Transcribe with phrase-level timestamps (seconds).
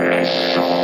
[0.00, 0.77] Et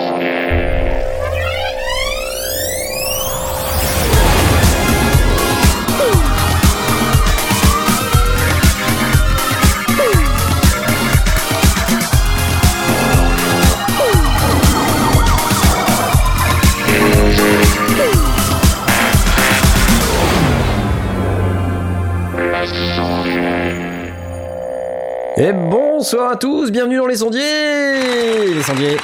[26.35, 28.97] à tous, bienvenue dans les sondiers Les sondiers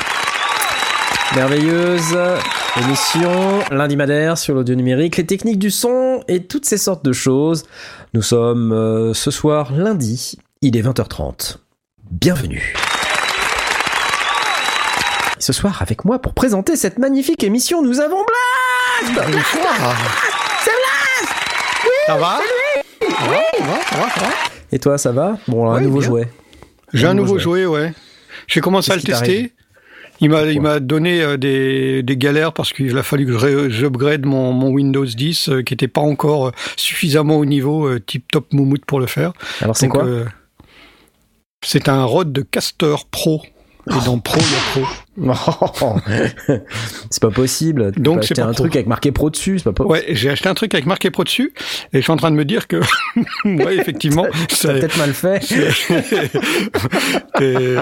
[1.37, 2.19] Merveilleuse
[2.81, 7.13] émission, lundi madère sur l'audio numérique, les techniques du son et toutes ces sortes de
[7.13, 7.63] choses.
[8.15, 11.59] Nous sommes euh, ce soir lundi, il est 20h30.
[12.11, 12.75] Bienvenue
[15.39, 18.25] Ce soir avec moi pour présenter cette magnifique émission, nous avons
[19.07, 19.47] Blast Blast
[20.65, 21.35] C'est Blast
[22.09, 24.31] Ça va Oui Ça va, ça va, ça va.
[24.73, 25.39] Et toi, ça va?
[25.47, 26.09] Bon, un nouveau bien.
[26.09, 26.29] jouet.
[26.93, 27.93] J'ai un nouveau jouet, ouais.
[28.47, 29.53] J'ai commencé à le tester.
[30.23, 34.27] Il m'a, il m'a donné euh, des, des galères parce qu'il a fallu que j'upgrade
[34.27, 38.53] mon, mon Windows 10 euh, qui était pas encore euh, suffisamment au niveau tip top
[38.53, 39.33] moumoute pour le faire.
[39.63, 40.27] Alors, c'est quoi euh,
[41.65, 43.43] C'est un Rode de Caster Pro.
[43.89, 45.97] Et dans Pro, il y a Pro.
[47.11, 47.93] c'est pas possible.
[47.93, 48.55] Tu Donc, pas un pro.
[48.55, 51.11] truc avec marqué pro dessus, c'est pas po- Ouais, j'ai acheté un truc avec marqué
[51.11, 51.53] Pro dessus
[51.93, 52.77] et je suis en train de me dire que,
[53.45, 55.43] ouais, effectivement, Ça peut-être mal fait.
[57.41, 57.77] Et-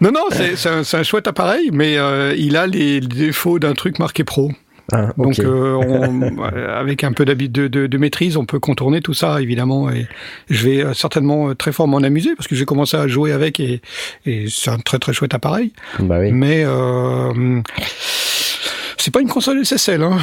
[0.00, 3.58] non, non, c'est c'est un, c'est un chouette appareil, mais euh, il a les défauts
[3.58, 4.50] d'un truc marqué pro.
[4.92, 6.22] Ah, Donc, euh, on-
[6.54, 9.90] euh, avec un peu de, de, de maîtrise, on peut contourner tout ça, évidemment.
[9.90, 10.06] Et
[10.48, 13.32] je vais euh, certainement euh, très fort m'en amuser parce que j'ai commencé à jouer
[13.32, 13.82] avec et,
[14.26, 15.72] et c'est un très très chouette appareil.
[15.98, 16.32] Bah oui.
[16.32, 17.60] Mais euh,
[18.96, 20.02] c'est pas une console SSL.
[20.02, 20.18] Hein.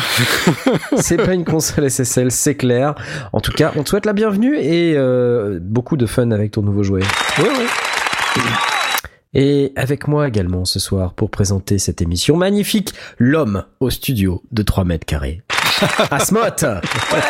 [0.98, 2.96] C'est pas une console SSL, c'est clair.
[3.34, 6.62] En tout cas, on te souhaite la bienvenue et euh, beaucoup de fun avec ton
[6.62, 7.02] nouveau jouet.
[7.40, 8.44] Ouais, ouais.
[9.36, 14.64] Et avec moi également ce soir pour présenter cette émission magnifique, l'homme au studio de
[14.64, 15.42] 3 mètres carrés.
[16.10, 17.22] Asmot Ouais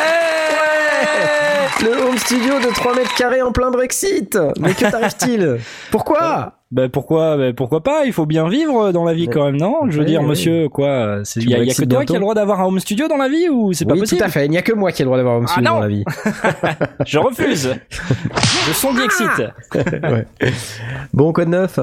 [1.82, 5.58] Le home studio de 3 mètres carrés en plein Brexit Mais que t'arrive-t-il
[5.90, 9.56] Pourquoi Ben pourquoi, ben pourquoi pas Il faut bien vivre dans la vie quand même,
[9.58, 9.80] non?
[9.88, 10.26] Je veux Oui, dire, oui.
[10.28, 12.60] monsieur, quoi Il y, a- y a que toi bientôt qui as le droit d'avoir
[12.60, 14.18] un home studio dans la vie ou c'est pas possible?
[14.20, 14.46] tout à fait.
[14.46, 15.80] Il n'y a que moi qui ai le droit d'avoir un home Ah studio dans
[15.80, 16.04] la vie.
[17.06, 17.74] Je refuse.
[18.68, 19.26] Je son Dixit.
[21.12, 21.78] Bon, quoi de neuf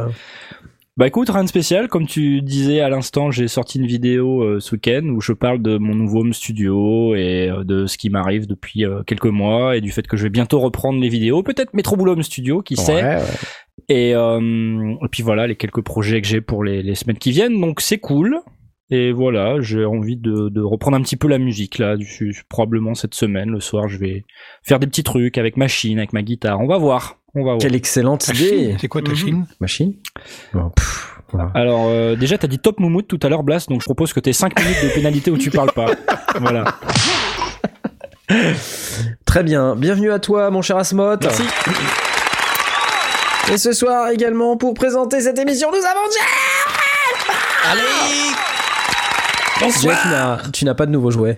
[0.96, 1.88] Bah écoute, rien de spécial.
[1.88, 5.60] Comme tu disais à l'instant, j'ai sorti une vidéo euh, ce week-end où je parle
[5.60, 9.76] de mon nouveau home studio et euh, de ce qui m'arrive depuis euh, quelques mois
[9.76, 11.42] et du fait que je vais bientôt reprendre les vidéos.
[11.42, 12.94] Peut-être Metro Boulot Home Studio, qui sait.
[12.94, 13.22] Ouais, ouais.
[13.90, 17.32] Et, euh, et puis voilà, les quelques projets que j'ai pour les, les semaines qui
[17.32, 18.38] viennent, donc c'est cool.
[18.92, 22.94] Et voilà, j'ai envie de, de reprendre un petit peu la musique là, du- probablement
[22.94, 24.26] cette semaine, le soir, je vais
[24.62, 26.60] faire des petits trucs avec ma chine, avec ma guitare.
[26.62, 27.58] On va voir, on va voir.
[27.60, 29.16] Quelle excellente idée C'est quoi ta Mhm.
[29.18, 29.46] Chine?
[29.60, 29.94] Machine
[30.54, 31.52] Bon, pff, voilà.
[31.56, 34.20] Alors euh, déjà, t'as dit top moumoute tout à l'heure, Blast, donc je propose que
[34.20, 35.88] t'aies 5 minutes de pénalité où tu parles pas.
[36.40, 36.64] Voilà.
[39.26, 41.18] Très bien, bienvenue à toi mon cher Asmot.
[41.22, 41.44] Merci.
[43.52, 46.64] Et ce soir également pour présenter cette émission, nous avons Jeff
[49.82, 51.38] Jeff, tu n'as- tu n'as pas de nouveau jouet.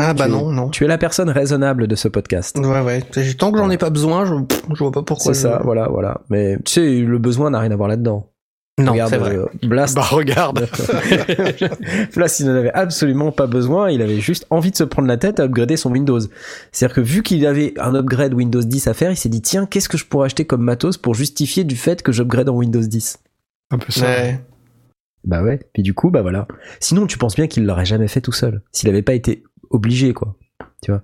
[0.00, 0.68] Ah bah Tu- non, non.
[0.70, 2.56] Tu es la personne raisonnable de ce podcast.
[2.58, 3.02] Ouais, ouais.
[3.36, 4.34] Tant que j'en ai pas besoin, je,
[4.72, 5.34] je vois pas pourquoi.
[5.34, 6.20] C'est je- ça, voilà, voilà.
[6.30, 8.30] Mais tu sais, le besoin n'a rien à voir là-dedans.
[8.80, 9.34] Non, Regarde, c'est vrai.
[9.36, 10.68] euh, Blast, Bah regarde.
[12.14, 13.90] Blast, il n'en avait absolument pas besoin.
[13.90, 16.20] Il avait juste envie de se prendre la tête à upgrader son Windows.
[16.72, 19.66] C'est-à-dire que vu qu'il avait un upgrade Windows 10 à faire, il s'est dit tiens,
[19.66, 22.80] qu'est-ce que je pourrais acheter comme matos pour justifier du fait que j'upgrade en Windows
[22.80, 23.18] 10
[23.72, 24.06] Un peu ça.
[24.06, 24.40] Ouais.
[25.24, 25.58] Bah ouais.
[25.72, 26.46] Puis du coup, bah voilà.
[26.78, 28.62] Sinon, tu penses bien qu'il l'aurait jamais fait tout seul.
[28.70, 30.34] S'il avait pas été obligé, quoi.
[30.82, 31.02] Tu vois.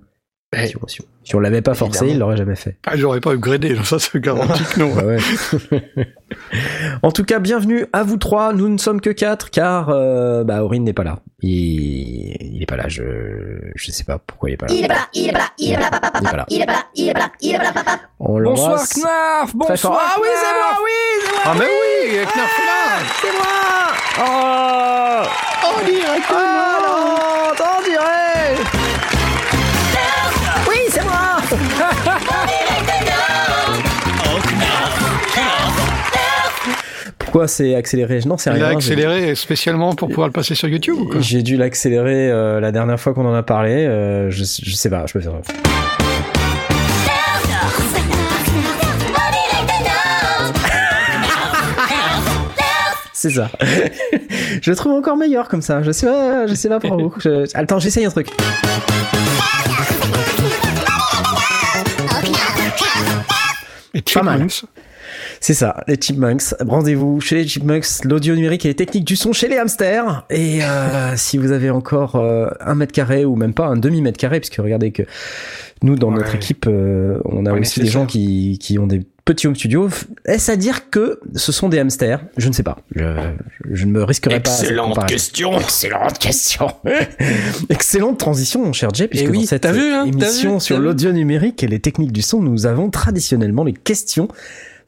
[0.53, 0.67] Ouais.
[0.67, 2.13] Si, on- si on- si on l'avait pas forcé, Évidemment.
[2.13, 2.77] il l'aurait jamais fait.
[2.85, 4.93] Ah, j'aurais pas upgradé, ça c'est garanti que non.
[4.93, 6.07] Ouais, ouais.
[7.03, 8.53] en tout cas, bienvenue à vous trois.
[8.53, 11.19] Nous ne sommes que quatre, car euh, bah Aurine n'est pas là.
[11.41, 11.51] Il,
[12.39, 12.87] il est pas là.
[12.87, 13.03] Je,
[13.75, 14.73] je sais pas pourquoi il est pas là.
[14.73, 16.29] Il est pas là, il est pas là, il est pas là, papa, Il est
[16.31, 16.45] pas là.
[16.47, 17.99] il est pas là, il est pas là, il est pas là, papa.
[18.19, 19.99] On Bonsoir Knarf, bonsoir.
[19.99, 20.79] Ah oui, c'est moi, Knarf.
[20.83, 20.91] oui,
[21.25, 21.41] c'est moi.
[21.45, 22.49] Ah mais oui, avec Nerf
[23.21, 23.47] C'est moi.
[24.19, 25.27] Oh,
[25.67, 26.39] Oh, directement.
[26.39, 27.83] ah non, t'en
[37.35, 38.21] Pourquoi c'est accéléré?
[38.25, 38.63] Non, c'est Il rien.
[38.63, 42.31] a j'ai- accéléré spécialement pour pouvoir le passer sur YouTube ou quoi J'ai dû l'accélérer
[42.31, 43.85] euh, la dernière fois qu'on en a parlé.
[43.85, 45.33] euh, je, je sais pas, je peux faire.
[53.13, 53.49] C'est ça.
[54.61, 55.81] je le trouve encore meilleur comme ça.
[55.81, 57.13] Je sais pas, je sais pas pour vous.
[57.19, 58.27] Je- Attends, j'essaye un truc.
[63.93, 64.47] Et Pas mal.
[65.39, 66.55] C'est ça, les Chipmunks.
[66.59, 70.25] Rendez-vous chez les Chipmunks, l'audio numérique et les techniques du son chez les hamsters.
[70.29, 74.01] Et euh, si vous avez encore euh, un mètre carré ou même pas un demi
[74.01, 75.03] mètre carré, puisque regardez que
[75.83, 76.17] nous dans Ouais.
[76.17, 79.89] notre équipe, euh, on a aussi des gens qui, qui ont des petits home studios.
[80.25, 82.21] Est-ce à dire que ce sont des hamsters?
[82.37, 82.77] Je ne sais pas.
[82.95, 83.03] Je,
[83.71, 84.51] je ne me risquerai pas.
[84.51, 85.59] à question.
[85.59, 86.67] Excellente question.
[87.69, 90.79] Excellente transition, mon cher Jay, puisque Eh oui, dans cette vu, hein, émission vu, sur
[90.79, 94.27] l'audio numérique et les techniques du son, nous avons traditionnellement les questions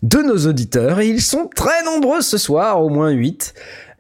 [0.04, 3.54] de nos auditeurs et ils sont très nombreux ce soir, au moins 8.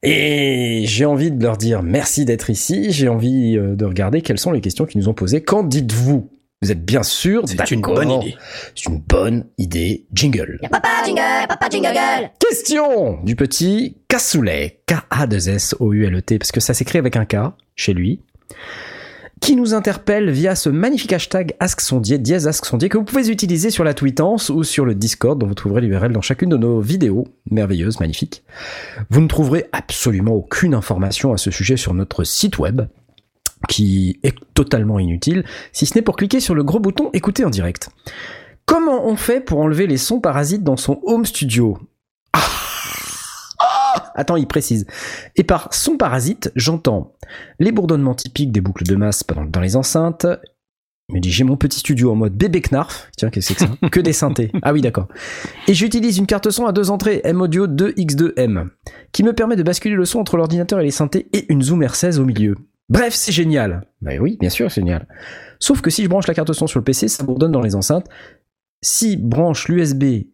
[0.03, 2.91] Et j'ai envie de leur dire merci d'être ici.
[2.91, 5.41] J'ai envie euh, de regarder quelles sont les questions qu'ils nous ont posées.
[5.41, 6.29] Qu'en dites-vous?
[6.61, 8.35] Vous êtes bien sûr C'est une d'accord bonne idée.
[8.73, 10.07] C'est une bonne idée.
[10.11, 10.57] Jingle.
[10.63, 12.31] Y'a papa jingle, papa jingle.
[12.39, 17.35] Question du petit Cassoulet, K-A-2-S-O-U-L-E-T, parce que ça s'écrit avec un K
[17.75, 18.21] chez lui,
[19.41, 23.83] qui nous interpelle via ce magnifique hashtag AskSondier, dièse AskSondier, que vous pouvez utiliser sur
[23.83, 27.27] la tweetance ou sur le Discord, dont vous trouverez l'URL dans chacune de nos vidéos,
[27.51, 28.43] merveilleuses, magnifiques.
[29.09, 32.81] Vous ne trouverez absolument aucune information à ce sujet sur notre site web,
[33.67, 37.49] qui est totalement inutile, si ce n'est pour cliquer sur le gros bouton écouter en
[37.49, 37.89] direct.
[38.65, 41.77] Comment on fait pour enlever les sons parasites dans son home studio?
[42.33, 42.66] Ah
[44.15, 44.85] Attends, il précise.
[45.35, 47.13] Et par son parasite, j'entends
[47.59, 50.25] les bourdonnements typiques des boucles de masse dans les enceintes.
[51.09, 53.09] Il me dit j'ai mon petit studio en mode bébé knarf.
[53.15, 53.89] Tiens, qu'est-ce que c'est que ça?
[53.89, 54.51] Que des synthés.
[54.61, 55.07] Ah oui, d'accord.
[55.67, 58.67] Et j'utilise une carte son à deux entrées M-Audio 2X2M
[59.13, 61.81] qui me permet de basculer le son entre l'ordinateur et les synthés et une Zoom
[61.81, 62.57] R16 au milieu.
[62.89, 63.87] Bref, c'est génial.
[64.01, 65.07] Bah oui, bien sûr, c'est génial.
[65.59, 67.75] Sauf que si je branche la carte son sur le PC, ça bourdonne dans les
[67.75, 68.07] enceintes.
[68.81, 70.27] Si branche l'USB,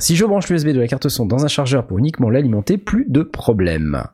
[0.00, 3.06] si je branche l'USB de la carte son dans un chargeur pour uniquement l'alimenter, plus
[3.08, 4.04] de problème.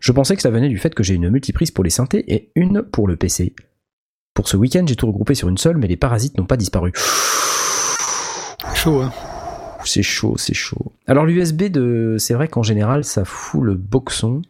[0.00, 2.50] Je pensais que ça venait du fait que j'ai une multiprise pour les synthés et
[2.54, 3.54] une pour le PC.
[4.34, 6.92] Pour ce week-end, j'ai tout regroupé sur une seule, mais les parasites n'ont pas disparu.
[8.74, 9.12] Chaud, hein.
[9.84, 10.92] C'est chaud, c'est chaud.
[11.06, 14.42] Alors l'USB de, c'est vrai qu'en général, ça fout le boxon,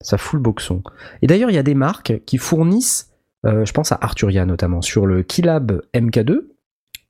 [0.00, 0.82] ça fout le boxon.
[1.22, 3.10] Et d'ailleurs, il y a des marques qui fournissent,
[3.46, 6.48] euh, je pense à Arturia notamment, sur le Keylab MK2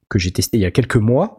[0.08, 1.38] que j'ai testé il y a quelques mois.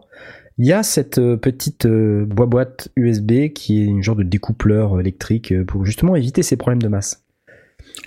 [0.58, 4.98] Il y a cette euh, petite euh, boîte USB qui est une genre de découpleur
[5.00, 7.22] électrique euh, pour justement éviter ces problèmes de masse.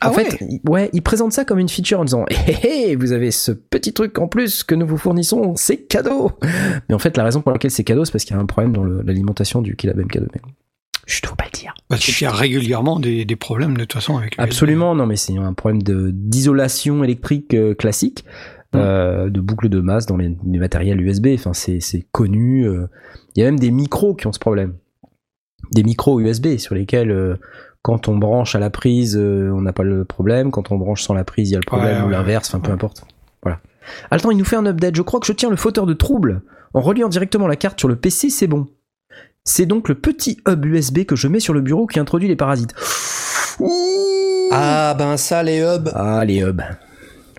[0.01, 2.36] Ah en ouais fait, il- ouais, ils présentent ça comme une feature en disant hé
[2.51, 6.31] hé, hé, vous avez ce petit truc en plus que nous vous fournissons, c'est cadeau.
[6.89, 8.45] Mais en fait, la raison pour laquelle c'est cadeau, c'est parce qu'il y a un
[8.45, 10.27] problème dans l'alimentation du Keylab MK2.
[10.33, 10.42] Mais
[11.07, 11.74] je ne faut pas le dire.
[11.88, 14.36] Parce qu'il y a régulièrement des, des problèmes de toute façon avec.
[14.38, 18.24] Absolument, non, mais c'est un problème d'isolation électrique classique,
[18.75, 21.27] euh, de boucle de masse dans les, les matériels USB.
[21.33, 22.65] Enfin, c'est c'est connu.
[22.68, 22.88] euh.
[23.35, 24.73] Il y a même des micros qui ont ce problème.
[25.73, 27.35] Des micros USB sur lesquels, euh,
[27.81, 30.51] quand on branche à la prise, euh, on n'a pas le problème.
[30.51, 32.50] Quand on branche sans la prise, il y a le problème Ouais, ou ouais, l'inverse.
[32.50, 33.03] Enfin, peu importe.
[33.44, 33.59] Voilà.
[34.09, 34.95] Attends, il nous fait un update.
[34.95, 36.41] Je crois que je tiens le fauteur de trouble.
[36.73, 38.68] En reliant directement la carte sur le PC, c'est bon.
[39.44, 42.35] C'est donc le petit hub USB que je mets sur le bureau qui introduit les
[42.35, 42.73] parasites.
[44.51, 45.89] Ah ben ça les hubs.
[45.94, 46.62] Ah, les hubs.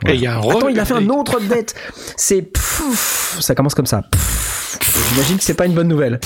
[0.06, 1.74] Et il y a un Attends, il a fait un autre update.
[2.16, 4.02] C'est pfff, ça commence comme ça.
[5.10, 6.18] J'imagine que c'est pas une bonne nouvelle.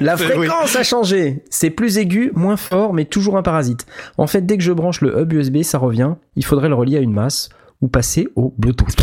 [0.00, 1.44] La fréquence a changé.
[1.50, 3.86] C'est plus aigu, moins fort, mais toujours un parasite.
[4.18, 6.14] En fait, dès que je branche le hub USB, ça revient.
[6.34, 7.48] Il faudrait le relier à une masse
[7.80, 8.96] ou passer au Bluetooth.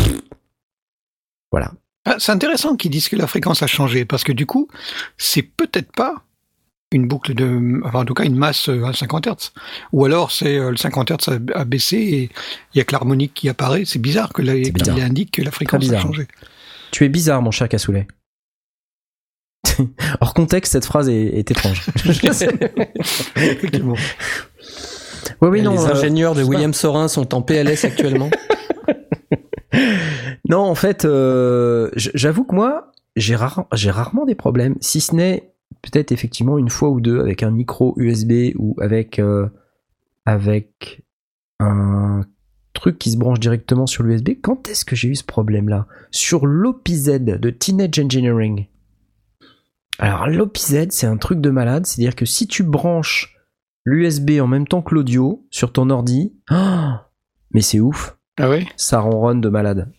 [1.50, 1.72] Voilà.
[2.04, 4.68] Ah, c'est intéressant qu'ils disent que la fréquence a changé, parce que du coup,
[5.16, 6.24] c'est peut-être pas
[6.94, 9.52] une boucle de, enfin, en tout cas une masse euh, à 50 Hz.
[9.92, 12.30] Ou alors c'est euh, le 50 Hz a, a baissé et
[12.74, 13.84] il y a que l'harmonique qui apparaît.
[13.84, 14.96] C'est bizarre que la, bizarre.
[14.98, 16.26] indique que la fréquence a changé.
[16.90, 18.06] Tu es bizarre, mon cher Cassoulet.
[20.20, 21.82] Hors contexte, cette phrase est, est étrange.
[23.36, 23.96] Effectivement.
[25.40, 25.72] Oui, oui, non.
[25.72, 26.48] les euh, ingénieurs de pas.
[26.48, 28.30] William Sorin sont en PLS actuellement.
[30.48, 35.14] Non, en fait, euh, j'avoue que moi, j'ai rare- j'ai rarement des problèmes, si ce
[35.14, 39.48] n'est peut-être effectivement une fois ou deux avec un micro USB ou avec euh,
[40.26, 41.02] avec
[41.60, 42.22] un
[42.72, 44.40] truc qui se branche directement sur l'USB.
[44.42, 45.86] Quand est-ce que j'ai eu ce problème-là?
[46.10, 48.66] Sur l'OPZ de Teenage Engineering.
[49.98, 53.36] Alors l'OPZ, c'est un truc de malade, c'est-à-dire que si tu branches
[53.84, 59.00] l'USB en même temps que l'audio sur ton ordi, mais c'est ouf Ah oui ça
[59.00, 59.90] ronronne de malade.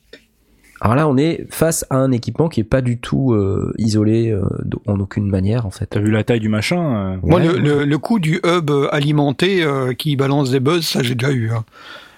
[0.81, 4.29] Alors là, on est face à un équipement qui est pas du tout euh, isolé
[4.31, 4.41] euh,
[4.87, 5.85] en aucune manière en fait.
[5.87, 7.47] T'as vu la taille du machin euh, Moi, Ouais.
[7.47, 11.31] le, le, le coup du hub alimenté euh, qui balance des buzz, ça j'ai déjà
[11.31, 11.51] eu.
[11.51, 11.63] hein.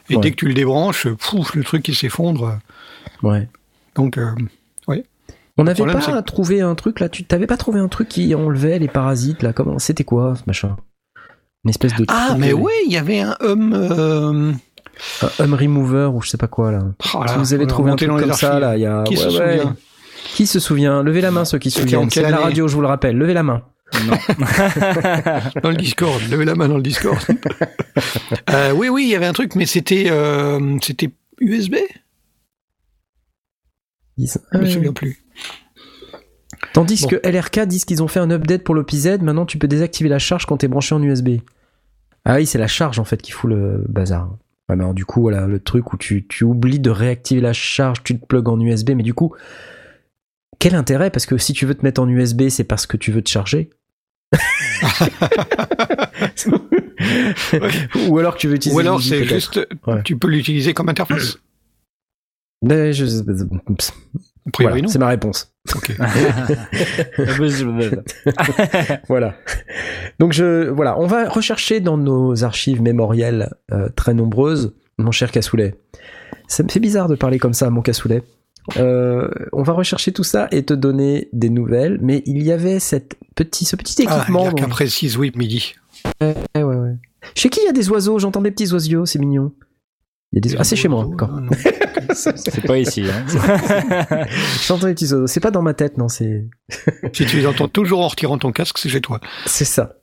[0.10, 0.22] Et Ouais.
[0.22, 2.60] dès que tu le débranches, pouf, le truc il s'effondre.
[3.24, 3.48] Ouais.
[3.96, 4.32] Donc, euh,
[5.60, 7.10] On n'avait pas trouvé un truc là.
[7.10, 10.44] Tu t'avais pas trouvé un truc qui enlevait les parasites là Comment C'était quoi ce
[10.46, 10.76] machin?
[11.64, 14.56] Une espèce de ah, mais oui, il y avait un hum.
[15.40, 16.80] Un hum remover ou je sais pas quoi là.
[17.14, 19.16] oh là, si vous avez trouvé un truc comme ça là, il y a Qui
[19.18, 19.76] se ouais, souvient
[20.34, 21.04] Qui se souvient?
[21.04, 22.10] Levez la main ceux qui se souviennent.
[22.10, 23.18] C'est de la radio, je vous le rappelle?
[23.18, 23.64] Levez la main.
[24.06, 24.18] Non.
[25.64, 27.18] Dans le Discord, levez la main dans le Discord.
[28.50, 31.76] Euh, oui, oui, il y avait un truc, mais c'était euh, c'était USB
[34.18, 35.24] Ils- Je me souviens plus.
[36.74, 37.08] Tandis Bon.
[37.10, 40.20] que LRK disent qu'ils ont fait un update pour l'OPZ, maintenant tu peux désactiver la
[40.20, 41.40] charge quand t'es branché en USB.
[42.26, 44.30] Ah oui, c'est la charge en fait qui fout le bazar.
[44.70, 47.54] Ouais, mais alors, du coup, voilà, le truc où tu, tu oublies de réactiver la
[47.54, 49.34] charge, tu te plugs en USB, mais du coup,
[50.60, 51.10] quel intérêt?
[51.10, 53.30] Parce que si tu veux te mettre en USB, c'est parce que tu veux te
[53.30, 53.70] charger.
[58.10, 60.02] Ou alors tu veux utiliser Ou alors c'est juste, Ouais.
[60.04, 61.38] tu peux l'utiliser comme interface.
[62.62, 63.06] Mais je-
[64.60, 65.54] Voilà, c'est ma réponse.
[65.76, 65.96] Ok.
[69.08, 69.36] voilà.
[70.20, 75.32] Donc je voilà, on va rechercher dans nos archives mémorielles euh, très nombreuses, mon cher
[75.32, 75.76] Cassoulet.
[76.48, 78.24] Ça me fait bizarre de parler comme ça, mon Cassoulet.
[78.78, 82.80] Euh, on va rechercher tout ça et te donner des nouvelles, mais il y avait
[82.80, 84.42] cette petit, ce petit Ah, équipement.
[84.42, 85.76] il y a qu'un dont- précise, oui, midi.
[86.22, 86.96] Ouais, ouais, ouais.
[87.36, 88.20] Chez qui il y a des oiseaux?
[88.20, 89.52] J'entends des petits oiseaux, c'est mignon.
[90.34, 90.58] Il y a des...
[90.60, 91.32] Ah, c'est chez moi, d'accord.
[91.32, 91.50] Non.
[92.14, 93.04] C'est pas ici.
[93.04, 93.26] Hein.
[94.68, 95.28] J'entends des petits oiseaux.
[95.28, 96.46] C'est pas dans ma tête, non, c'est.
[97.14, 99.20] si tu les entends toujours en retirant ton casque, c'est chez toi.
[99.46, 99.98] C'est ça.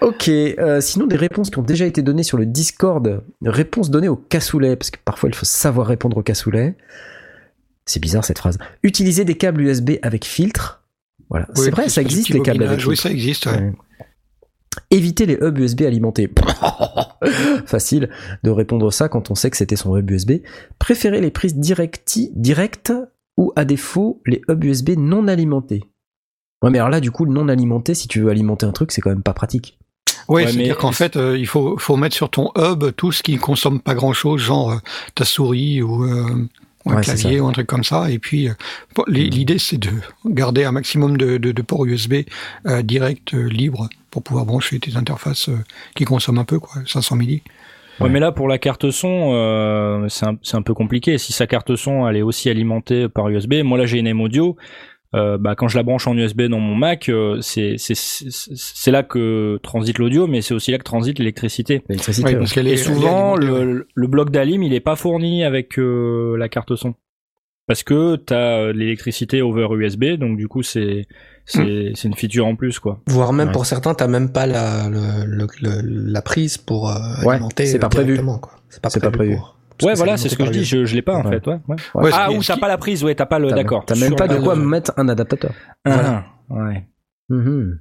[0.00, 0.28] ok.
[0.28, 3.22] euh, sinon, des réponses qui ont déjà été données sur le Discord.
[3.44, 6.76] Réponses données au cassoulet, parce que parfois il faut savoir répondre au cassoulet.
[7.84, 8.58] C'est bizarre cette phrase.
[8.82, 10.82] Utiliser des câbles USB avec filtre.
[11.28, 11.46] Voilà.
[11.56, 12.86] Oui, c'est vrai, ça existe les câbles avec bobinage.
[12.86, 13.02] Oui, filtre.
[13.02, 13.46] ça existe.
[13.46, 13.52] ouais.
[13.56, 13.72] Ouais.
[14.90, 16.30] Éviter les hubs USB alimentés.
[17.66, 18.10] Facile
[18.42, 20.32] de répondre ça quand on sait que c'était son hub USB.
[20.78, 22.92] Préférer les prises directi, directes
[23.36, 25.84] ou à défaut les hubs USB non alimentés.
[26.62, 28.92] Ouais, mais alors là, du coup, le non alimenté, si tu veux alimenter un truc,
[28.92, 29.78] c'est quand même pas pratique.
[30.28, 33.10] Ouais, Ouais, c'est-à-dire mais- qu'en fait, euh, il faut, faut mettre sur ton hub tout
[33.10, 34.76] ce qui consomme pas grand-chose, genre euh,
[35.16, 36.46] ta souris ou, euh,
[36.84, 38.10] ou un Ouais, clavier ou un truc comme ça.
[38.10, 38.52] Et puis, euh,
[39.08, 39.90] l'i- l'idée, c'est de
[40.26, 42.14] garder un maximum de, de, de ports USB
[42.66, 45.58] euh, directs, euh, libres, pour pouvoir brancher tes interfaces euh,
[45.94, 47.42] qui consomment un peu, quoi, 500 milli.
[48.00, 51.18] Ouais, mais là, pour la carte son, euh, c'est un, c'est un peu compliqué.
[51.18, 54.20] Si sa carte son, elle est aussi alimentée par USB, moi là, j'ai une M
[54.20, 54.56] audio.
[55.14, 58.28] Euh, bah, quand je la branche en USB dans mon Mac, euh, c'est c'est c'est
[58.30, 61.82] c'est là que transite l'audio, mais c'est aussi là que transite l'électricité.
[61.88, 62.34] L'électricité.
[62.34, 66.74] Ouais, Et souvent, le, le bloc d'alim, il est pas fourni avec euh, la carte
[66.76, 66.94] son.
[67.68, 71.06] Parce que t'as euh, l'électricité over USB, donc du coup, c'est
[71.44, 73.00] c'est c'est une feature en plus, quoi.
[73.06, 73.52] Voire même Ouais.
[73.52, 77.66] pour certains, t'as même pas la, le, le- le- la prise pour euh, Ouais, alimenter
[77.66, 78.20] c'est pas euh, prévu.
[78.68, 79.36] C'est pas C'est pas prévu.
[79.36, 80.64] pour- Ouais, voilà, c'est ce que je dis.
[80.64, 81.30] Je, je l'ai pas en Ouais.
[81.40, 81.46] fait.
[81.46, 81.76] Ouais, ouais.
[81.94, 83.48] Ouais, ah, ou t'as pas la prise, ouais, t'as pas le.
[83.50, 83.84] D'accord.
[83.86, 85.52] T'as même pas de quoi mettre un adaptateur.
[85.84, 86.84] Ah, ouais.
[87.28, 87.78] Mhm.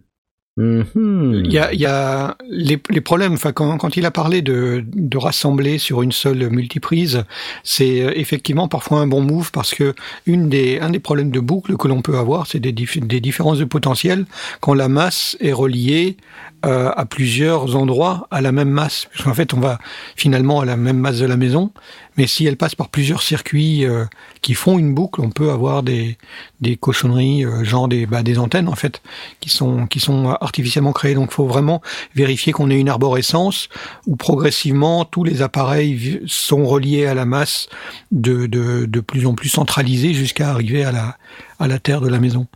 [0.57, 1.43] Mhm.
[1.45, 3.33] Il y a, il y a les, les problèmes.
[3.33, 7.23] Enfin, quand, quand il a parlé de, de rassembler sur une seule multiprise,
[7.63, 9.95] c'est euh, effectivement parfois un bon move parce que
[10.25, 13.21] une des, un des problèmes de boucle que l'on peut avoir, c'est des, dif- des
[13.21, 14.25] différences de potentiel
[14.59, 16.17] quand la masse est reliée
[16.65, 19.07] euh, à plusieurs endroits à la même masse.
[19.11, 19.79] Parce qu'en fait, on va
[20.15, 21.71] finalement à la même masse de la maison,
[22.17, 24.05] mais si elle passe par plusieurs circuits euh,
[24.41, 26.17] qui font une boucle, on peut avoir des,
[26.59, 29.01] des cochonneries, euh, genre des, bah, des antennes en fait,
[29.39, 31.15] qui sont, qui sont artificiellement créées.
[31.15, 31.81] Donc, il faut vraiment
[32.15, 33.69] vérifier qu'on ait une arborescence
[34.07, 37.69] où progressivement tous les appareils sont reliés à la masse
[38.11, 41.17] de, de, de plus en plus centralisée jusqu'à arriver à la,
[41.59, 42.47] à la terre de la maison.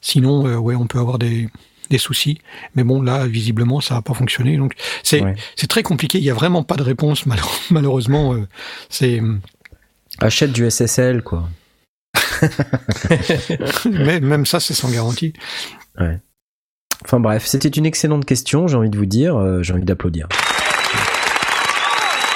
[0.00, 1.48] Sinon, euh, ouais, on peut avoir des,
[1.90, 2.38] des soucis.
[2.74, 4.56] Mais bon, là, visiblement, ça n'a pas fonctionné.
[4.56, 5.34] Donc, c'est Ouais.
[5.68, 6.18] très compliqué.
[6.18, 8.32] Il n'y a vraiment pas de réponse, malheure- malheureusement.
[8.34, 8.46] euh,
[8.88, 9.20] c'est
[10.18, 11.48] Achète du SSL, quoi.
[13.90, 15.32] mais même ça, c'est sans garantie.
[17.04, 20.28] Enfin bref, c'était une excellente question, j'ai envie de vous dire, euh, j'ai envie d'applaudir.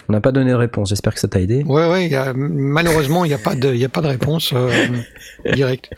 [0.09, 1.63] On n'a pas donné de réponse, j'espère que ça t'a aidé.
[1.65, 2.07] Ouais, ouais.
[2.07, 4.71] il y a- malheureusement, il n'y a pas de, il a pas de réponse euh,
[5.55, 5.91] directe.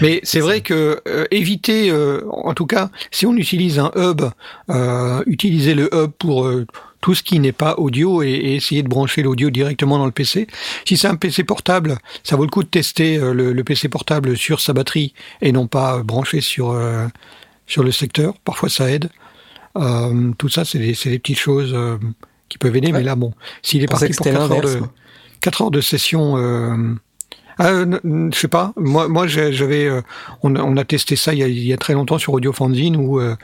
[0.00, 4.22] Mais c'est vrai que euh, éviter, euh, en tout cas, si on utilise un hub,
[5.26, 6.50] utiliser le hub pour
[7.00, 10.12] tout ce qui n'est pas audio et, et essayer de brancher l'audio directement dans le
[10.12, 10.46] PC.
[10.86, 14.36] Si c'est un PC portable, ça vaut le coup de tester le, le PC portable
[14.36, 16.78] sur sa batterie et non pas branché sur
[17.66, 18.34] sur le secteur.
[18.44, 19.08] Parfois, ça aide.
[20.38, 21.74] Tout ça, c'est des, des petites choses
[22.50, 22.92] qui peuvent aider.
[22.92, 24.92] Mais là, bon, s'il est parti pour c'était 4 heures de moi.
[25.40, 26.36] 4 heures de session.
[26.36, 26.94] Euh...
[27.62, 28.72] Ah, je sais pas.
[28.76, 30.00] Moi, moi, j'avais, euh,
[30.42, 32.32] on, a- on a testé ça il y a, il y a très longtemps sur
[32.32, 33.36] Audio Fanzine où euh,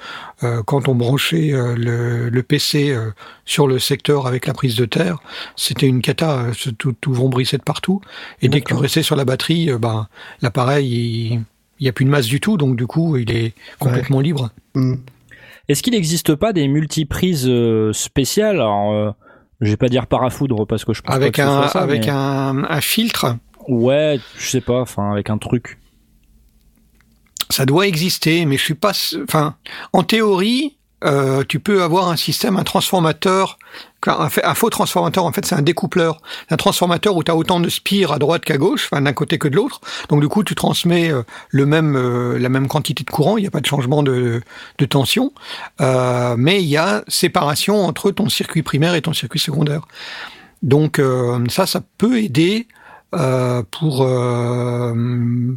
[0.42, 2.96] euh, quand on branchait le, le PC
[3.44, 5.18] sur le secteur avec la prise de terre,
[5.54, 6.46] c'était une cata.
[6.78, 8.00] Tout, tout vombrissait de partout.
[8.40, 10.08] Et dès que tu restais sur la batterie, ben
[10.40, 10.88] l'appareil,
[11.32, 11.40] il
[11.78, 14.48] il y a plus de masse du tout, donc du coup, il est complètement libre.
[14.74, 14.94] Hmm.
[15.68, 18.56] Est-ce qu'il n'existe pas des multiprises euh, spéciales?
[18.56, 19.10] Alors, euh,
[19.60, 21.68] je vais pas dire parafoudre parce que je pense Avec pas que ce un, soit
[21.70, 23.36] ça, avec mais- un, un filtre?
[23.68, 24.80] Ouais, je sais pas.
[24.80, 25.78] Enfin, avec un truc.
[27.50, 28.92] ça doit exister, mais je suis pas.
[29.24, 29.56] Enfin,
[29.92, 33.58] en théorie, euh, tu peux avoir un système, un transformateur,
[34.06, 35.24] un, fa- un faux transformateur.
[35.24, 38.44] En fait, c'est un découpleur, un transformateur où tu as autant de spires à droite
[38.44, 39.80] qu'à gauche, enfin d'un côté que de l'autre.
[40.08, 43.36] Donc du coup, tu transmets euh, le même, euh, la même quantité de courant.
[43.36, 44.42] Il n'y a pas de changement de,
[44.78, 45.32] de tension,
[45.80, 49.82] Euh, mais il y a séparation entre ton circuit primaire et ton circuit secondaire.
[50.62, 52.66] Donc euh, ça, ça peut aider
[53.14, 54.92] euh, pour, euh,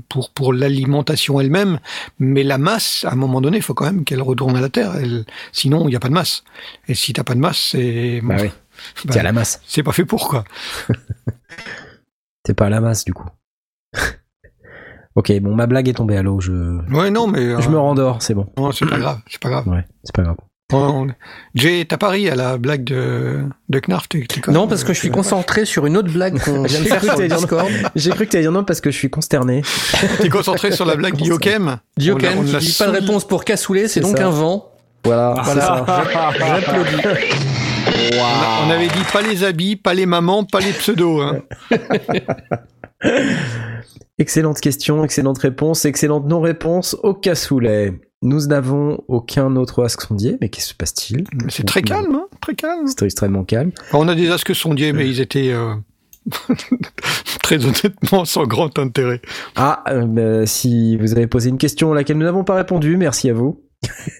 [0.08, 1.80] pour pour l'alimentation elle-même,
[2.20, 4.70] mais la masse, à un moment donné, il faut quand même qu'elle retourne à la
[4.70, 4.96] Terre.
[4.96, 6.44] Elle- sinon, il n'y a pas de masse.
[6.88, 8.50] Et si t'as pas de masse, c'est Bah oui.
[9.06, 9.62] bah, T'es à la masse.
[9.66, 10.44] c'est pas fait pour quoi.
[12.44, 13.28] T'es pas à la masse, du coup.
[15.16, 16.40] ok, bon, ma blague est tombée à l'eau.
[16.40, 16.54] Je,
[16.94, 18.48] Ouais, non, mais euh, je me rendors, c'est bon.
[18.58, 19.68] non, c'est pas grave, c'est pas grave.
[19.68, 20.38] Ouais, c'est pas grave.
[20.72, 21.08] On-
[21.56, 24.08] Jay, t'as pas ri à la blague de de Knarf
[24.44, 26.84] quand Non, parce que je suis euh, concentré sur une autre blague qu'on vient de
[26.84, 27.70] J'ai faire cru sur que le t'allais dire Discord.
[27.96, 29.64] J'ai cru que t'allais dire non parce que je suis consterné.
[30.20, 34.00] T'es concentré sur la blague d'Iokem l'a qui dit pas de réponse pour Cassoulet, c'est
[34.02, 34.28] donc ça.
[34.28, 34.72] un vent.
[35.06, 35.86] Voilà, ça.
[36.38, 37.02] J'applaudis.
[38.66, 41.22] On avait dit pas les habits, pas les mamans, pas les pseudos.
[41.22, 41.42] Hein.
[44.18, 47.94] Excellente question, excellente réponse, excellente non-réponse au cassoulet.
[48.22, 51.24] Nous n'avons aucun autre asque sondier, mais qu'est-ce qui se passe-t-il?
[51.48, 52.86] C'est très calme, hein, très calme.
[52.88, 53.72] C'est extrêmement calme.
[53.94, 55.74] On a des asques sondiers, mais ils étaient euh,
[57.42, 59.22] très honnêtement sans grand intérêt.
[59.56, 62.98] Ah, euh, bah, si vous avez posé une question à laquelle nous n'avons pas répondu,
[62.98, 63.64] merci à vous.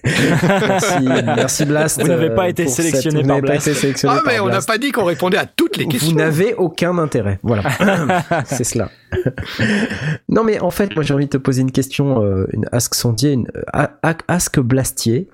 [0.04, 2.00] Merci, merci Blast.
[2.00, 3.66] Vous n'avez pas euh, été pour sélectionné cette- par pas Blast.
[3.68, 6.10] été sélectionné Ah, mais par on n'a pas dit qu'on répondait à toutes les questions.
[6.10, 7.38] Vous n'avez aucun intérêt.
[7.42, 7.62] Voilà.
[8.46, 8.90] c'est cela.
[10.28, 12.94] non, mais en fait, moi, j'ai envie de te poser une question, euh, une ask
[12.94, 13.86] sondier, une euh,
[14.28, 15.28] ask blastier.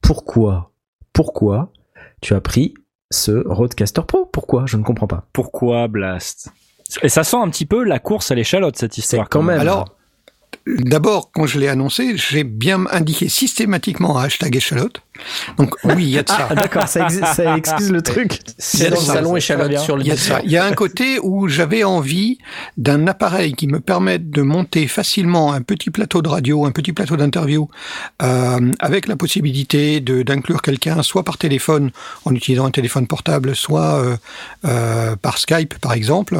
[0.00, 0.72] Pourquoi,
[1.12, 1.72] pourquoi
[2.20, 2.74] tu as pris
[3.10, 4.26] ce Roadcaster Pro?
[4.26, 4.64] Pourquoi?
[4.66, 5.26] Je ne comprends pas.
[5.32, 6.48] Pourquoi Blast?
[7.02, 9.28] Et ça sent un petit peu la course à l'échalote, cette histoire.
[9.28, 9.60] quand même.
[9.60, 9.96] Alors,
[10.66, 15.02] d'abord, quand je l'ai annoncé, j'ai bien indiqué systématiquement un hashtag échalote.
[15.58, 16.48] Donc oui, il y a de ça.
[16.50, 18.40] Ah, d'accord, ça, ça excuse le truc.
[18.58, 20.40] C'est dans le salon échalote sur le Il y a de ça.
[20.44, 22.38] Il y a un côté où j'avais envie
[22.76, 26.92] d'un appareil qui me permette de monter facilement un petit plateau de radio, un petit
[26.92, 27.68] plateau d'interview,
[28.22, 31.90] euh, avec la possibilité de d'inclure quelqu'un soit par téléphone
[32.24, 34.16] en utilisant un téléphone portable, soit euh,
[34.64, 36.38] euh, par Skype par exemple.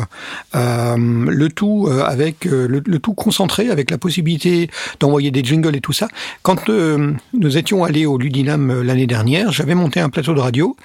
[0.55, 5.43] Euh, le tout euh, avec euh, le, le tout concentré avec la possibilité d'envoyer des
[5.43, 6.09] jingles et tout ça.
[6.43, 10.41] Quand euh, nous étions allés au Ludinam euh, l'année dernière, j'avais monté un plateau de
[10.41, 10.77] radio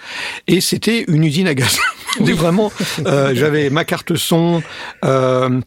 [0.48, 1.80] et c'était une usine à gaz.
[2.20, 2.72] Vraiment,
[3.06, 4.62] euh, j'avais ma carte son.
[5.06, 5.62] Euh,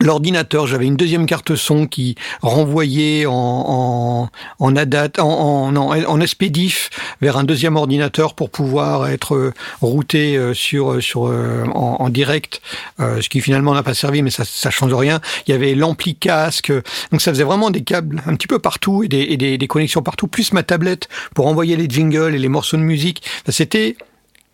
[0.00, 6.26] L'ordinateur, j'avais une deuxième carte son qui renvoyait en, en, en ADAT, en, en, en
[6.26, 11.96] SPDIF vers un deuxième ordinateur pour pouvoir être euh, routé euh, sur, sur, euh, en,
[12.00, 12.62] en direct,
[12.98, 15.20] ce qui finalement n'a pas servi, mais ça, ça change rien.
[15.46, 16.72] Il y avait l'ampli casque,
[17.10, 19.66] donc ça faisait vraiment des câbles un petit peu partout et des, et des, des
[19.66, 23.22] connexions partout, plus ma tablette pour envoyer les jingles et les morceaux de musique.
[23.48, 23.96] C'était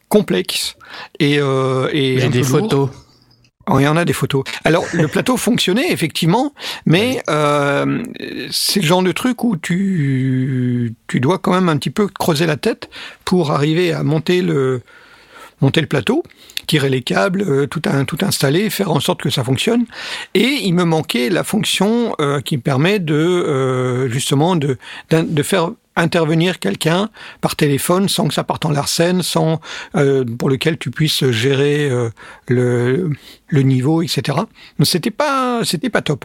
[0.09, 0.77] complexe
[1.19, 2.91] et, euh, et des lourd.
[3.69, 4.45] Oh, il y en a des photos.
[4.65, 8.03] Alors, le plateau fonctionnait effectivement, mais euh,
[8.51, 12.47] c'est le genre de truc où tu, tu dois quand même un petit peu creuser
[12.47, 12.89] la tête
[13.25, 14.83] pour arriver à monter le,
[15.61, 16.23] monter le plateau,
[16.67, 19.87] tirer les câbles, euh, tout, un, tout installer, faire en sorte que ça fonctionne.
[20.35, 24.79] Et il me manquait la fonction euh, qui me permet de euh, justement de,
[25.11, 29.61] de faire intervenir quelqu'un par téléphone sans que ça parte en larcène, sans
[29.97, 32.11] euh, pour lequel tu puisses gérer euh,
[32.49, 33.11] le,
[33.49, 34.39] le niveau, etc.
[34.83, 36.25] C'était pas c'était pas top.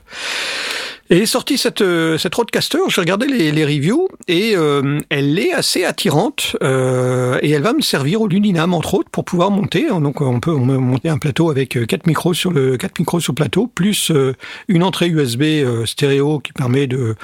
[1.13, 5.37] Et est sortie cette euh, cette Roadcaster, j'ai regardé les, les reviews et euh, elle
[5.37, 9.51] est assez attirante euh, et elle va me servir au Luninam entre autres pour pouvoir
[9.51, 9.87] monter.
[9.89, 12.97] Donc on peut, on peut monter un plateau avec euh, quatre micros sur le quatre
[12.97, 14.33] micros sur le plateau plus euh,
[14.69, 15.43] une entrée USB
[15.85, 17.15] stéréo qui permet de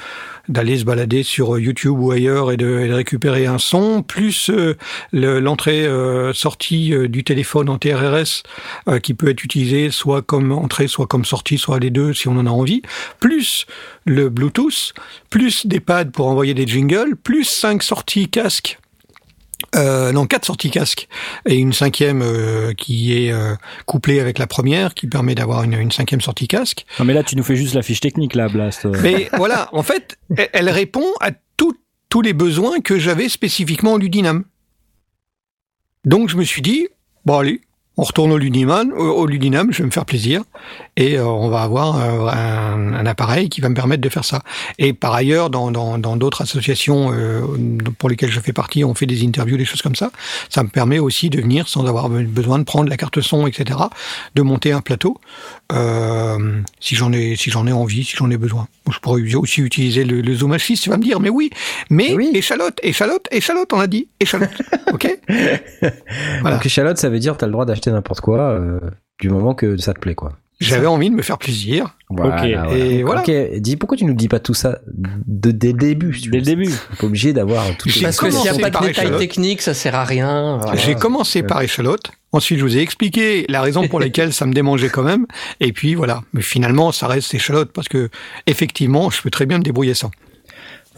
[0.50, 4.50] d'aller se balader sur YouTube ou ailleurs et de, et de récupérer un son, plus
[5.12, 8.42] le- l'entrée euh, sortie du téléphone en TRRS
[9.02, 12.36] qui peut être utilisé soit comme entrée, soit comme sortie, soit les deux si on
[12.38, 12.80] en a envie,
[13.20, 13.66] plus
[14.04, 14.92] le Bluetooth,
[15.30, 18.78] plus des pads pour envoyer des jingles, plus cinq sorties casque.
[19.74, 21.08] Euh, non, quatre sorties casque
[21.44, 23.54] et une cinquième euh, qui est euh,
[23.86, 26.86] couplée avec la première, qui permet d'avoir une, une cinquième sortie casque.
[26.98, 28.84] Non, mais là, tu nous fais juste la fiche technique, là, Blast.
[29.02, 31.76] Mais voilà, en fait, elle- elle répond à tout-
[32.08, 34.44] tous les besoins que j'avais spécifiquement au Ludinam.
[36.04, 36.86] Donc je me suis dit,
[37.26, 37.60] bon allez,
[37.98, 40.42] on retourne au Ludinam, au, Ludinam, je vais me faire plaisir,
[40.96, 44.24] et euh, on va avoir euh, un, un appareil qui va me permettre de faire
[44.24, 44.42] ça.
[44.78, 47.42] Et par ailleurs, dans dans dans d'autres associations euh,
[47.98, 50.10] pour lesquelles je fais partie, on fait des interviews, des choses comme ça.
[50.48, 53.78] Ça me permet aussi de venir sans avoir besoin de prendre la carte son, etc.,
[54.34, 55.20] de monter un plateau
[55.72, 58.68] euh, si j'en ai si j'en ai envie, si j'en ai besoin.
[58.90, 61.50] Je pourrais aussi utiliser le, le Zoom H6, tu vas me dire, mais oui,
[61.90, 62.30] mais Oui.
[62.32, 64.48] échalote, échalote, échalote, on a dit, échalote,
[64.92, 65.18] ok?
[66.40, 66.56] Voilà.
[66.56, 68.80] Donc échalote, ça veut dire t'as le droit d'acheter n'importe quoi euh,
[69.20, 70.32] du moment que ça te plaît, quoi.
[70.60, 71.96] J'avais envie de me faire plaisir.
[72.10, 73.20] Voilà, Et voilà.
[73.20, 76.44] Ok, dis pourquoi tu nous dis pas tout ça de, dès le début Dès le
[76.44, 76.70] début.
[76.98, 77.88] Pas obligé d'avoir tout.
[78.02, 80.58] Parce que s'il n'y a pas de détails techniques, ça sert à rien.
[80.60, 80.76] voilà.
[80.76, 82.10] J'ai commencé par échalote.
[82.32, 85.26] Ensuite, je vous ai expliqué la raison pour laquelle ça me démangeait quand même.
[85.60, 86.22] Et puis voilà.
[86.32, 88.10] Mais finalement, ça reste échalote parce que
[88.46, 90.10] effectivement, je peux très bien me débrouiller sans.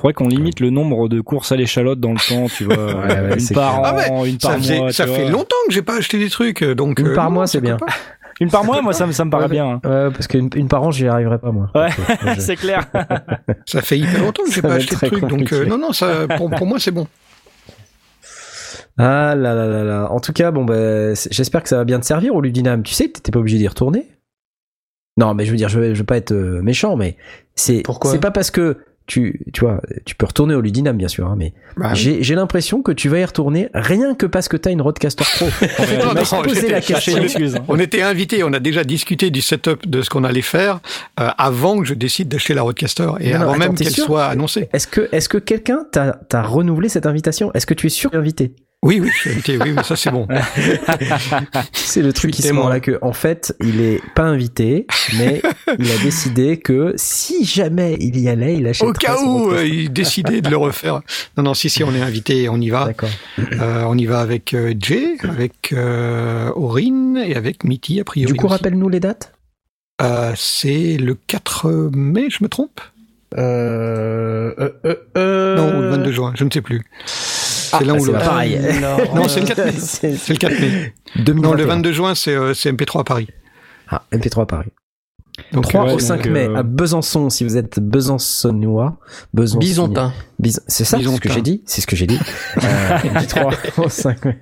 [0.01, 2.77] Faudrait qu'on limite le nombre de courses à l'échalote dans le temps, tu vois.
[2.97, 4.93] Ouais, ouais, une par an, Ah ouais, une par ça faisait- mois.
[4.93, 7.47] ça fait longtemps que j'ai pas acheté des trucs, donc Une euh, par non, mois,
[7.47, 7.77] c'est bien.
[8.41, 9.67] Une par mois, moi, ça, me- ça me paraît Ouais, bien.
[9.67, 9.81] hein.
[9.85, 11.71] Ouais, parce qu'une une par an, j'y arriverai pas moi.
[11.75, 11.89] Ouais,
[12.27, 12.87] euh, c'est clair.
[13.67, 16.27] Ça fait hyper longtemps que j'ai pas acheté de trucs, donc euh, non, non, ça,
[16.39, 17.07] pour, pour moi, c'est bon.
[18.99, 20.11] Ah là là là là.
[20.11, 22.83] En tout cas, bon bah, j'espère que ça va bien te servir au Ludinam.
[22.83, 24.09] Tu sais que t'étais pas obligé d'y retourner?
[25.17, 27.17] Non, mais je veux dire, je veux, je veux pas être euh, méchant, mais
[27.55, 28.11] c'est Pourquoi?
[28.11, 28.79] c'est pas parce que
[29.11, 32.35] tu tu vois, tu peux retourner au Ludinam bien sûr, hein, mais Bah, j'ai j'ai
[32.37, 35.46] l'impression que tu vas y retourner rien que parce que t'as une Rodecaster Pro.
[35.61, 36.94] Non, tu m'as non, posé la j'étais- question.
[36.94, 37.57] Chercher une excuse.
[37.57, 37.64] hein.
[37.68, 40.81] On était invités, on a déjà discuté du setup de ce qu'on allait faire
[41.18, 43.90] euh, avant que je décide d'acheter la Roadcaster et Non, non, avant attends, même qu'elle
[43.90, 44.68] soit annoncée.
[44.73, 47.53] Est-ce que est-ce que quelqu'un t'a t'a renouvelé cette invitation?
[47.55, 48.55] Est-ce que tu es sûr invité?
[48.83, 50.27] Oui, oui, invité, oui, oui, ça c'est bon.
[51.75, 54.87] C'est le truc qui se là que en fait, il est pas invité,
[55.19, 55.43] mais
[55.79, 59.66] il a décidé que si jamais il y allait, il achèterait Au cas où euh,
[59.66, 61.03] il décidait de le refaire.
[61.37, 62.87] Non, non, si, si, on est invité, on y va.
[62.87, 63.11] D'accord.
[63.38, 68.33] Euh, on y va avec euh, Jay, avec euh, Aurine et avec Mitty, a priori.
[68.33, 69.35] Du coup, rappelle-nous les dates.
[70.37, 72.81] C'est le 4 mai, je me trompe?
[73.38, 76.83] Euh, euh, euh, euh, Non, ou le 22 juin, je ne sais plus.
[77.79, 78.19] C'est l'un bah, ou l'autre.
[78.19, 78.61] pareil.
[78.81, 79.73] non, Non, c'est le 4 mai.
[79.79, 80.95] C'est C'est le 4 mai.
[81.17, 81.43] 2021.
[81.51, 83.29] Non, le 22 juin, c'est euh, c'est MP3 à Paris.
[83.89, 84.71] Ah, MP3 à Paris.
[85.53, 88.99] Donc, 3 euh, au donc, 5 euh, mai à Besançon, si vous êtes besançonnois.
[89.35, 90.13] Besançon- Bisontin.
[90.39, 91.33] Bison- C'est ça ce que Bisontin.
[91.35, 92.19] j'ai dit C'est ce que j'ai dit.
[92.63, 94.39] Euh, du 3 au 5 mai.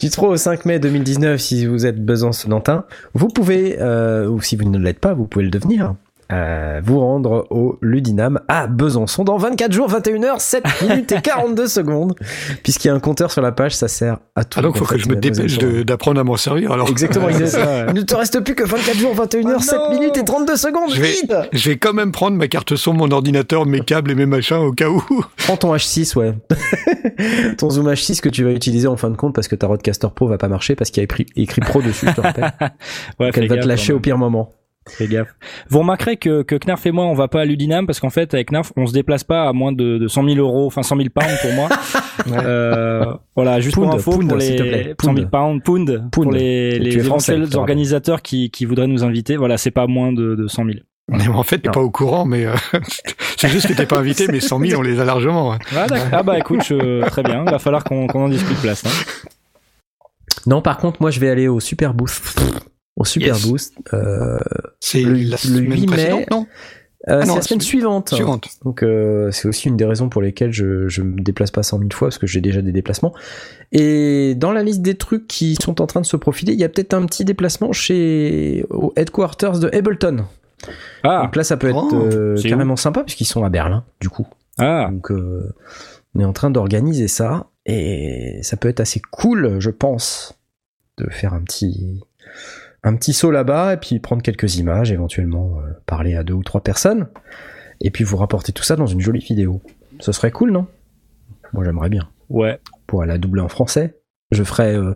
[0.00, 2.84] Du 3 au 5 mai 2019, si vous êtes besançonnantin,
[3.14, 5.94] vous pouvez, euh, ou si vous ne l'êtes pas, vous pouvez le devenir.
[6.32, 11.20] Euh, vous rendre au Ludinam à Besançon dans 24 jours, 21 heures, 7 minutes et
[11.20, 12.14] 42 secondes.
[12.62, 14.58] Puisqu'il y a un compteur sur la page, ça sert à tout.
[14.58, 16.72] Ah donc, en faut que je me dépêche d'apprendre à m'en servir.
[16.72, 19.62] Alors, Exactement, il, ça, il ne te reste plus que 24 jours, 21 heures, Oh
[19.62, 20.90] 7 non minutes et 32 secondes.
[20.94, 24.10] Je vais- Vite je vais quand même prendre ma carte son, mon ordinateur, mes câbles
[24.10, 25.02] et mes machins au cas où.
[25.38, 26.34] Prends ton H6, ouais.
[27.58, 30.08] ton Zoom H6 que tu vas utiliser en fin de compte parce que ta Rodecaster
[30.14, 32.52] Pro va pas marcher parce qu'il y a écrit, écrit Pro dessus, je te rappelle.
[33.18, 34.52] Ouais, Qu'elle fais va te lâcher quand au pire moment.
[34.96, 35.34] Fais gaffe.
[35.68, 38.34] Vous remarquerez que, que Knarf et moi, on va pas à Ludinam parce qu'en fait,
[38.34, 40.96] avec Knarf, on se déplace pas à moins de, de 100 000 euros, enfin 100
[40.96, 41.68] 000 pounds pour moi.
[42.32, 44.94] euh, voilà, juste Pound, pour info, pound, pour les plaît.
[45.02, 45.30] 100 000 Pound.
[45.30, 46.34] pounds, pound, pour Pound.
[46.36, 49.36] les, Tu les es français, organisateurs qui, qui voudraient nous inviter.
[49.36, 50.76] Voilà, c'est pas moins de, de 100 000.
[51.08, 51.72] Mais en fait, t'es Non.
[51.72, 52.52] pas au courant, mais euh,
[53.36, 55.52] c'est juste que t'es pas invité, mais 100 000, on les a largement.
[55.54, 55.58] hein.
[55.74, 57.42] Ah, ah bah écoute, je- très bien.
[57.46, 58.84] Il va falloir qu'on qu'on en discute place.
[58.86, 59.28] Hein.
[60.46, 62.40] Non, par contre, moi, je vais aller au Super Boost.
[63.00, 63.46] Au Super Yes.
[63.48, 63.74] Boost.
[63.94, 64.38] Euh,
[64.78, 66.26] C'est Le- la le semaine 8 mai.
[66.30, 66.46] non?
[67.08, 68.12] Euh, Ah c'est la semaine su- suivante.
[68.14, 68.48] Suivante.
[68.62, 71.78] Donc euh, c'est aussi une des raisons pour lesquelles je je me déplace pas 100
[71.78, 73.14] 000 fois parce que j'ai déjà des déplacements.
[73.72, 76.64] Et dans la liste des trucs qui sont en train de se profiler, il y
[76.64, 80.26] a peut-être un petit déplacement chez au headquarters de Ableton.
[81.02, 83.82] Ah, Donc là, ça peut être Oh, euh, c'est carrément sympa puisqu'ils sont à Berlin,
[84.02, 84.26] du coup.
[84.58, 85.54] ah, Donc euh,
[86.14, 90.38] on est en train d'organiser ça et ça peut être assez cool, je pense,
[90.98, 92.02] de faire un petit
[92.82, 96.42] un petit saut là-bas et puis prendre quelques images, éventuellement euh, parler à deux ou
[96.42, 97.08] trois personnes
[97.80, 99.60] et puis vous rapporter tout ça dans une jolie vidéo.
[100.00, 100.66] Ce serait cool, non?
[101.52, 102.08] Moi, j'aimerais bien.
[102.28, 102.58] ouais.
[102.86, 103.96] Pour la doubler en français.
[104.32, 104.94] Je ferais, euh,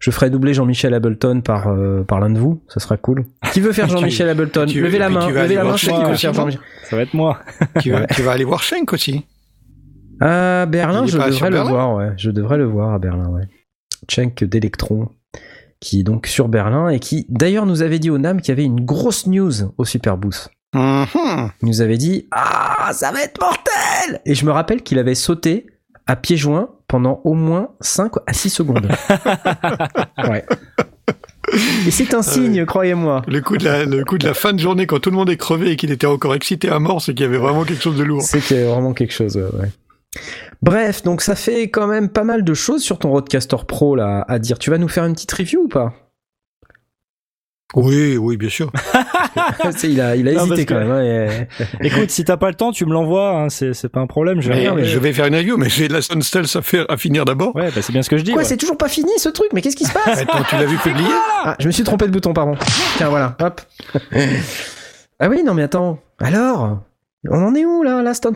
[0.00, 2.62] je ferais doubler Jean-Michel Ableton par, euh, par l'un de vous.
[2.68, 3.24] Ce serait cool.
[3.52, 4.66] Qui veut faire Jean-Michel Ableton?
[4.66, 5.28] tu- Levez la main.
[5.28, 5.74] Levez la main.
[5.74, 6.60] qui Schenk aussi, faire Jean-Michel.
[6.84, 7.40] Ça va être moi.
[7.80, 9.24] tu, vas, tu vas aller voir Schenk aussi.
[10.20, 11.70] À Berlin, Il est je devrais le Berlin?
[11.70, 12.10] voir, ouais.
[12.16, 13.48] Je devrais le voir à Berlin, ouais.
[14.42, 15.08] D'Electron,
[15.80, 18.52] qui est donc sur Berlin et qui, d'ailleurs, nous avait dit au NAM qu'il y
[18.52, 20.50] avait une grosse news au Superboost.
[20.74, 21.50] Mhm.
[21.62, 25.14] Il nous avait dit Ah, ça va être mortel Et je me rappelle qu'il avait
[25.14, 25.66] sauté
[26.06, 28.88] à pieds joints pendant au moins 5 à 6 secondes.
[30.28, 30.44] ouais.
[31.86, 33.22] Et c'est un signe, croyez-moi.
[33.28, 35.30] Le coup, de la, le coup de la fin de journée, quand tout le monde
[35.30, 37.82] est crevé et qu'il était encore excité à mort, c'est qu'il y avait vraiment quelque
[37.82, 38.22] chose de lourd.
[38.22, 39.70] C'est qu'il y a vraiment quelque chose, ouais, ouais.
[40.62, 44.24] Bref, donc ça fait quand même pas mal de choses sur ton Roadcaster Pro là
[44.28, 44.58] à dire.
[44.58, 45.92] Tu vas nous faire une petite review ou pas?
[47.74, 48.70] Oui, oui, bien sûr.
[49.76, 50.90] C'est- il a, il a Non, hésité que- quand même.
[50.92, 51.02] hein,
[51.82, 54.06] et- Écoute, si t'as pas le temps, tu me l'envoies, hein, c'est c'est pas un
[54.06, 54.40] problème.
[54.40, 54.84] Je vais Mais, regarder.
[54.84, 57.54] je vais faire une review, mais j'ai la Sun Stealth à, faire, à finir d'abord.
[57.56, 58.30] Ouais, bah, c'est bien ce que je dis.
[58.32, 58.48] Quoi, ouais.
[58.48, 59.48] c'est toujours pas fini ce truc?
[59.52, 60.20] Mais qu'est-ce qui se passe?
[60.20, 61.08] Attends, tu l'as vu publier?
[61.44, 62.54] Ah, je me suis trompé de bouton, pardon.
[62.96, 63.60] Tiens, voilà, hop.
[65.18, 65.98] ah oui, non mais attends.
[66.20, 66.78] Alors,
[67.28, 68.32] on en est où là, Last on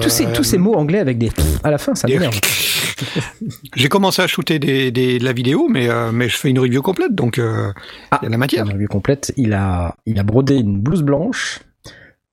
[0.00, 1.30] Tous ces tous ces mots anglais avec des
[1.62, 2.34] à la fin, ça m'énerve.
[3.76, 6.58] J'ai commencé à shooter des, des, de la vidéo, mais, euh, mais je fais une
[6.58, 8.18] review complète, donc euh, il Ah.
[8.22, 8.64] y a de la matière.
[8.66, 9.32] Une revue complète.
[9.36, 11.60] Il a il a brodé une blouse blanche.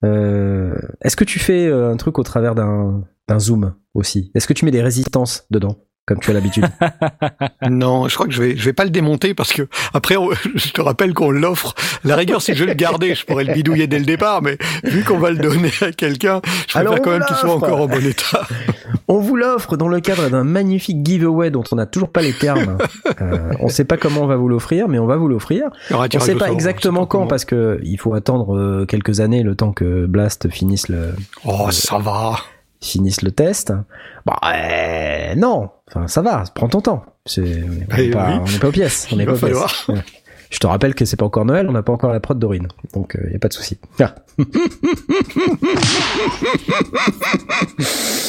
[0.03, 3.03] Euh, Est-ce que tu fais euh, un truc au travers d'un
[3.39, 4.31] zoom aussi?
[4.35, 5.77] Est-ce que tu mets des résistances dedans?
[6.05, 6.65] Comme tu as l'habitude
[7.69, 10.31] Non, je crois que je vais, je vais pas le démonter parce que après, on-
[10.55, 11.73] je te rappelle qu'on l'offre.
[12.03, 15.03] La rigueur, si je le gardais, je pourrais le bidouiller dès le départ, mais vu
[15.03, 18.05] qu'on va le donner à quelqu'un, je préfère quand même qu'il soit encore en bon
[18.05, 18.41] état.
[19.07, 22.33] On vous l'offre dans le cadre d'un magnifique giveaway dont on n'a toujours pas les
[22.33, 22.77] termes.
[23.21, 25.65] Euh, on sait pas comment on va vous l'offrir, mais on va vous l'offrir.
[25.91, 27.27] On tirage sait pas sort, exactement quand comment.
[27.27, 31.13] parce que il faut attendre euh, quelques années le temps que Blast finisse le
[31.45, 32.37] Oh, ça va.
[32.81, 33.71] finisse le test.
[34.25, 37.05] Bah euh, non, enfin ça va, prends ton temps.
[37.25, 38.59] C'est on n'est Eh pas, oui.
[38.67, 39.87] aux pièces, on pas aux pièces.
[39.87, 40.01] Ouais.
[40.49, 42.67] Je te rappelle que c'est pas encore Noël, on n'a pas encore la prod d'Aurine,
[42.93, 43.79] donc il y a pas de souci.
[43.99, 44.15] Ah.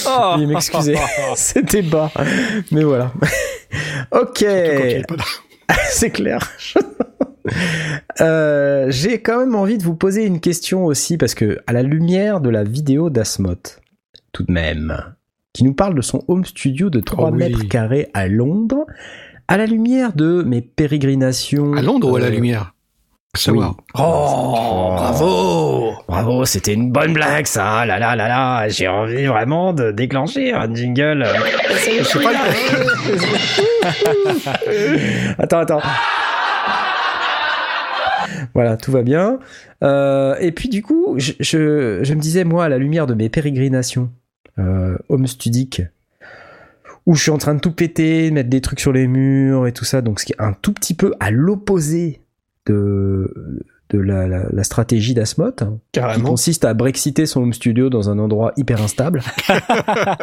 [0.06, 0.32] Oh.
[0.34, 0.96] Veuillez m'excuser,
[1.36, 2.10] c'était bas,
[2.70, 3.12] mais voilà.
[4.12, 4.44] ok.
[5.88, 6.50] C'est clair.
[8.20, 11.82] Euh, J'ai quand même envie de vous poser une question aussi parce que à la
[11.82, 13.80] lumière de la vidéo d'Asmoth,
[14.32, 14.96] tout de même,
[15.54, 17.38] qui nous parle de son home studio de 3 Oh oui.
[17.38, 18.84] mètres carrés à Londres,
[19.48, 22.72] à la lumière de mes pérégrinations À Londres ou à la euh, lumière
[23.36, 23.74] Savoir.
[23.94, 29.72] Oh, bravo Bravo, c'était une bonne blague ça là là là là J'ai envie vraiment
[29.72, 31.26] de déclencher un jingle.
[32.04, 32.42] C'est pas le-
[35.42, 35.80] attends, attends.
[38.54, 39.38] Voilà, tout va bien.
[39.82, 43.14] Euh, et puis du coup, je, je, je me disais, moi, à la lumière de
[43.14, 44.23] mes pérégrinations euh,
[44.58, 45.82] home studiques,
[47.06, 49.66] où je suis en train de tout péter, de mettre des trucs sur les murs
[49.66, 52.20] et tout ça, donc ce qui est un tout petit peu à l'opposé
[52.66, 57.90] de, de la, la, la stratégie d'Asmoth, hein, qui consiste à brexiter son home studio
[57.90, 59.22] dans un endroit hyper instable.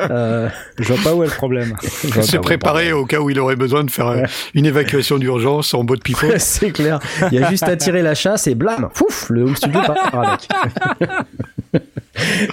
[0.09, 1.73] euh, Je vois pas où est le problème.
[2.15, 4.23] pas, préparé au cas où il aurait besoin de faire euh,
[4.55, 6.01] une évacuation d'urgence en bout de
[6.39, 6.99] c'est clair.
[7.31, 10.15] Il y a juste à tirer la chasse et blam, fouf, le home studio part
[10.15, 10.49] avec.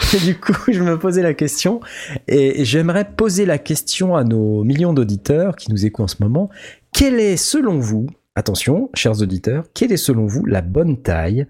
[0.14, 1.80] et du coup, je me posais la question
[2.26, 6.48] et j'aimerais poser la question à nos millions d'auditeurs qui nous écoutent en ce moment.
[6.92, 11.46] Quelle est, selon vous, attention, chers auditeurs, quelle est selon vous la bonne taille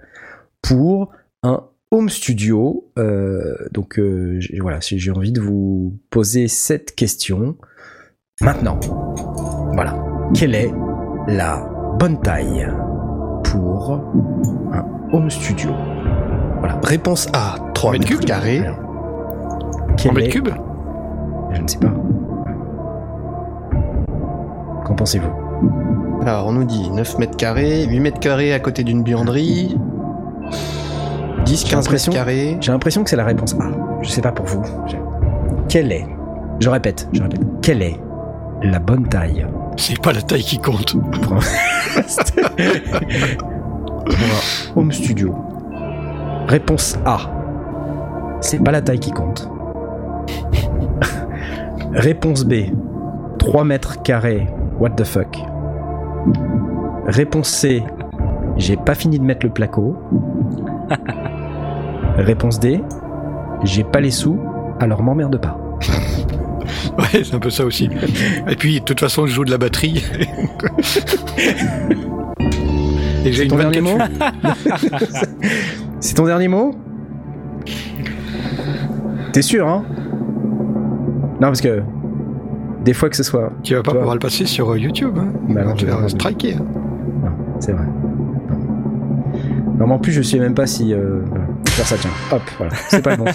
[0.62, 1.10] pour
[1.42, 7.56] un home studio euh, Donc euh, voilà, j'ai envie de vous poser cette question
[8.40, 8.80] maintenant.
[9.74, 10.04] Voilà.
[10.34, 10.72] Quelle est
[11.28, 11.64] la
[11.98, 12.66] bonne taille
[13.44, 13.92] pour
[14.72, 15.70] un home studio?
[16.82, 18.60] Réponse A, 3 Mètres carrés.
[20.08, 20.48] En mètres est cubes
[21.52, 21.92] Je ne sais pas.
[24.84, 25.30] Qu'en pensez-vous
[26.22, 29.76] Alors, on nous dit 9 mètres carrés, 8 mètres carrés à côté d'une buanderie,
[31.44, 32.56] 10, J'ai 15 l'impression- mètres carrés.
[32.60, 33.68] J'ai l'impression que c'est la réponse A.
[34.02, 34.62] Je sais pas pour vous.
[35.68, 36.06] Quelle est
[36.58, 37.42] Je répète, je répète.
[37.62, 37.96] Quelle est
[38.64, 40.96] la bonne taille C'est pas la taille qui compte.
[41.22, 41.38] pour un,
[44.04, 45.32] pour un home studio
[46.48, 47.18] Réponse A.
[48.40, 49.48] C'est pas la taille qui compte.
[51.92, 52.54] Réponse B.
[53.38, 54.46] 3 mètres carrés.
[54.78, 55.36] What the fuck?
[57.06, 57.82] Réponse C.
[58.56, 59.96] J'ai pas fini de mettre le placo.
[62.16, 62.80] Réponse D.
[63.64, 64.38] J'ai pas les sous,
[64.80, 65.58] alors m'emmerde pas.
[66.98, 67.88] Ouais, c'est un peu ça aussi.
[68.48, 70.04] Et puis, de toute façon, je joue de la batterie.
[73.24, 73.98] Et j'ai C'est une ton dernier 24 mot?
[76.00, 76.72] C'est ton dernier mot?
[79.32, 79.84] T'es sûr, hein?
[81.40, 81.82] Non, parce que
[82.84, 83.52] des fois que ce soit.
[83.62, 84.00] Tu vas pas Toi.
[84.00, 85.16] pouvoir le passer sur euh, YouTube.
[85.18, 85.32] Hein.
[85.50, 86.08] Bah non, tu vas pas.
[86.08, 86.54] striker.
[86.54, 86.64] hein.
[87.24, 87.84] Non, c'est vrai.
[89.78, 89.86] Non.
[89.86, 90.92] Mais en plus, je sais même pas si.
[90.92, 91.20] Euh...
[91.68, 92.10] Faire ça, tiens.
[92.32, 92.72] Hop, voilà.
[92.88, 93.26] C'est pas bon.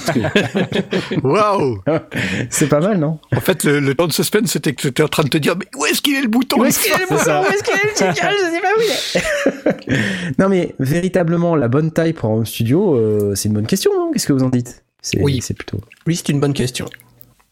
[1.23, 1.77] Waouh
[2.49, 3.19] c'est pas mal, non?
[3.35, 5.37] En fait, le, le temps de suspense, c'était que tu étais en train de te
[5.37, 6.59] dire Mais où est-ce qu'il est le bouton?
[6.59, 7.41] Où est-ce qu'il est le bouton?
[7.41, 10.33] Où est-ce qu'il est le jingle Je sais pas où il est.
[10.39, 14.11] non, mais véritablement, la bonne taille pour un studio, euh, c'est une bonne question, non?
[14.11, 14.83] Qu'est-ce que vous en dites?
[15.03, 15.39] C'est Oui.
[15.41, 15.79] c'est plutôt.
[16.07, 16.85] Oui, c'est une bonne question.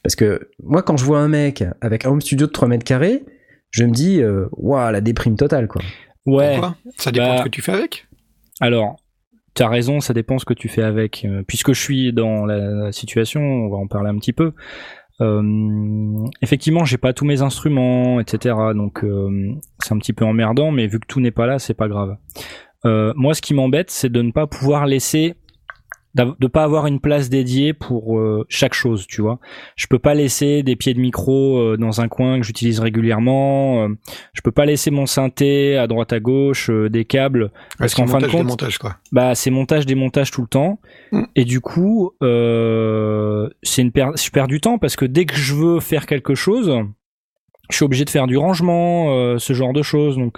[0.04, 2.84] Parce que moi, quand je vois un mec avec un home studio de 3 mètres
[2.84, 3.24] carrés,
[3.70, 5.84] je me dis, euh, waouh, la déprime totale, quoi.
[6.26, 6.54] Ouais.
[6.54, 6.76] Pourquoi?
[6.98, 8.08] Ça dépend Bah, de ce que tu fais avec?
[8.60, 8.96] Alors,
[9.54, 11.24] t'as raison, ça dépend ce que tu fais avec.
[11.26, 14.54] Euh, Puisque je suis dans la, la situation, on va en parler un petit peu.
[15.20, 18.56] Euh, effectivement, j'ai pas tous mes instruments, etc.
[18.76, 21.76] Donc euh, c'est un petit peu emmerdant, mais vu que tout n'est pas là, c'est
[21.76, 22.16] pas grave.
[22.86, 25.36] Euh, moi, ce qui m'embête, c'est de ne pas pouvoir laisser
[26.16, 29.40] de pas avoir une place dédiée pour euh, chaque chose, tu vois.
[29.76, 33.84] Je peux pas laisser des pieds de micro euh, dans un coin que j'utilise régulièrement.
[33.84, 33.88] Euh,
[34.34, 38.20] je peux pas laisser mon synthé à droite à gauche, des câbles, parce qu'en fin
[38.20, 38.98] de compte, montage, quoi.
[39.12, 40.80] bah c'est montage démontage tout le temps.
[41.12, 41.24] Mm.
[41.36, 45.54] Et du coup, c'est une per je perds du temps parce que dès que je
[45.54, 46.74] veux faire quelque chose,
[47.70, 50.18] je suis obligé de faire du rangement, ce genre de choses.
[50.18, 50.38] Donc,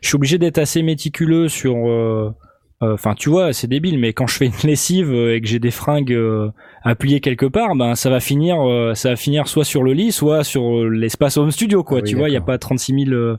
[0.00, 2.34] je suis obligé d'être assez méticuleux sur euh,
[2.82, 5.58] enfin, tu vois, c'est débile, mais quand je fais une lessive euh, et que j'ai
[5.58, 6.50] des fringues euh,
[6.82, 8.56] à plier quelque part, ben ça va finir,
[8.94, 11.98] ça va finir soit sur le lit, soit sur l'espace home studio, quoi.
[11.98, 13.36] Ah oui, tu vois, il y a pas 36 000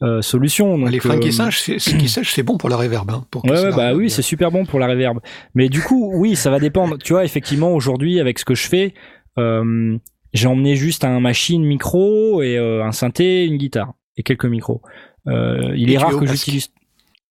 [0.00, 0.78] euh, solutions.
[0.78, 3.10] Donc, les fringues qui sèchent, c'est, qui sèchent, c'est bon pour la réverb.
[3.10, 5.18] Hein, pour ouais, ouais bah oui, c'est super bon pour la réverb.
[5.54, 6.98] Mais du coup, oui, ça va dépendre.
[6.98, 8.94] Tu vois, effectivement, aujourd'hui, avec ce que je fais,
[9.38, 9.98] euh,
[10.32, 14.82] j'ai emmené juste un machine micro et un synthé, une guitare et quelques micros.
[15.26, 16.70] Euh, il Et est rare que j'utilise.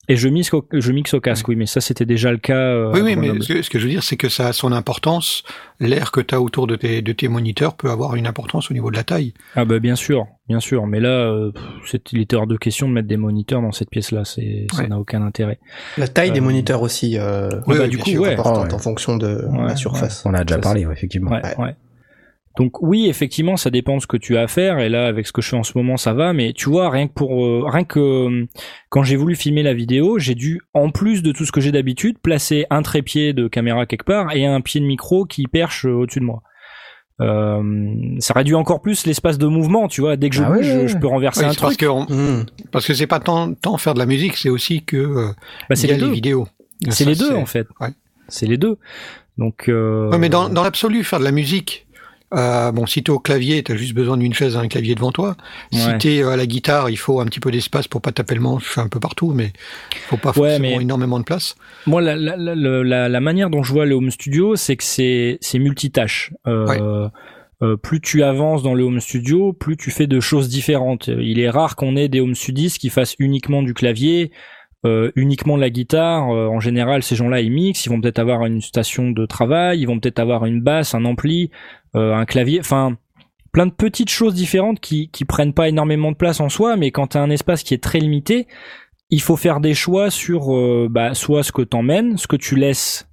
[0.10, 2.56] Et je mixe au, je mixe au casque, oui, mais ça c'était déjà le cas.
[2.56, 4.54] euh, Oui, oui, mais ce que, ce que je veux dire, c'est que ça a
[4.54, 5.44] son importance.
[5.82, 8.74] L'air que tu as autour de tes, de tes moniteurs peut avoir une importance au
[8.74, 9.34] niveau de la taille.
[9.56, 12.56] Ah bah bien sûr, bien sûr, mais là, euh, pff, c'est- il était hors de
[12.56, 14.88] question de mettre des moniteurs dans cette pièce-là, c'est ça Ouais.
[14.88, 15.60] n'a aucun intérêt.
[15.98, 18.22] La taille des Euh, moniteurs aussi, euh, Oui, bah, oui, du coup, sûr.
[18.22, 18.34] ouais.
[18.34, 18.74] importante Ah ouais.
[18.76, 20.24] en fonction de Ouais, la surface.
[20.26, 21.32] On a déjà Ça, parlé, ouais, effectivement.
[21.32, 21.58] Ouais, Ouais.
[21.66, 21.76] ouais.
[22.58, 24.80] Donc oui, effectivement, ça dépend de ce que tu as à faire.
[24.80, 26.34] Et là, avec ce que je fais en ce moment, ça va.
[26.34, 28.46] Mais tu vois, rien que pour euh, rien que euh,
[28.90, 31.72] quand j'ai voulu filmer la vidéo, j'ai dû, en plus de tout ce que j'ai
[31.72, 35.86] d'habitude, placer un trépied de caméra quelque part et un pied de micro qui perche
[35.86, 36.42] euh, au-dessus de moi.
[37.20, 40.18] Euh, ça réduit encore plus l'espace de mouvement, tu vois.
[40.18, 41.78] Dès que je Ah bouge, ouais, je, je peux renverser Oui, un parce truc.
[41.80, 42.46] que, on- Hmm.
[42.72, 45.28] parce que c'est pas tant, tant faire de la musique, c'est aussi que euh,
[45.70, 46.12] Bah, c'est il y a les deux.
[46.12, 46.48] vidéos.
[46.90, 47.68] C'est les deux en fait.
[47.82, 47.90] ouais.
[48.28, 48.78] C'est les deux.
[49.38, 49.68] Donc.
[49.70, 50.10] Euh...
[50.12, 51.87] Ouais, mais dans, dans l'absolu, faire de la musique,
[52.34, 55.12] euh, bon, si t'es au clavier, t'as juste besoin d'une chaise et un clavier devant
[55.12, 55.36] toi.
[55.72, 55.98] Si Ouais.
[55.98, 58.42] t'es euh, à la guitare, il faut un petit peu d'espace pour pas taper le
[58.42, 59.52] manche un peu partout, mais
[60.10, 61.56] faut pas Ouais, forcément mais- énormément de place.
[61.86, 64.84] Moi, la, la, la, la, la manière dont je vois le home studio, c'est que
[64.84, 66.34] c'est multitâche.
[66.48, 67.10] Euh,
[67.64, 71.08] euh, plus tu avances dans le home studio, plus tu fais de choses différentes.
[71.08, 74.32] Il est rare qu'on ait des home studios qui fassent uniquement du clavier,
[74.86, 76.30] euh, uniquement de la guitare.
[76.30, 77.86] Euh, en général, ces gens-là, ils mixent.
[77.86, 81.06] Ils vont peut-être avoir une station de travail, ils vont peut-être avoir une basse, un
[81.06, 81.52] ampli,
[81.96, 82.60] euh, un clavier.
[82.60, 82.98] Enfin,
[83.52, 86.92] plein de petites choses différentes qui qui prennent pas énormément de place en soi, mais
[86.92, 88.48] quand tu as un espace qui est très limité,
[89.10, 92.56] il faut faire des choix sur euh, bah, soit ce que t'emmènes, ce que tu
[92.56, 93.10] laisses,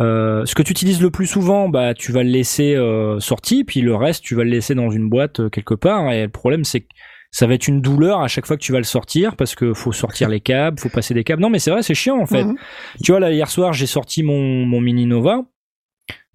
[0.00, 3.64] euh, ce que tu utilises le plus souvent, bah tu vas le laisser euh, sorti,
[3.64, 6.10] puis le reste tu vas le laisser dans une boîte euh, quelque part.
[6.12, 6.88] Et le problème c'est que
[7.32, 9.72] ça va être une douleur à chaque fois que tu vas le sortir parce que
[9.72, 11.40] faut sortir les câbles, faut passer des câbles.
[11.42, 12.44] Non mais c'est vrai, c'est chiant en fait.
[12.44, 12.56] Mhm.
[13.04, 15.42] Tu vois là hier soir j'ai sorti mon mon mini Nova.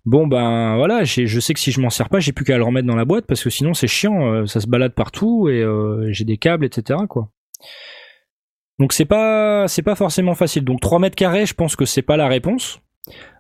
[0.06, 2.58] Bon ben voilà, j'ai- je sais que si je m'en sers pas, j'ai plus qu'à
[2.58, 5.50] le remettre dans la boîte parce que sinon c'est chiant, euh, ça se balade partout
[5.50, 7.30] et euh, j'ai des câbles etc quoi.
[8.80, 10.64] Donc c'est pas c'est pas forcément facile.
[10.64, 12.80] Donc 3 mètres carrés, je pense que c'est pas la réponse.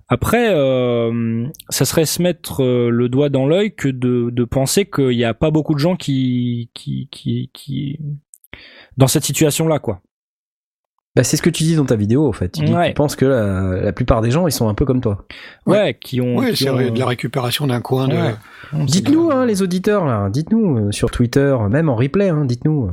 [0.08, 4.86] Après, euh, ça serait se mettre euh, le doigt dans l'œil que de, de penser
[4.86, 7.99] qu'il n'y a pas beaucoup de gens qui qui qui, qui
[8.97, 10.01] dans cette situation-là quoi.
[11.15, 12.49] Bah, c'est ce que tu dis dans ta vidéo, en fait.
[12.49, 12.89] Tu, dis que Ouais.
[12.89, 15.25] tu penses que la, la plupart des gens, ils sont un peu comme toi.
[15.65, 15.93] Ouais, Ouais.
[15.99, 16.36] qui ont.
[16.36, 18.15] Oui, qui c'est ont- de la récupération d'un coin de.
[18.15, 18.36] Ouais.
[18.73, 20.30] Dites-nous, hein, les auditeurs, là.
[20.30, 22.91] Dites-nous euh, sur Twitter, même en replay, hein, dites-nous.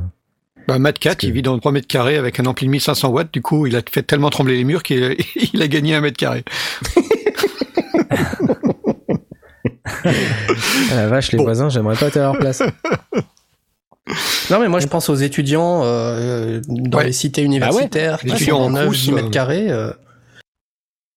[0.67, 2.71] Bah, Matt Cat, que- il vit dans le 3 mètres carrés avec un ampli de
[2.71, 3.33] 1500 watts.
[3.33, 5.15] Du coup, il a fait tellement trembler les murs qu'il
[5.53, 6.43] il a gagné un mètre carré.
[10.05, 11.43] Ah, la vache, les Bon.
[11.45, 12.61] voisins, j'aimerais pas être à leur place.
[14.51, 17.05] Non, mais moi, je pense aux étudiants euh, dans Ouais.
[17.05, 19.71] les cités universitaires Les qui étudiants sont en en 9 Crous, 10 mètres euh, carrés.
[19.71, 19.91] euh,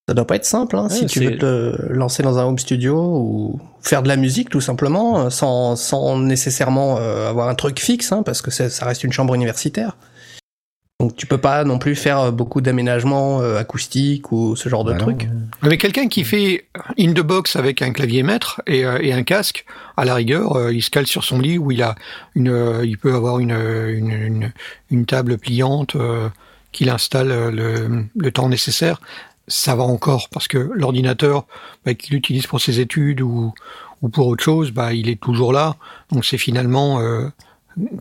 [0.07, 2.59] ça doit pas être simple, hein, Ouais, si tu veux te lancer dans un home
[2.59, 7.55] studio ou faire de la musique, tout simplement, euh, sans, sans nécessairement euh, avoir un
[7.55, 9.97] truc fixe, hein, parce que ça reste une chambre universitaire.
[10.99, 14.83] Donc, tu peux pas non plus faire euh, beaucoup d'aménagements euh, acoustiques ou ce genre
[14.83, 15.03] de Bah non.
[15.05, 15.27] trucs.
[15.61, 16.65] Mais quelqu'un qui fait
[16.97, 19.65] in the box avec un clavier maître et, euh, et un casque,
[19.95, 21.93] à la rigueur, euh, il se cale sur son lit où il a
[22.33, 24.53] une, euh, il peut avoir une, une, une,
[24.89, 26.29] une table pliante euh,
[26.71, 28.99] qu'il installe le, le temps nécessaire.
[29.47, 31.45] Ça va encore parce que l'ordinateur
[31.85, 33.53] bah, qu'il utilise pour ses études ou,
[34.01, 35.77] ou pour autre chose, bah, il est toujours là.
[36.11, 37.29] Donc c'est finalement euh,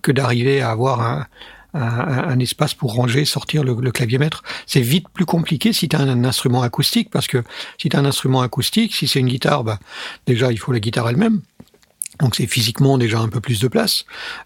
[0.03, 1.27] que d'arriver à avoir un,
[1.75, 4.43] un, un espace pour ranger, sortir le, le clavier maître.
[4.67, 7.43] C'est vite plus compliqué si tu as un, instrument acoustique, parce que
[7.79, 9.79] si tu as un instrument acoustique, si c'est une guitare, bah,
[10.27, 11.43] déjà il faut la guitare elle-même.
[12.19, 14.05] Donc c'est physiquement déjà un peu plus de place.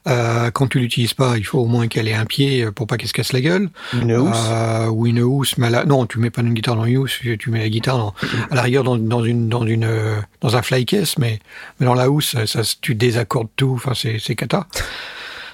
[0.08, 2.96] Euh, quand tu l'utilises pas, il faut au moins qu'elle ait un pied pour pas
[2.96, 3.68] qu'elle se casse la gueule.
[3.92, 4.36] Une housse.
[4.48, 5.58] Euh, ou une housse.
[5.58, 7.20] Mais là, non, tu mets pas une guitare dans une housse.
[7.20, 8.14] Tu mets la guitare dans,
[8.50, 11.38] à la rigueur dans, dans une dans une euh, dans un fly case, mais
[11.78, 13.72] mais dans la housse, ça, tu désaccordes tout.
[13.74, 14.66] Enfin, c'est c'est cata.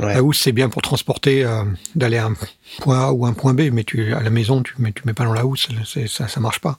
[0.01, 0.15] Ouais.
[0.15, 1.65] La housse, c'est bien pour transporter, euh,
[1.95, 2.35] d'aller à un
[2.81, 5.15] point A ou un point B, mais tu à la maison, tu mets tu mets
[5.15, 5.69] pas dans la housse,
[6.07, 6.77] ça ça marche pas.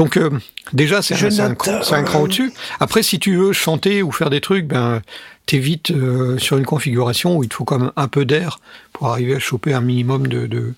[0.00, 0.30] Donc euh,
[0.72, 2.52] déjà c'est un, un cran, c'est un cran au-dessus.
[2.80, 5.02] Après si tu veux chanter ou faire des trucs, ben
[5.46, 8.60] t'es vite euh, sur une configuration où il te faut quand même un peu d'air
[8.94, 10.72] pour arriver à choper un minimum de de-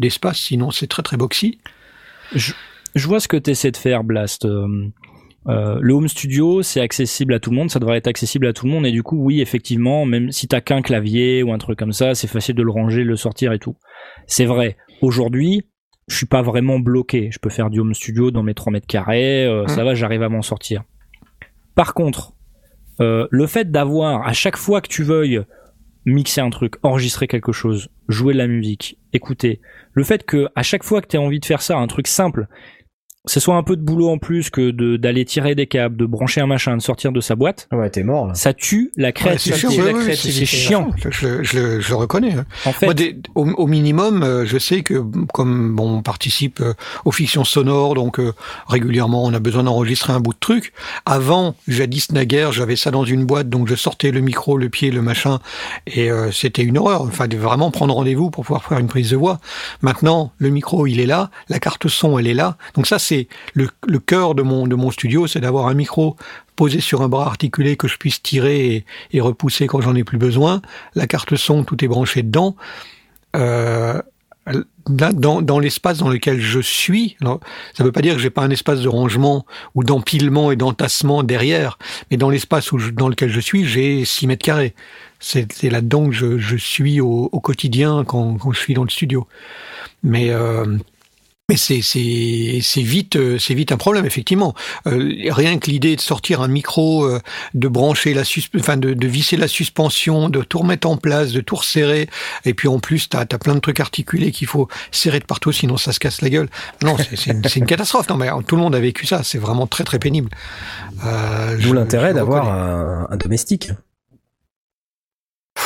[0.00, 0.38] d'espace.
[0.38, 1.58] Sinon c'est très très boxy.
[2.34, 4.44] Je vois ce que tu essaies de faire, Blast.
[4.44, 4.88] Euh,
[5.48, 8.52] euh, le home studio, c'est accessible à tout le monde, ça devrait être accessible à
[8.52, 11.58] tout le monde, et du coup, oui, effectivement, même si t'as qu'un clavier ou un
[11.58, 13.76] truc comme ça, c'est facile de le ranger, le sortir et tout.
[14.26, 14.76] C'est vrai.
[15.02, 15.66] Aujourd'hui,
[16.06, 17.30] je suis pas vraiment bloqué.
[17.32, 20.22] Je peux faire du home studio dans mes 3 mètres carrés, euh, ça va, j'arrive
[20.22, 20.84] à m'en sortir.
[21.74, 22.32] Par contre,
[23.00, 25.42] euh, le fait d'avoir à chaque fois que tu veuilles
[26.06, 29.60] mixer un truc, enregistrer quelque chose, jouer de la musique, écouter,
[29.92, 32.06] le fait que à chaque fois que tu as envie de faire ça, un truc
[32.06, 32.46] simple,
[33.26, 36.06] ce soit un peu de boulot en plus que de d'aller tirer des câbles, de
[36.06, 38.34] brancher un machin, de sortir de sa boîte, Ouais, t'es mort là.
[38.34, 39.60] ça tue la Ouais, créativité.
[39.60, 40.90] c'est sûr, la ouais, ouais, créativité, c'est- c'est chiant.
[40.96, 42.32] Je, je- je le- je le reconnais.
[42.34, 42.44] hein.
[42.64, 45.02] En fait, Moi, des- au, au minimum, euh, je sais que
[45.32, 46.74] comme bon, on participe euh,
[47.04, 48.32] aux fictions sonores, donc euh,
[48.68, 50.72] régulièrement on a besoin d'enregistrer un bout de truc.
[51.04, 54.90] Avant, jadis naguère, j'avais ça dans une boîte, donc je sortais le micro, le pied,
[54.90, 55.40] le machin,
[55.86, 57.02] et euh, c'était une horreur.
[57.02, 59.40] Enfin, de vraiment prendre rendez-vous pour pouvoir faire une prise de voix.
[59.82, 62.56] Maintenant, le micro, il est là, la carte son, elle est là.
[62.74, 63.15] Donc ça, c'est
[63.54, 66.16] le, cœur de mon studio, c'est d'avoir un micro
[66.56, 70.18] posé sur un bras articulé que je puisse tirer et, repousser quand j'en ai plus
[70.18, 70.62] besoin.
[70.94, 72.56] La carte son, tout est branché dedans.
[73.36, 74.00] Euh,
[74.46, 77.38] là, dans, dans l'espace dans lequel je suis, ça
[77.80, 79.44] ne veut pas dire que j'ai pas un espace de rangement
[79.74, 81.78] ou d'empilement et d'entassement derrière,
[82.10, 84.74] mais dans l'espace où dans lequel je suis, j'ai 6 mètres carrés.
[85.18, 89.26] C'est là-dedans que je, suis au, quotidien quand, quand je suis dans le studio.
[90.02, 90.76] Mais euh,
[91.48, 94.54] mais c'est c'est c'est vite euh, c'est vite un problème effectivement.
[94.88, 97.20] Euh, rien que l'idée de sortir un micro, euh,
[97.54, 98.22] de brancher la
[98.56, 102.08] enfin de, de visser la suspension, de tout remettre en place, de tout resserrer,
[102.44, 105.52] et puis en plus t'as as plein de trucs articulés qu'il faut serrer de partout
[105.52, 106.48] sinon ça se casse la gueule.
[106.82, 108.08] Non c'est une, une catastrophe.
[108.08, 109.22] Non mais tout le monde a vécu ça.
[109.22, 110.30] C'est vraiment très très pénible.
[111.04, 113.70] Euh, D'où l'intérêt d'avoir un, un domestique.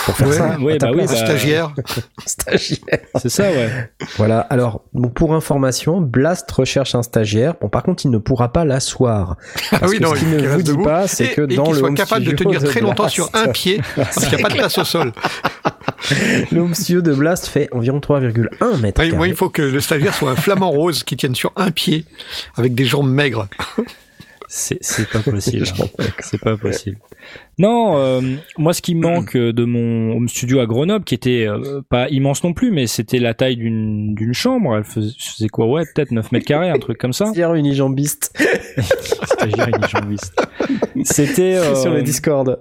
[0.07, 0.59] Pour faire Ouais, ça.
[0.61, 1.75] ouais, ta bah oui, bah- stagiaire.
[2.27, 2.79] stagiaire.
[3.21, 3.91] c'est ça, ouais.
[4.17, 4.41] Voilà.
[4.41, 7.55] Alors, bon, pour information, Blast recherche un stagiaire.
[7.61, 9.37] Bon, par contre, il ne pourra pas l'asseoir.
[9.73, 10.85] Ah oui, que non, ce il qu'il ne vous reste dit debout.
[10.85, 13.15] pas, c'est que et dans qu'il le soit home capable de tenir très longtemps Blast,
[13.15, 15.13] sur un pied parce qu'il n'y a pas de place au sol.
[16.51, 19.01] le home studio de Blast fait environ 3,1 mètres.
[19.03, 21.71] Oui, moi, il faut que le stagiaire soit un flamant rose qui tienne sur un
[21.71, 22.05] pied
[22.57, 23.49] avec des jambes maigres.
[24.53, 25.65] C'est c'est pas possible.
[25.79, 26.05] hein.
[26.19, 26.99] c'est pas possible.
[27.57, 28.21] Non, euh,
[28.59, 31.83] moi ce qui me manque euh, de mon home studio à Grenoble, qui était euh,
[31.89, 34.77] pas immense non plus, mais c'était la taille d'une d'une chambre.
[34.77, 35.67] Elle faisait, faisait quoi?
[35.67, 37.27] Ouais, peut-être 9 mètres carrés, un truc comme ça.
[37.27, 38.37] Stagiaire unijambiste
[39.23, 40.35] Stagiaire unijambiste.
[41.05, 42.59] C'était euh, sur le Discord.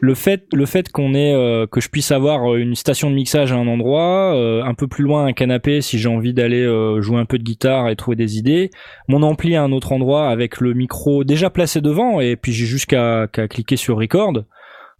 [0.00, 3.14] Le fait le fait qu'on ait euh, que je puisse avoir euh, une station de
[3.14, 6.62] mixage à un endroit euh, un peu plus loin un canapé si j'ai envie d'aller
[6.64, 8.70] euh, jouer un peu de guitare et trouver des idées
[9.08, 12.66] mon ampli à un autre endroit avec le micro déjà placé devant et puis j'ai
[12.66, 14.42] juste qu'à cliquer sur record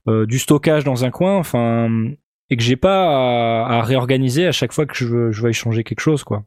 [0.09, 1.89] euh, du stockage dans un coin enfin
[2.51, 5.53] et que j'ai pas à, à réorganiser à chaque fois que je veux je veux
[5.53, 6.45] changer quelque chose quoi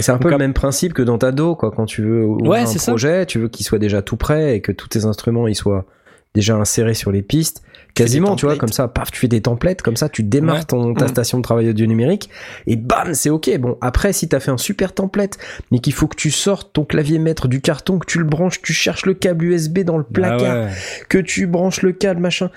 [0.00, 1.70] C'est un peu le même principe que dans ta dos, quoi.
[1.70, 2.90] Quand tu veux ouvrir Ouais, un ça.
[2.92, 5.86] projet, tu veux qu'il soit déjà tout prêt et que tous tes instruments ils soient
[6.34, 7.62] déjà insérés sur les pistes.
[7.92, 10.62] Quasiment, tu vois, comme ça, paf, tu fais des templates, comme ça, tu démarres Ouais.
[10.64, 12.30] ton, ta station de travail audio numérique,
[12.68, 13.50] et bam, c'est ok.
[13.58, 15.38] Bon, après, si t'as fait un super template,
[15.72, 18.62] mais qu'il faut que tu sortes ton clavier maître du carton, que tu le branches,
[18.62, 20.70] tu cherches le câble USB dans le placard, Ah ouais.
[21.08, 22.50] que tu branches le câble, machin.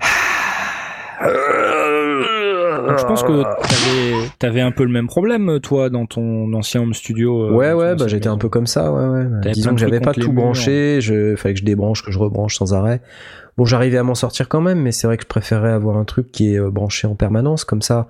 [2.90, 3.42] Donc, je pense que
[4.38, 7.72] t'avais avais un peu le même problème toi dans ton ancien home studio euh, Ouais,
[7.72, 9.26] ouais, bah j'étais un peu comme ça, ouais, ouais.
[9.42, 10.42] T'avais Disons que j'avais pas tout murs.
[10.42, 13.00] branché, je fallait que je débranche, que je rebranche sans arrêt.
[13.56, 16.04] Bon, j'arrivais à m'en sortir quand même, mais c'est vrai que je préférais avoir un
[16.04, 18.08] truc qui est euh, branché en permanence, comme ça,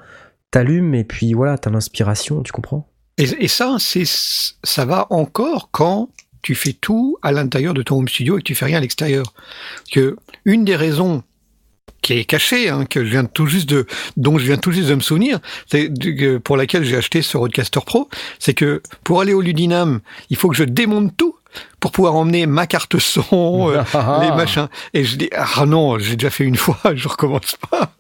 [0.51, 5.71] t'allumes et puis voilà, t'as l'inspiration, tu comprends Et, et ça, c'est, ça va encore
[5.73, 6.09] quand
[6.43, 8.81] tu fais tout à l'intérieur de ton home studio et que tu fais rien à
[8.81, 9.35] l'extérieur.
[9.77, 11.23] Parce que une des raisons
[12.03, 13.87] qui est cachée, hein, que je viens tout juste de,
[14.17, 15.91] dont je viens tout juste de me souvenir, c'est
[16.43, 20.49] pour laquelle j'ai acheté ce Rodecaster Pro, c'est que pour aller au Ludinam, il faut
[20.49, 21.37] que je démonte tout
[21.81, 23.83] pour pouvoir emmener ma carte son, euh,
[24.21, 24.69] les machins.
[24.95, 27.93] Et je dis, ah non, j'ai déjà fait une fois, je recommence pas.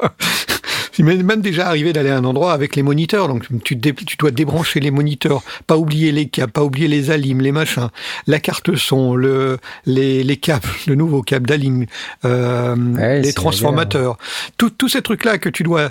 [0.92, 3.28] C'est même même déjà arrivé d'aller à un endroit avec les moniteurs.
[3.28, 7.10] Donc tu, dé- tu dois débrancher les moniteurs, pas oublier les câbles, pas oublier les
[7.10, 7.88] alimes, les machins,
[8.26, 11.86] la carte son, le, les, les câbles, le nouveau câble d'alim,
[12.24, 14.18] euh, Ouais, les transformateurs,
[14.56, 15.90] Tout- tous ces trucs-là que tu dois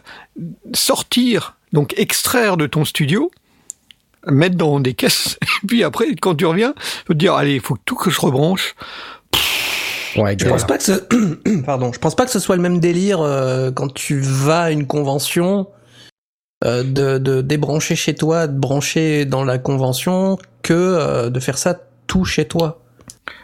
[0.74, 3.32] sortir, donc extraire de ton studio,
[4.28, 6.74] mettre dans des caisses, et puis après, quand tu reviens,
[7.08, 8.76] tu te dire, allez, il faut tout que je rebranche.
[10.16, 11.62] Ouais, Je pense pas que ce...
[11.66, 14.72] pardon, je pense pas que ce soit le même délire euh, quand tu vas à
[14.72, 15.68] une convention
[16.66, 21.58] euh, de, de débrancher chez toi, de brancher dans la convention, que euh, de faire
[21.58, 22.82] ça tout chez toi.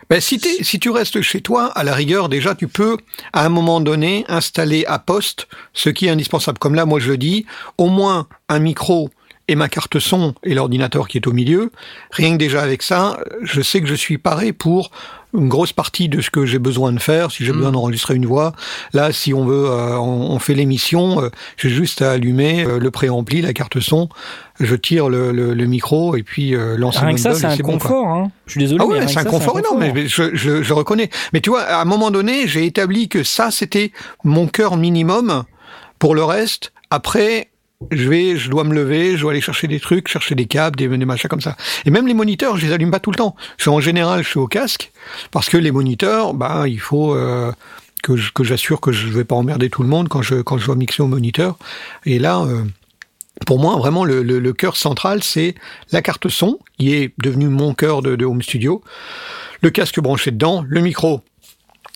[0.10, 2.98] Ben, si, si tu restes chez toi, à la rigueur, déjà, tu peux,
[3.34, 6.60] à un moment donné, installer à poste ce qui est indispensable.
[6.60, 7.46] Comme là, moi, je le dis,
[7.78, 9.10] au moins un micro
[9.48, 11.72] et ma carte son et l'ordinateur qui est au milieu.
[12.12, 14.92] Rien que déjà avec ça, je sais que je suis paré pour
[15.38, 17.30] une grosse partie de ce que j'ai besoin de faire.
[17.30, 17.58] Si j'ai Mm.
[17.58, 18.54] besoin d'enregistrer une voix,
[18.94, 22.80] là, si on veut, euh, on, on fait l'émission, euh, j'ai juste à allumer euh,
[22.80, 24.08] le préampli, la carte son,
[24.62, 27.56] je tire le, le, le micro et puis euh, lancer Rien que ça, c'est un
[27.58, 28.08] bon, confort.
[28.08, 28.32] Hein.
[28.48, 28.80] Je suis désolé.
[28.82, 31.10] Ah ouais, c'est un confort énorme, mais mais je, je, je reconnais.
[31.34, 33.92] Mais tu vois, à un moment donné, j'ai établi que ça, c'était
[34.24, 35.44] mon cœur minimum.
[36.00, 37.50] Pour le reste, après,
[37.92, 40.76] je vais, je dois me lever, je dois aller chercher des trucs, chercher des câbles,
[40.76, 41.58] des, des machins comme ça.
[41.86, 43.36] Et même les moniteurs, je les allume pas tout le temps.
[43.58, 44.92] Je en général, je suis au casque,
[45.32, 47.52] parce que les moniteurs, bah, il faut euh,
[48.04, 50.66] que que j'assure que je vais pas emmerder tout le monde quand je quand je
[50.66, 51.58] dois mixer au moniteur.
[52.06, 52.42] Et là.
[52.42, 52.64] euh,
[53.46, 55.56] pour moi, vraiment, le, le, le cœur central, c'est
[55.92, 58.82] la carte son, qui est devenue mon cœur de, de home studio,
[59.62, 61.22] le casque branché dedans, le micro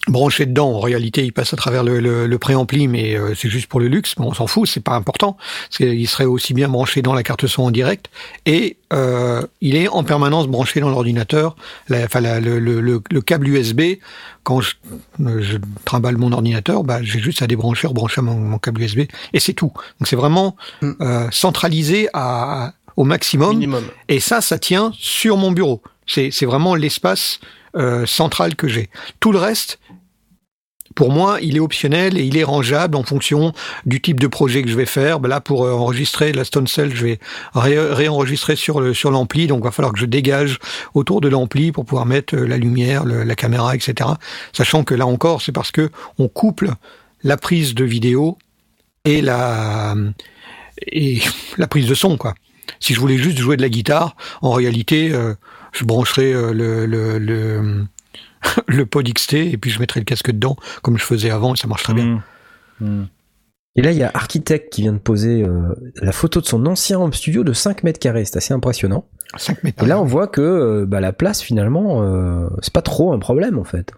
[0.07, 0.71] branché dedans.
[0.71, 3.79] En réalité, il passe à travers le, le, le préampli, mais euh, c'est juste pour
[3.79, 4.15] le luxe.
[4.15, 5.37] Bon, on s'en fout, c'est pas important.
[5.79, 8.07] Il serait aussi bien branché dans la carte son en direct,
[8.45, 11.55] et euh, il est en permanence branché dans l'ordinateur.
[11.91, 13.81] Enfin, le, le, le, le câble USB,
[14.43, 14.75] quand je,
[15.19, 19.01] je trimballe mon ordinateur, bah, j'ai juste à débrancher, rebrancher mon, mon câble USB,
[19.33, 19.71] et c'est tout.
[19.99, 20.91] Donc c'est vraiment Mm.
[21.01, 23.51] euh, centralisé à, au maximum.
[23.51, 23.83] Minimum.
[24.07, 25.81] Et ça, ça tient sur mon bureau.
[26.07, 27.39] C'est c'est vraiment l'espace
[27.75, 28.89] euh, central que j'ai.
[29.19, 29.79] Tout le reste,
[30.95, 33.53] pour moi, il est optionnel et il est rangeable en fonction
[33.85, 35.19] du type de projet que je vais faire.
[35.19, 37.19] Là, pour euh, enregistrer la Stone Cell, je vais
[37.53, 40.59] ré- réenregistrer sur le sur l'ampli, donc il va falloir que je dégage
[40.93, 44.09] autour de l'ampli pour pouvoir mettre euh, la lumière, la caméra, etc.
[44.53, 46.71] Sachant que là encore, c'est parce que on couple
[47.23, 48.37] la prise de vidéo
[49.05, 49.95] et la
[50.91, 51.19] et
[51.57, 52.33] la prise de son, quoi.
[52.79, 55.33] Si je voulais juste jouer de la guitare, en réalité, euh,
[55.73, 57.85] je brancherais le, le, le,
[58.67, 61.57] le pod XT et puis je mettrais le casque dedans, comme je faisais avant, et
[61.57, 62.23] ça marche très bien.
[62.79, 62.85] Mmh.
[62.85, 63.07] Mmh.
[63.75, 65.61] Et là, il y a Architect qui vient de poser euh,
[66.01, 68.25] la photo de son ancien home studio de 5 mètres carrés.
[68.25, 69.05] C'est assez impressionnant.
[69.37, 69.83] 5 mètres.
[69.83, 73.19] Et là, on voit que euh, bah, la place, finalement, euh, c'est pas trop un
[73.19, 73.91] problème, en fait.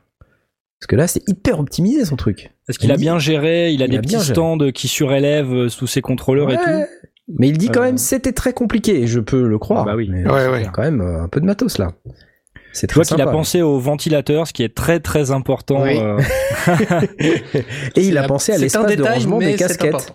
[0.79, 2.51] Parce que là, c'est hyper optimisé, son truc.
[2.67, 4.25] Est-ce qu'il a dit- bien géré Il a il des a petits géré.
[4.25, 6.93] stands qui surélèvent sous ses contrôleurs et tout.
[7.39, 9.83] Mais il dit quand Euh, même c'était très compliqué, et je peux le croire.
[9.83, 10.09] Ah bah oui.
[10.11, 10.69] Mais Ouais, il y a ouais.
[10.73, 11.93] quand même un peu de matos, là.
[12.73, 15.83] C'est Je vois qu'il a pensé au ventilateur, ce qui est très très important.
[15.83, 15.97] Oui.
[15.99, 16.19] euh,
[17.95, 20.13] Et il a pensé à l'espace de détail, rangement des casquettes.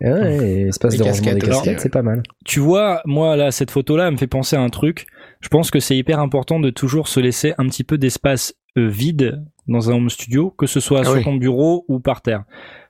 [0.00, 2.22] Ouais, espace Les de rangement des casquettes c'est pas mal.
[2.44, 5.06] tu vois, moi là, cette photo-là elle me fait penser à un truc.
[5.40, 8.88] Je pense que c'est hyper important de toujours se laisser un petit peu d'espace euh,
[8.88, 11.22] vide dans un home studio, que ce soit Ah sur oui.
[11.24, 12.42] ton bureau ou par terre.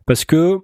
[0.06, 0.60] Parce que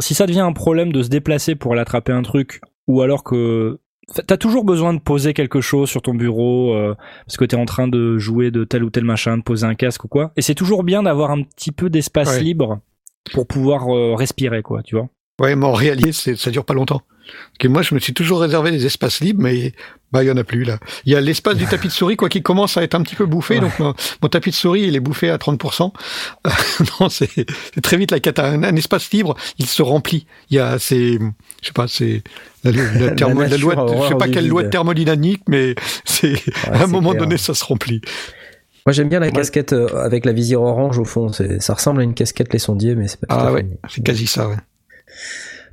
[0.00, 3.22] si ça devient un problème de se déplacer pour aller attraper un truc, ou alors
[3.22, 3.78] que
[4.26, 6.94] t'as toujours besoin de poser quelque chose sur ton bureau euh,
[7.26, 9.74] parce que t'es en train de jouer de tel ou tel machin, de poser un
[9.74, 10.32] casque ou quoi.
[10.36, 12.42] Et c'est toujours bien d'avoir un petit peu d'espace Ouais.
[12.42, 12.80] libre
[13.32, 15.08] pour pouvoir euh, respirer, quoi, tu vois.
[15.40, 17.00] Ouais, mais en réalité, ça dure pas longtemps.
[17.24, 19.72] Parce que moi, je me suis toujours réservé des espaces libres, mais
[20.12, 20.78] bah il y en a plus là.
[21.06, 23.14] Il y a l'espace du tapis de souris, quoi, qui commence à être un petit
[23.14, 23.60] peu bouffé.
[23.60, 25.92] Donc mon, mon tapis de souris, il est bouffé à 30%.
[26.46, 26.50] Euh,
[27.00, 27.30] non, c'est
[27.82, 28.46] très vite la cata.
[28.46, 30.26] Un, un espace libre, il se remplit.
[30.50, 32.22] Il y a, c'est, je sais pas, c'est
[32.64, 35.74] la, la, la thermo- la nature loi, de- je sais pas quelle loi thermodynamique, mais
[36.04, 36.34] c'est
[36.70, 37.22] à un moment clair.
[37.22, 38.00] donné, ça se remplit.
[38.84, 41.28] Moi, j'aime bien la casquette euh, avec la visière orange au fond.
[41.60, 43.52] Ça ressemble à une casquette les sondiers, mais c'est pas tout à Ah fait.
[43.54, 44.48] ouais, c'est quasi ça.
[44.48, 44.56] Ouais,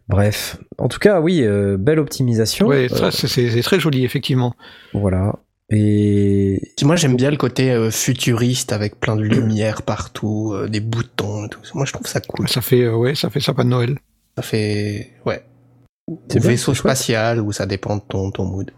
[0.09, 0.57] Bref.
[0.79, 2.67] En tout cas, oui, euh, belle optimisation.
[2.67, 4.55] ouais Euh, ça, c'est- très joli, effectivement.
[4.93, 5.35] voilà.
[5.71, 10.79] Et Moi, j'aime bien le côté euh, futuriste avec plein de lumière partout, euh, des
[10.79, 11.59] boutons et tout.
[11.75, 12.49] Moi, je trouve ça cool.
[12.49, 13.99] Ça fait, euh, ouais, ça fait sapin de Noël.
[14.35, 15.43] Ça fait, ouais.
[16.07, 18.71] Ou vaisseau spatial, ou ça dépend de ton, ton mood.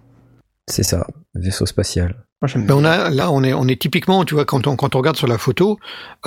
[0.70, 2.26] c'est ça, vaisseau spatial.
[2.42, 2.84] Moi, j'aime Ben, bien.
[2.84, 5.16] on a, là, on est, on est typiquement, tu vois, quand on, quand on regarde
[5.16, 5.78] sur la photo,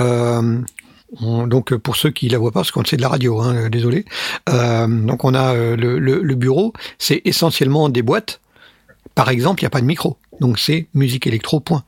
[0.01, 0.61] euh,
[1.21, 3.55] on- donc pour ceux qui la voient pas, parce qu'on c'est de la radio, hein,
[3.55, 4.05] euh, désolé.
[4.49, 8.41] Euh, donc on a euh, le, le, le bureau, c'est essentiellement des boîtes.
[9.15, 11.61] Par exemple, il n'y a pas de micro, donc c'est musique électro.
[11.61, 11.85] Point.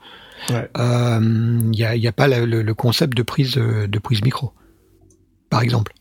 [0.51, 0.69] Ouais.
[0.79, 3.87] Euh, Il n'y a, il y a pas la- le, le concept de prise euh,
[3.89, 4.53] de prise micro,
[5.51, 5.93] par exemple.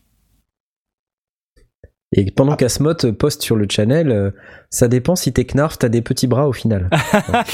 [2.18, 4.30] Et pendant qu'Asmot poste sur le channel, euh,
[4.70, 6.88] ça dépend si t'es Knarf, t'as des petits bras au final.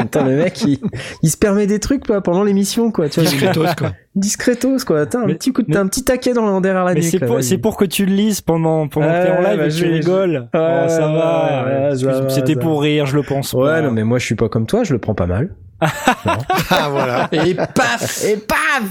[0.00, 0.78] Putain, le mec, il,
[1.22, 3.08] il se permet des trucs quoi, pendant l'émission, quoi.
[3.08, 3.92] Tu vois, Discretos, quoi.
[4.14, 5.06] discretos, quoi.
[5.06, 6.94] T'as un Mais- petit coup, de- mais- t'as un petit taquet dans le derrière la
[6.94, 7.10] Mais nuque.
[7.10, 9.64] c'est pour, c'est pour que tu le lises pendant, pendant que t'es en live bah,
[9.66, 10.48] et que tu je- rigoles.
[10.52, 11.90] je- Oh, ça va.
[11.92, 13.80] ouais, C'était pour rire, je le pense Ouais, pas.
[13.82, 15.50] non, mais moi, je suis pas comme toi, je le prends pas mal.
[15.80, 17.28] Ah, voilà.
[17.32, 18.90] Et paf Et paf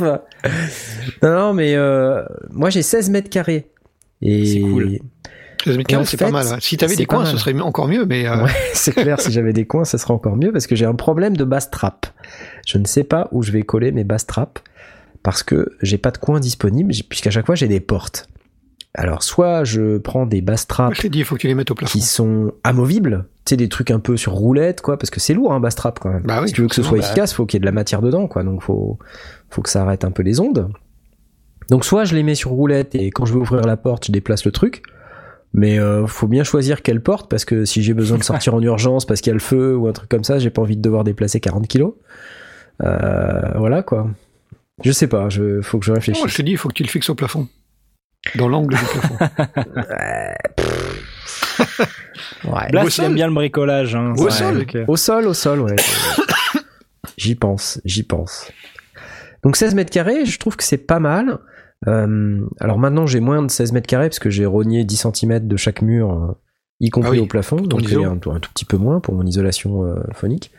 [1.23, 3.69] Non, non, mais euh, moi j'ai 16 mètres carrés.
[4.23, 4.99] Et C'est cool.
[5.65, 6.45] 16 mètres carrés, en c'est fait, pas mal.
[6.45, 6.57] ouais.
[6.59, 9.53] Si t'avais des coins, ce serait encore mieux, mais euh, Ouais, c'est clair, si j'avais
[9.53, 12.07] des coins, ça serait encore mieux parce que j'ai un problème de bass trap.
[12.65, 14.61] Je ne sais pas où je vais coller mes bass traps
[15.21, 18.27] parce que j'ai pas de coin disponible j'ai- puisqu'à chaque fois j'ai des portes.
[18.93, 21.75] Alors soit je prends des bass traps dit, il faut que tu les mettes au
[21.75, 21.91] plafond.
[21.91, 25.33] qui sont amovibles, tu sais des trucs un peu sur roulette quoi parce que c'est
[25.33, 26.23] lourd un bass trap quand même.
[26.23, 27.05] Bah oui, si tu veux que ce soit bah.
[27.05, 28.43] efficace, faut qu'il y ait de la matière dedans quoi.
[28.43, 28.99] Donc faut
[29.49, 30.69] faut que ça arrête un peu les ondes.
[31.69, 34.11] Donc soit je les mets sur roulette et quand je veux ouvrir la porte, je
[34.11, 34.83] déplace le truc.
[35.53, 38.61] Mais euh, faut bien choisir quelle porte parce que si j'ai besoin de sortir en
[38.61, 40.75] urgence parce qu'il y a le feu ou un truc comme ça, j'ai pas envie
[40.77, 41.93] de devoir déplacer 40 kilos.
[42.81, 44.09] Euh, voilà quoi.
[44.83, 46.27] Je sais pas, je faut que je Non, réfléchisse.
[46.27, 47.47] je te dis, il faut que tu le fixes au plafond.
[48.35, 49.17] Dans l'angle du plafond.
[52.45, 52.67] Ouais.
[52.99, 53.95] Aime bien le bricolage.
[53.95, 54.65] Hein, Au sol.
[54.87, 55.75] Au sol, au sol, ouais.
[57.17, 58.51] j'y pense, j'y pense.
[59.43, 61.39] Donc 16 mètres carrés, je trouve que c'est pas mal.
[61.87, 65.47] Euh, alors maintenant, j'ai moins de 16 mètres carrés parce que j'ai rogné 10 cm
[65.47, 66.33] de chaque mur, euh,
[66.79, 67.57] y compris Ah oui, au plafond.
[67.57, 70.51] Donc a un, tout- un tout petit peu moins pour mon isolation euh, phonique.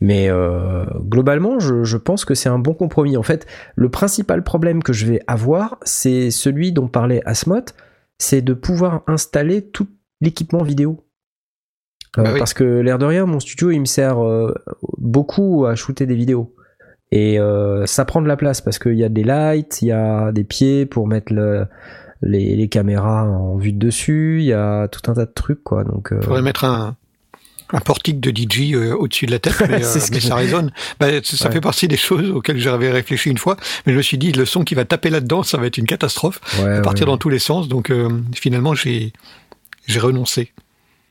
[0.00, 3.16] Mais euh, globalement, je, je pense que c'est un bon compromis.
[3.16, 3.46] En fait,
[3.76, 7.60] le principal problème que je vais avoir, c'est celui dont parlait Asmot,
[8.18, 9.86] c'est de pouvoir installer tout
[10.20, 11.04] l'équipement vidéo.
[12.16, 12.38] Bah oui.
[12.38, 14.18] Parce que l'air de rien, mon studio, il me sert
[14.98, 16.54] beaucoup à shooter des vidéos.
[17.14, 19.92] Et euh, ça prend de la place parce qu'il y a des lights, il y
[19.92, 21.66] a des pieds pour mettre le-
[22.22, 25.62] les, les caméras en vue de dessus, il y a tout un tas de trucs,
[25.62, 25.84] quoi.
[25.84, 26.96] Donc, euh, Il faudrait mettre un,
[27.72, 30.70] un portique de DJ euh, au-dessus de la tête, mais, euh, ce mais ça résonne.
[31.00, 31.54] Bah, ça ça Ouais.
[31.54, 33.56] fait partie des choses auxquelles j'avais réfléchi une fois,
[33.86, 35.86] mais je me suis dit, le son qui va taper là-dedans, ça va être une
[35.86, 37.12] catastrophe, ouais, à partir ouais.
[37.12, 39.12] dans tous les sens, donc euh, finalement, j'ai
[39.86, 40.52] j'ai renoncé.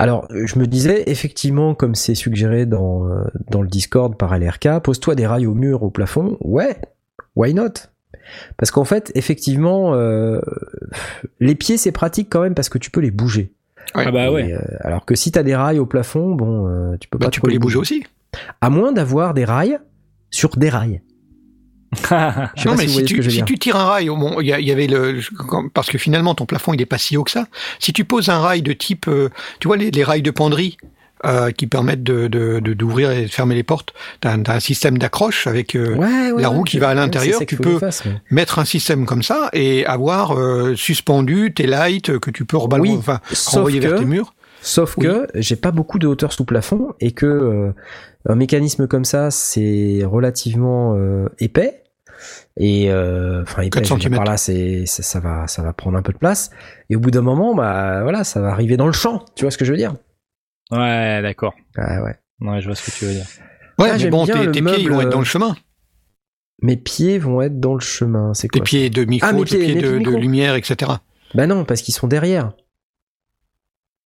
[0.02, 4.36] Alors, euh, je me disais, effectivement, comme c'est suggéré dans, euh, dans le Discord par
[4.36, 6.38] LRK, pose-toi des rails au mur, au plafond.
[6.42, 6.76] Ouais,
[7.36, 7.74] why not?
[8.58, 10.42] Parce qu'en fait, effectivement, euh,
[11.40, 13.54] les pieds, c'est pratique quand même parce que tu peux les bouger.
[13.94, 14.06] Ouais.
[14.08, 14.54] Ah bah ouais.
[14.54, 17.32] euh, alors que si t'as des rails au plafond, bon, euh, tu peux Bah, pas
[17.32, 18.04] tu peux les bouger aussi.
[18.60, 19.80] À moins d'avoir des rails
[20.32, 21.02] sur des rails.
[21.92, 24.68] Non, pas mais si tu, si tu tires un rail, bon, il y, a- il
[24.68, 25.20] y avait le,
[25.74, 27.48] parce que finalement ton plafond il est pas si haut que ça.
[27.80, 29.30] Si tu poses un rail de type, euh,
[29.60, 30.78] tu vois les, les rails de penderie
[31.26, 34.60] euh, qui permettent de de- de- d'ouvrir et de fermer les portes, t'as t'as un
[34.62, 37.78] système d'accroche avec euh, Ouais, ouais, la roue qui va à l'intérieur, tu peux- je
[37.80, 38.22] fasse, ouais.
[38.32, 42.90] mettre un système comme ça et avoir euh, suspendu tes lights que tu peux rebalancer,
[42.92, 44.34] Oui, enfin renvoyer vers tes murs.
[44.62, 45.06] sauf Oui.
[45.08, 47.72] que j'ai pas beaucoup de hauteur sous plafond et que euh,
[48.30, 51.81] un mécanisme comme ça c'est relativement euh, épais
[52.58, 54.24] et euh, enfin épais 4 je veux dire, centimètres.
[54.24, 56.50] par là c'est ça, ça va ça va prendre un peu de place
[56.90, 59.52] et au bout d'un moment bah voilà ça va arriver dans le champ tu vois
[59.52, 59.96] ce que je veux dire?
[60.72, 61.54] Ouais, d'accord.
[61.78, 63.26] ah ouais Ouais, je vois ce que tu veux dire.
[63.78, 65.56] Ouais, Ah, mais bon, tes, tes pieds ils vont être dans euh, le chemin.
[66.62, 69.44] mes pieds vont être dans le chemin c'est Tes quoi pieds de micro, Ah, mes
[69.46, 70.92] tes pieds- de, pieds de lumière, etc.
[71.34, 72.54] Bah non, parce qu'ils sont derrière.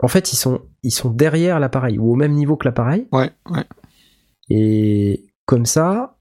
[0.04, 3.08] En fait, ils sont, ils sont derrière l'appareil, ou au même niveau que l'appareil.
[3.12, 3.64] Ouais, ouais.
[4.50, 6.15] Et comme ça,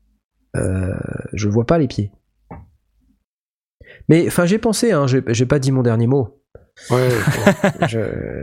[0.57, 0.94] euh,
[1.32, 2.11] je vois pas les pieds.
[4.09, 6.40] Mais enfin, j'ai pensé, hein, j'ai pas dit mon dernier mot.
[6.90, 7.09] ouais.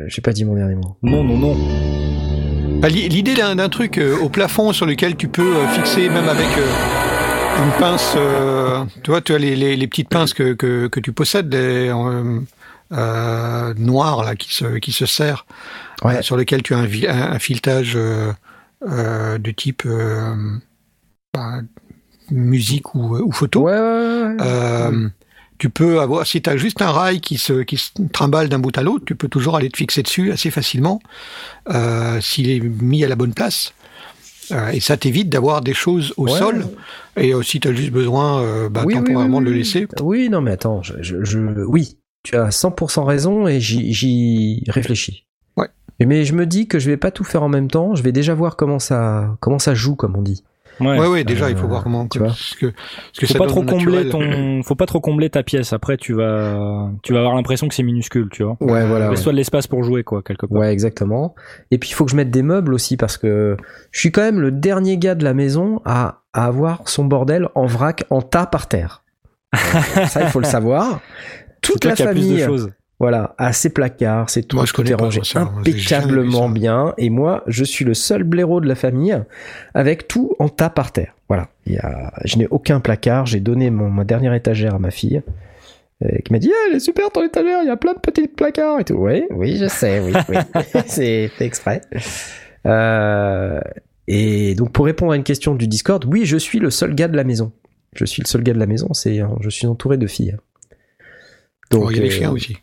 [0.08, 0.98] J'ai pas dit mon dernier mot.
[1.04, 2.80] Non, non, non.
[2.80, 6.28] Bah, l'i- L'idée d'un truc euh, au plafond sur lequel tu peux euh, fixer même
[6.30, 8.16] avec euh, une pince,
[9.04, 11.54] tu vois, tu as les, les, les petites pinces que, que, que tu possèdes,
[12.90, 15.46] noires là, qui se, qui se serrent,
[16.04, 16.22] Ouais.
[16.24, 19.84] sur lequel tu as un, vi- un, un filetage de type
[21.34, 21.60] bah,
[22.32, 23.62] musique ou, ou photo.
[23.62, 24.38] Ouais, ouais, ouais.
[24.42, 25.10] Euh,
[25.58, 28.60] tu peux avoir, si tu as juste un rail qui se, qui se trimballe d'un
[28.60, 31.00] bout à l'autre, tu peux toujours aller te fixer dessus assez facilement
[31.70, 33.74] euh, s'il est mis à la bonne place.
[34.52, 36.66] Euh, et ça t'évite d'avoir des choses au sol.
[37.16, 39.52] Et euh, si tu as juste besoin euh, bah, Oui, oui, temporairement oui, de le
[39.56, 39.58] oui.
[39.60, 39.88] laisser.
[40.02, 44.64] Oui, non, mais attends, je, je, je- oui, tu as 100% raison et j'y- j'y
[44.68, 45.26] réfléchis.
[45.58, 45.68] Ouais.
[46.04, 47.96] Mais je me dis que je vais pas tout faire en même temps.
[47.96, 50.44] Je vais déjà voir comment ça, comment ça joue, comme on dit.
[50.82, 51.00] Ouais.
[51.00, 52.08] Ouais, ouais, déjà, il faut voir comment.
[52.08, 52.32] tu vois.
[52.34, 52.74] ce que,
[53.14, 55.74] ce que Faut ça pas trop combler ton, faut pas trop combler ta pièce.
[55.74, 58.58] Après, tu vas, tu vas avoir l'impression que c'est minuscule, tu vois.
[58.60, 59.06] Ouais, voilà.
[59.06, 59.12] ouais.
[59.12, 60.58] Laisse-toi de l'espace pour jouer, quoi, quelque part.
[60.60, 61.36] Ouais, exactement.
[61.70, 63.58] Et puis il faut que je mette des meubles aussi parce que
[63.92, 67.48] je suis quand même le dernier gars de la maison à, à avoir son bordel
[67.56, 69.04] en vrac, en tas par terre.
[70.08, 71.02] Ça, il faut le savoir.
[71.62, 72.72] Toute la famille, choses.
[73.02, 75.42] Voilà, à ses placards, c'est tout, Moi, je tout est rangé ça.
[75.58, 76.94] Impeccablement bien.
[77.00, 79.18] Et moi, je suis le seul blaireau de la famille
[79.74, 81.16] avec tout en tas par terre.
[81.28, 83.26] Voilà, il y a, je n'ai aucun placard.
[83.26, 85.24] J'ai donné mon, ma dernière étagère à ma fille.
[86.06, 88.00] euh, qui m'a dit, Ah, elle est super ton étagère, il y a plein de
[88.00, 88.94] petits placards et tout.
[88.94, 90.36] Oui, oui, je sais, oui, oui.
[90.86, 91.82] c'est fait exprès.
[92.68, 93.60] Euh,
[94.08, 97.08] et donc pour répondre à une question du Discord, oui, je suis le seul gars
[97.08, 97.52] de la maison.
[97.96, 98.94] Je suis le seul gars de la maison.
[98.94, 100.38] C'est, je suis entouré de filles.
[101.74, 102.58] Oh, il y a les euh, chiens aussi.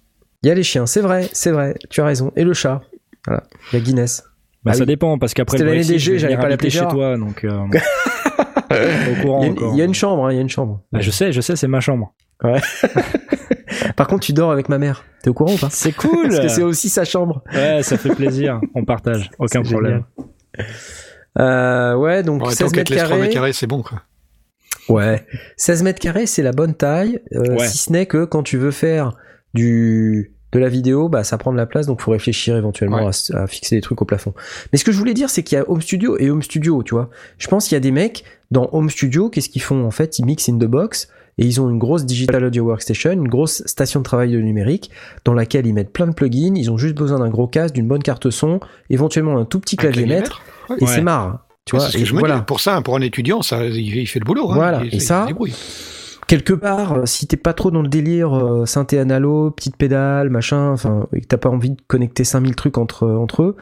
[0.49, 2.33] Il y a les chiens, c'est vrai, c'est vrai, tu as raison.
[2.35, 2.81] Et le chat.
[3.27, 3.43] Voilà.
[3.73, 4.25] Il y a Guinness.
[4.65, 4.87] Bah, Ah ça oui.
[4.87, 6.95] dépend parce qu'après le Brexit, des je jeux, vais j'allais venir pas habiter l'appeler chez
[6.97, 7.51] toi, donc euh,
[9.13, 9.75] au courant Il y, a une, encore.
[9.75, 10.81] il y a une chambre, hein, il y a une chambre.
[10.91, 12.15] Bah, je sais, je sais, c'est ma chambre.
[13.97, 15.05] Par contre, tu dors avec ma mère.
[15.23, 15.69] T'es au courant ou pas?
[15.71, 16.29] C'est cool.
[16.29, 17.43] Parce que c'est aussi sa chambre.
[17.53, 18.61] Ouais, ça fait plaisir.
[18.75, 20.05] On partage, aucun problème.
[21.39, 23.35] Euh, ouais, donc Ouais, 16 tant qu'elle mètres te laisse 3 mètres carrés.
[23.35, 24.03] carrés, c'est bon, quoi.
[24.89, 25.27] Ouais.
[25.57, 27.21] 16 mètres carrés, c'est la bonne taille.
[27.35, 27.67] euh, Ouais.
[27.69, 29.13] Si ce n'est que quand tu veux faire
[29.55, 33.11] du de la vidéo, bah ça prend de la place, donc faut réfléchir éventuellement Ouais.
[33.35, 34.33] à, à fixer des trucs au plafond.
[34.73, 36.83] Mais ce que je voulais dire, c'est qu'il y a Home Studio et Home Studio,
[36.83, 37.11] tu vois.
[37.39, 40.19] Je pense qu'il y a des mecs dans Home Studio, qu'est-ce qu'ils font en fait?
[40.19, 43.63] Ils mixent in the box et ils ont une grosse digital audio workstation, une grosse
[43.67, 44.91] station de travail de numérique
[45.25, 46.55] dans laquelle ils mettent plein de plugins.
[46.57, 48.59] Ils ont juste besoin d'un gros casque, d'une bonne carte son,
[48.91, 50.41] éventuellement un tout petit clavier maître,
[50.71, 50.77] Ouais.
[50.81, 50.91] et Ouais.
[50.93, 51.45] c'est marre.
[51.67, 52.37] Tu vois ce que et je me voilà.
[52.39, 52.43] dis.
[52.47, 54.51] Pour ça, pour un étudiant, ça, il, fait le boulot.
[54.51, 54.55] Hein.
[54.55, 55.27] Voilà, Il- et ça.
[56.29, 60.31] Quelque part, euh, si t'es pas trop dans le délire euh, synthé analo, petite pédale,
[60.31, 63.57] machin, enfin, et que t'as pas envie de connecter 5000 trucs entre, entre eux,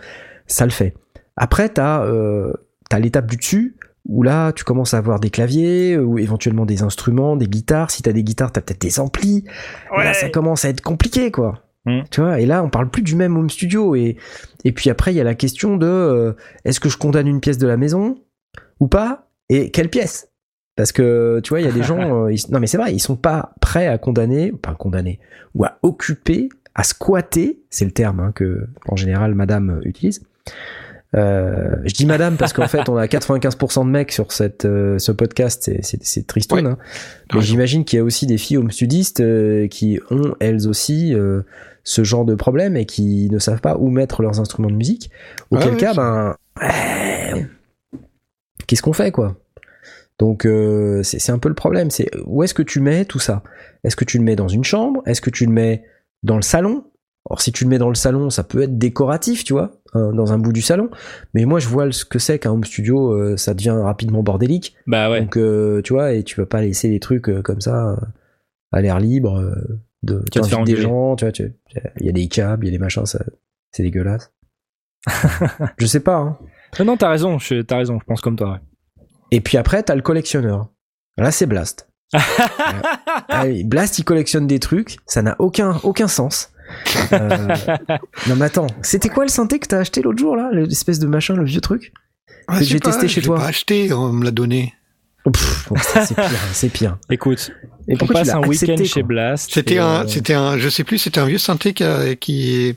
[0.46, 0.94] ça le fait.
[1.36, 2.52] Après, t'as euh,
[2.90, 6.82] t'as l'étape du dessus, où là, tu commences à avoir des claviers, ou éventuellement des
[6.82, 7.90] instruments, des guitares.
[7.90, 9.44] Si t'as des guitares, t'as peut-être des amplis.
[9.96, 11.62] Et Là, ça commence à être compliqué, quoi.
[11.86, 12.00] Mm.
[12.10, 13.94] Tu vois, et là, on parle plus du même home studio.
[13.94, 14.16] Et,
[14.64, 16.32] et puis après, il y a la question de euh,
[16.64, 18.18] est-ce que je condamne une pièce de la maison
[18.80, 19.28] ou pas?
[19.48, 20.28] Et quelle pièce?
[20.76, 21.98] Parce que, tu vois, il y a des gens.
[22.26, 25.18] euh, ils- non, mais c'est vrai, ils sont pas prêts à condamner, pas condamner,
[25.54, 30.22] ou à occuper, à squatter, c'est le terme hein, que, en général, madame utilise.
[31.14, 34.98] Euh, je dis madame parce qu'en fait on a 95% de mecs sur cette, euh,
[34.98, 35.82] ce podcast, c'est-.
[36.56, 36.62] Ouais.
[36.72, 36.78] hein.
[37.32, 41.14] Mais j'imagine qu'il y a aussi des filles home studistes euh, qui ont elles aussi
[41.14, 41.42] euh,
[41.84, 45.10] ce genre de problème et qui ne savent pas où mettre leurs instruments de musique.
[45.50, 46.36] Auquel cas, ben,
[48.66, 49.36] qu'est-ce qu'on fait quoi?
[50.18, 51.90] Donc euh, c'est c'est un peu le problème.
[51.90, 53.42] C'est où est-ce que tu mets tout ça?
[53.84, 55.02] Est-ce que tu le mets dans une chambre?
[55.06, 55.84] Est-ce que tu le mets
[56.22, 56.84] dans le salon?
[57.28, 60.12] Or si tu le mets dans le salon, ça peut être décoratif, tu vois, euh,
[60.12, 60.90] dans un bout du salon.
[61.34, 63.10] Mais moi, je vois ce que c'est qu'un home studio.
[63.12, 64.76] euh, ça devient rapidement bordélique.
[64.86, 65.20] Bah ouais.
[65.22, 67.96] Donc, euh, tu vois, et tu peux pas laisser les trucs euh, comme ça euh,
[68.72, 69.54] à l'air libre, euh,
[70.04, 71.52] de Tu des gens, tu vois, tu-
[71.98, 73.18] il y a des câbles, il y a des machins, ça,
[73.72, 74.32] c'est dégueulasse.
[75.78, 76.38] je sais pas, hein.
[76.78, 78.52] Non, non, t'as raison, je- t'as raison, je pense comme toi.
[78.52, 78.58] ouais.
[79.30, 80.68] Et puis après, t'as le collectionneur.
[81.18, 81.88] Là, c'est Blast.
[83.28, 86.50] Ah Blast, il collectionne des trucs, ça n'a aucun, aucun sens.
[87.12, 87.48] Euh,
[88.28, 91.06] non mais attends, c'était quoi le synthé que t'as acheté l'autre jour là, l'espèce de
[91.06, 91.92] machin, le vieux truc
[92.48, 93.36] Ouais, que je j'ai testé chez je l'ai toi.
[93.38, 94.74] pas acheté, on me l'a donné.
[95.24, 95.32] Oh,
[95.80, 96.98] c'est pire, c'est pire.
[97.10, 97.50] Écoute,
[97.88, 99.50] Et on passe un week-end chez Blast.
[99.52, 102.76] C'était un, euh, c'était un, je sais plus, c'était un vieux synthé qui, a- qui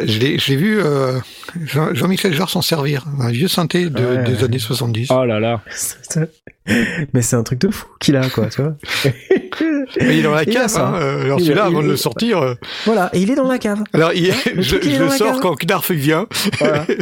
[0.00, 1.18] je l'ai, je l'ai vu euh,
[1.64, 4.24] Jean- Jean-Michel Jarre s'en servir, un vieux synthé de, Ouais.
[4.24, 5.08] des années 70.
[5.10, 5.60] Oh là là.
[7.12, 8.74] Mais c'est un truc de fou qu'il a, quoi, tu vois.
[10.00, 12.38] Mais il est dans la cave, hein, euh, alors celui-là, il- avant de le sortir,
[12.38, 12.54] euh,
[12.86, 13.82] Voilà, et il est dans la cave.
[13.92, 15.40] alors il, je, il je le sors cave.
[15.40, 16.26] quand Knarf vient.
[16.60, 16.86] Voilà.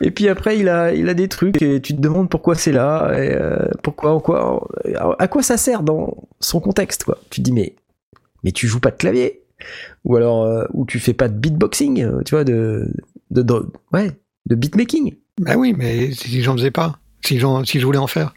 [0.00, 2.72] et puis après, il a, il a des trucs et tu te demandes pourquoi c'est
[2.72, 4.66] là, et euh, pourquoi, en quoi,
[5.18, 7.18] à quoi ça sert dans son contexte, quoi.
[7.30, 7.74] Tu te dis, mais,
[8.44, 9.41] mais tu joues pas de clavier,
[10.04, 12.88] ou alors, euh, ou tu fais pas de beatboxing, euh, tu vois, de,
[13.30, 14.10] de, de- ouais,
[14.46, 15.14] de beatmaking.
[15.40, 18.34] Bah oui, mais si les gens faisaient pas, si, si je voulais en faire.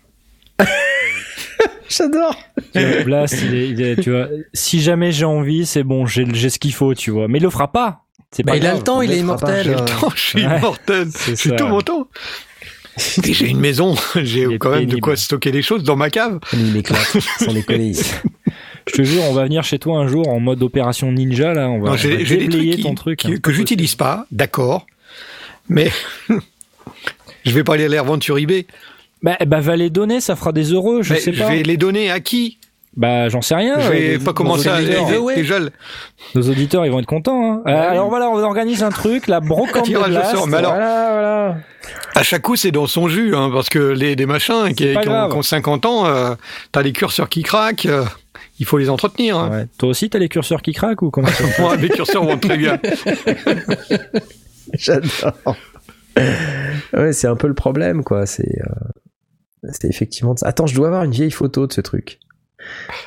[1.89, 2.35] J'adore.
[2.73, 6.05] Tu vois, Blast, il est, il est- tu vois, si jamais j'ai envie, c'est bon,
[6.05, 7.27] j'ai j'ai ce qu'il faut, tu vois.
[7.27, 8.01] Mais il le fera pas.
[8.31, 9.63] C'est pas Bah, il a le temps, il est immortel.
[9.63, 10.57] J'ai le temps, je suis Ouais.
[10.57, 11.07] immortel.
[11.11, 11.55] C'est J'ai ça.
[11.55, 12.07] tout mon temps.
[13.23, 16.39] Et j'ai une maison, j'ai quand même de quoi stocker des choses dans ma cave.
[16.53, 17.93] Il m'éclate, sans déconner.
[18.87, 21.69] Je te jure, on va venir chez toi un jour en mode opération ninja, là.
[21.69, 23.19] On va, Non, on va j'ai j'ai des trucs déblayer qui- ton truc.
[23.19, 23.37] qui- hein.
[23.41, 24.85] que j'utilise pas, d'accord.
[25.69, 25.89] Mais
[27.45, 28.65] je vais pas aller les revendre sur eBay.
[29.23, 31.49] Bah, bah, va les donner, ça fera des heureux, je Mais sais je pas.
[31.49, 32.59] vais les donner à qui?
[32.95, 33.79] Bah, j'en sais rien.
[33.79, 35.57] Je vais pas commencer à auditeurs, les- déjà
[36.35, 37.53] Nos auditeurs, ils vont être contents.
[37.53, 37.61] Hein.
[37.67, 40.31] Euh, alors voilà, on organise un truc, la brocante de Tirage au Blast.
[40.35, 41.57] sort, mais alors- voilà, voilà.
[42.15, 45.01] à chaque coup c'est dans son jus hein, parce que les des machins qui, pas
[45.01, 45.31] qui ont, grave.
[45.31, 46.35] qui ont 50 ans, euh,
[46.71, 48.05] t'as les curseurs qui craquent, euh,
[48.59, 49.37] il faut les entretenir.
[49.37, 49.49] Hein.
[49.51, 49.67] Ouais.
[49.77, 52.57] Toi aussi, t'as les curseurs qui craquent ou comment ça Moi, mes curseurs vont très
[52.57, 52.79] bien.
[54.73, 55.57] J'adore.
[56.93, 58.25] ouais, c'est un peu le problème, quoi.
[58.25, 60.33] C'est, euh, c'est effectivement.
[60.33, 60.47] de ça.
[60.47, 62.19] Attends, je dois avoir une vieille photo de ce truc.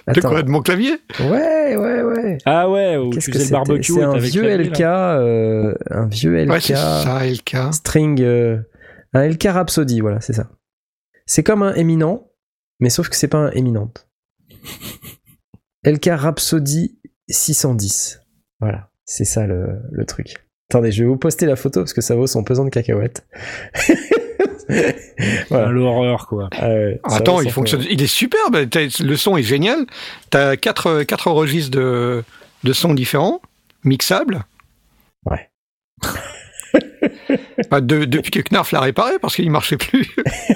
[0.06, 0.28] De Attends.
[0.28, 0.98] quoi De mon clavier?
[1.20, 2.38] Ouais, ouais, ouais.
[2.44, 3.92] Ah ouais, où Qu'est-ce tu que faisais le barbecue.
[3.92, 7.56] C'est et un vieux clavier, LK, euh, un vieux LK Ouais, c'est ça, LK.
[7.72, 8.58] string, euh,
[9.14, 10.48] un LK Rhapsody, voilà, c'est ça.
[11.26, 12.28] C'est comme un éminent,
[12.78, 14.06] mais sauf que c'est pas un éminente.
[15.88, 18.20] LK Rhapsody 610.
[18.60, 20.36] Voilà, c'est ça le, le truc.
[20.70, 23.26] Attendez, je vais vous poster la photo parce que ça vaut son pesant de cacahuètes.
[24.70, 24.84] Ah,
[25.48, 25.68] voilà.
[25.70, 26.50] L'horreur, quoi.
[26.52, 26.68] Ah
[27.04, 27.82] Attends, il fonctionne.
[27.90, 28.54] Il est superbe.
[29.00, 29.86] Le son est génial.
[30.30, 32.22] T'as quatre, quatre registres de,
[32.64, 33.40] de sons différents,
[33.82, 34.44] mixables.
[35.24, 35.48] Ouais.
[37.70, 40.06] Bah, de- depuis que Knarf l'a réparé, parce qu'il marchait plus.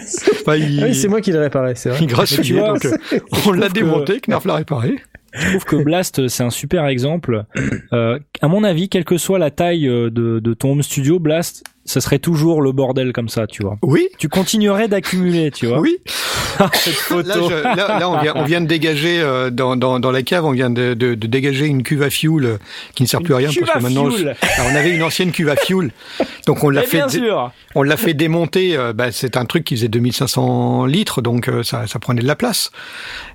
[0.46, 1.98] Bah, il, Ah oui, c'est moi qui l'ai réparé, c'est vrai.
[2.00, 4.98] il grassouillait, Mais tu vois, donc euh, on l'a que- démonté, Knarf l'a réparé.
[5.32, 7.44] Je trouve que Blast, c'est un super exemple.
[7.92, 11.18] Euh, à mon avis, quelle que soit la taille euh, de, de ton home studio,
[11.18, 13.76] Blast, ça serait toujours le bordel comme ça, tu vois.
[13.82, 15.80] Oui, Tu continuerais d'accumuler, tu vois.
[15.80, 15.98] oui.
[16.74, 17.28] Cette photo.
[17.28, 20.22] Là, je- là, là, on, vient, on vient de dégager euh, dans, dans, dans la
[20.22, 22.56] cave, on vient de, de, de dégager une cuve à fuel euh,
[22.94, 24.36] qui ne sert plus à rien cuve parce que maintenant, fuel.
[24.40, 25.90] je- alors, on avait une ancienne cuve à fuel,
[26.46, 27.50] donc on l'a fait, bien dé- sûr.
[27.74, 28.76] on l'a fait démonter.
[28.76, 32.26] euh, bah, c'est un truc qui faisait 2500 litres, donc euh, ça, ça prenait de
[32.26, 32.70] la place.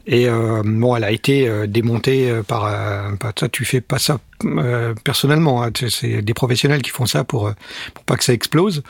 [0.06, 3.50] Et euh, bon, elle a été euh, démontée euh, par, euh, par ça.
[3.50, 5.64] Tu fais pas ça euh, personnellement.
[5.64, 7.54] hein, c'est- des professionnels qui font ça pour euh,
[7.94, 8.84] pour pas que ça explose.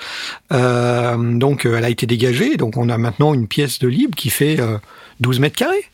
[0.51, 2.57] Euh, donc, elle a été dégagée.
[2.57, 4.77] Donc, on a maintenant une pièce de libre qui fait euh,
[5.19, 5.85] 12 mètres carrés,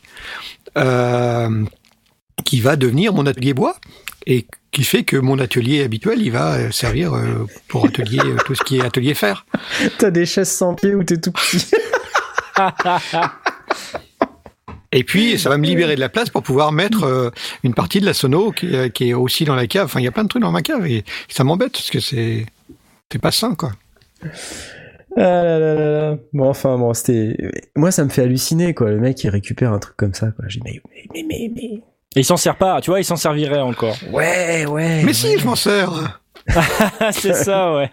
[0.78, 1.64] euh,
[2.44, 3.76] qui va devenir mon atelier bois
[4.26, 8.62] et qui fait que mon atelier habituel, il va servir euh, pour atelier tout ce
[8.64, 9.46] qui est atelier fer.
[9.98, 11.70] T'as des chaises sans pied où t'es tout petit.
[14.94, 17.30] Et puis, ça va me libérer de la place pour pouvoir mettre euh,
[17.64, 19.84] une partie de la sono qui, est- qui est aussi dans la cave.
[19.86, 22.00] Enfin, il y a plein de trucs dans ma cave et ça m'embête parce que
[22.00, 22.46] c'est
[23.12, 23.72] c'est pas sain, quoi.
[25.16, 26.16] Ah là là là là.
[26.32, 27.36] Bon, enfin, bon, c'était.
[27.76, 28.90] Moi, ça me fait halluciner, quoi.
[28.90, 30.44] Le mec, il récupère un truc comme ça, quoi.
[30.48, 31.62] J'ai dit, mais, mais, mais, mais.
[32.16, 33.96] Et il s'en sert pas, tu vois, il s'en servirait encore.
[34.12, 35.02] Ouais, ouais.
[35.04, 36.20] Mais si, je m'en sers.
[37.12, 37.90] c'est ça, ouais.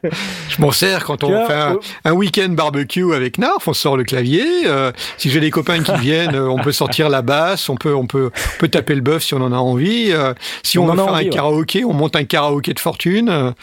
[0.50, 4.04] Je m'en sers quand on fait un, un week-end barbecue avec Narf, on sort le
[4.04, 4.44] clavier.
[4.66, 7.96] euh, si j'ai des copains qui viennent, euh, on peut sortir la basse, on peut,
[7.96, 10.12] on peut, on peut taper le bœuf si on en a envie.
[10.12, 10.34] euh,
[10.64, 11.36] si on, On en veut a faire envie, un ouais.
[11.36, 13.54] karaoké, on monte un karaoké de fortune.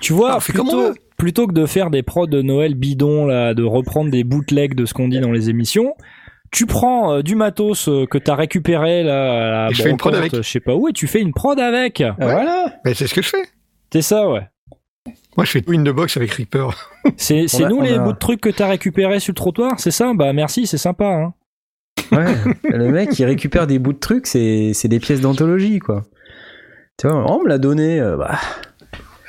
[0.00, 0.38] Tu vois, Ah,
[1.16, 4.84] plutôt, que de faire des prods de Noël bidons, là, de reprendre des bootlegs de
[4.86, 5.94] ce qu'on dit dans les émissions,
[6.50, 9.90] tu prends euh, du matos euh, que t'as récupéré là, à la Et je fais
[9.90, 10.34] une prod avec.
[10.34, 12.02] je sais pas où, et tu fais une prod avec.
[12.18, 12.72] Voilà.
[12.84, 13.42] Mais c'est ce que je fais.
[13.92, 14.46] C'est ça, ouais.
[15.36, 16.70] Moi, je fais win the box avec Reaper.
[17.16, 19.78] C'est c'est a- nous les a- bouts de trucs que t'as récupérés sur le trottoir,
[19.78, 20.12] c'est ça?
[20.14, 21.06] Bah merci, c'est sympa.
[21.06, 21.34] Hein.
[22.12, 22.34] Ouais.
[22.64, 26.04] le mec, il récupère des bouts de trucs, c'est, c'est des pièces d'anthologie, quoi.
[26.98, 28.38] Tu vois, on me l'a donné, euh, bah.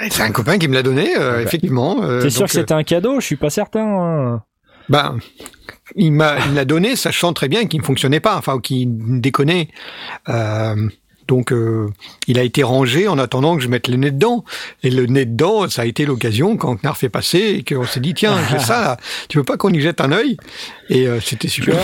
[0.09, 1.41] C'est un copain qui me l'a donné, euh, bah.
[1.43, 2.03] effectivement.
[2.03, 3.19] euh, T'es sûr donc, que c'était un cadeau?
[3.19, 3.85] Je suis pas certain.
[3.85, 4.43] hein.
[4.89, 5.17] Ben,
[5.95, 9.69] il m'a, l'a donné, sachant très bien qu'il ne fonctionnait pas, enfin, ou qu'il déconnait.
[10.29, 10.75] Euh,
[11.29, 11.87] donc, euh,
[12.27, 14.43] il a été rangé en attendant que je mette le nez dedans.
[14.81, 17.99] Et le nez dedans, ça a été l'occasion quand Knarf est passé et qu'on s'est
[17.99, 18.97] dit, tiens, j'ai ça là,
[19.29, 20.37] tu veux pas qu'on y jette un œil?
[20.89, 21.77] Et euh, c'était super.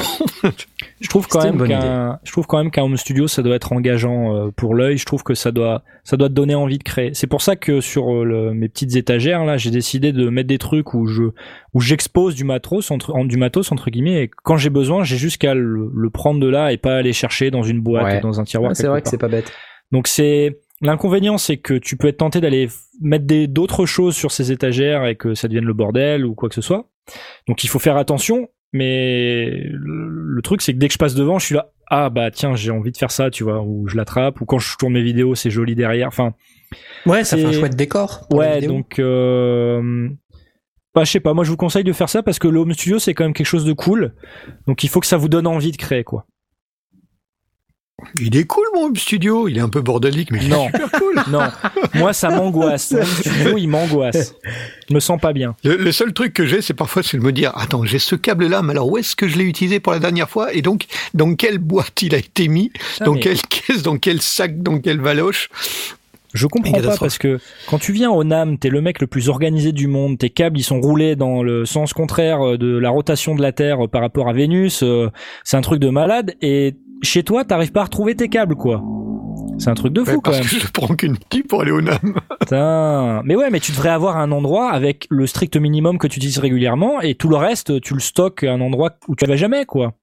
[1.00, 3.28] Je trouve quand C'était même une bonne qu'un, je trouve quand même qu'un home studio
[3.28, 4.98] ça doit être engageant euh, pour l'œil.
[4.98, 7.12] Je trouve que ça doit, ça doit te donner envie de créer.
[7.14, 10.48] C'est pour ça que sur euh, le- mes petites étagères là, j'ai décidé de mettre
[10.48, 11.24] des trucs où je,
[11.74, 14.24] où j'expose du matos entre, en- du matos entre guillemets.
[14.24, 17.14] Et quand j'ai besoin, j'ai juste qu'à le, le prendre de là et pas aller
[17.14, 18.18] chercher dans une boîte Ouais.
[18.18, 18.70] ou dans un tiroir.
[18.70, 19.52] Ouais, c'est vrai que c'est pas bête.
[19.92, 22.70] Donc c'est l'inconvénient, c'est que tu peux être tenté d'aller
[23.02, 26.50] mettre des d'autres choses sur ces étagères et que ça devienne le bordel ou quoi
[26.50, 26.90] que ce soit.
[27.48, 28.48] Donc il faut faire attention.
[28.76, 31.72] Mais le, truc, c'est que dès que je passe devant, je suis là.
[31.88, 34.60] Ah bah tiens, j'ai envie de faire ça, tu vois, ou je l'attrape, ou quand
[34.60, 36.10] je tourne mes vidéos, c'est joli derrière.
[36.10, 36.34] Enfin,
[37.06, 38.28] Ouais, ça fait un chouette décor.
[38.32, 40.10] ouais, donc euh,
[40.94, 41.34] bah je sais pas.
[41.34, 43.34] Moi, je vous conseille de faire ça parce que le home studio, c'est quand même
[43.34, 44.14] quelque chose de cool.
[44.68, 46.26] Donc il faut que ça vous donne envie de créer, quoi.
[48.20, 49.48] Il est cool, mon studio.
[49.48, 50.66] Il est un peu bordélique, mais il est Non.
[50.66, 51.16] super cool.
[51.32, 51.40] Non,
[51.96, 52.92] moi ça m'angoisse.
[52.92, 54.36] Mon studio, il m'angoisse.
[54.90, 55.56] Je me sens pas bien.
[55.64, 58.16] Le, le seul truc que j'ai, c'est parfois, c'est de me dire, attends, j'ai ce
[58.16, 60.54] câble-là, mais alors où est-ce que je l'ai utilisé pour la dernière fois?
[60.54, 62.72] Et donc, dans quelle boîte il a été mis?
[63.00, 63.82] Ah, Dans mais- quelle caisse?
[63.82, 64.62] Dans quel sac?
[64.62, 65.50] Dans quelle valoche?
[66.34, 69.30] Je comprends pas parce que quand tu viens au NAM, t'es le mec le plus
[69.30, 72.90] organisé du monde, tes câbles ils sont roulés dans le sens contraire euh, de la
[72.90, 75.10] rotation de la Terre euh, par rapport à Vénus, euh,
[75.46, 78.84] c'est un truc de malade et chez toi t'arrives pas à retrouver tes câbles quoi.
[79.58, 80.48] C'est un truc de Ouais, fou quand Parce même.
[80.62, 81.98] que je prends qu'une petite pour aller au NAM.
[82.42, 83.22] Putain.
[83.24, 86.40] Mais ouais, mais tu devrais avoir un endroit avec le strict minimum que tu utilises
[86.40, 89.66] régulièrement et tout le reste tu le stockes à un endroit où tu vas jamais
[89.66, 89.94] quoi.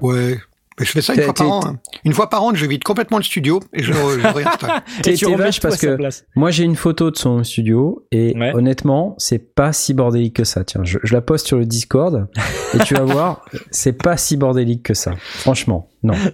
[0.00, 0.38] Ouais.
[0.80, 1.60] Mais je fais ça une fois par an.
[1.66, 1.78] hein.
[2.04, 4.82] Une fois par an, je vide complètement le studio et je, je réinstalle.
[5.02, 5.96] T'es- vache parce que-.
[6.34, 8.52] Moi, j'ai une photo de son studio et Ouais.
[8.54, 10.64] honnêtement, c'est pas si bordélique que ça.
[10.64, 12.26] Tiens, je, je la poste sur le Discord
[12.74, 15.12] et tu vas voir, c'est pas si bordélique que ça.
[15.20, 16.14] Franchement, non.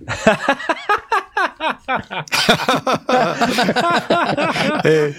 [4.85, 5.13] Et-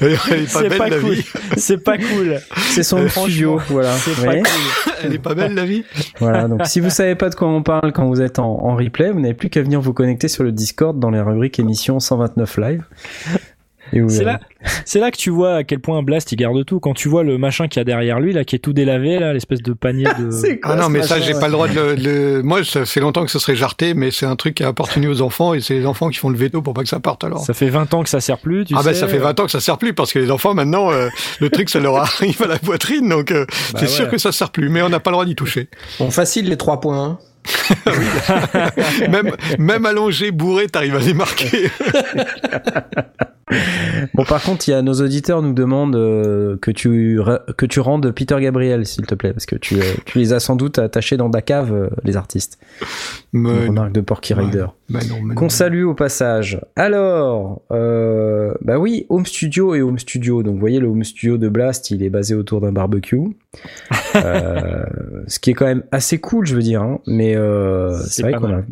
[0.00, 1.12] elle est pas C'est belle pas la cool.
[1.14, 1.24] vie.
[1.56, 2.40] C'est pas cool.
[2.70, 3.92] C'est son Euh, studio, voilà.
[3.96, 4.92] C'est Vous pas voyez cool.
[5.04, 5.84] Elle est pas belle la vie.
[6.20, 8.76] Voilà, donc si vous savez pas de quoi on parle quand vous êtes en, en
[8.76, 12.00] replay, vous n'avez plus qu'à venir vous connecter sur le Discord dans les rubriques émissions
[12.00, 12.82] 129 live.
[14.08, 14.40] C'est là,
[14.84, 16.80] c'est là que tu vois à quel point Blast il garde tout.
[16.80, 19.18] Quand tu vois le machin qu'il y a derrière lui, là, qui est tout délavé,
[19.18, 20.30] là, l'espèce de panier de.
[20.30, 22.02] C'est quoi Ah non, mais ça, j'ai ouais pas le droit de le, de
[22.36, 24.68] le- Moi, ça fait longtemps que ce serait jarté, mais c'est un truc qui a
[24.68, 27.00] appartenu aux enfants et c'est les enfants qui font le veto pour pas que ça
[27.00, 27.40] parte alors.
[27.44, 28.88] Ça fait 20 ans que ça sert plus, tu ah sais.
[28.90, 31.08] ben ça fait 20 ans que ça sert plus parce que les enfants maintenant euh,
[31.40, 34.32] le truc ça leur arrive à la poitrine donc euh, Bah c'est sûr que ça
[34.32, 35.68] sert plus mais on n'a pas le droit d'y toucher.
[36.00, 37.02] On facile les trois points.
[37.04, 37.18] hein.
[39.10, 41.70] même même allongé bourré t'arrives à les marquer.
[44.14, 47.20] Bon, par contre, il y a nos auditeurs nous demandent euh, que tu
[47.56, 50.40] que tu rendes Peter Gabriel, s'il te plaît, parce que tu, euh, tu les as
[50.40, 52.58] sans doute attachés dans ta cave, euh, les artistes.
[53.32, 54.44] Mais, remarque de Porky ouais.
[54.44, 54.66] Rider.
[54.88, 54.98] bah
[55.36, 56.60] Qu'on salue au passage.
[56.74, 60.42] Alors, bah oui, Home Studio et Home Studio.
[60.42, 63.20] Donc, vous voyez, le Home Studio de Blast, il est basé autour d'un barbecue.
[64.14, 66.82] Ce qui est quand même assez cool, je veux dire.
[66.82, 66.98] hein.
[67.06, 68.62] Mais euh, C'est vrai qu'on a.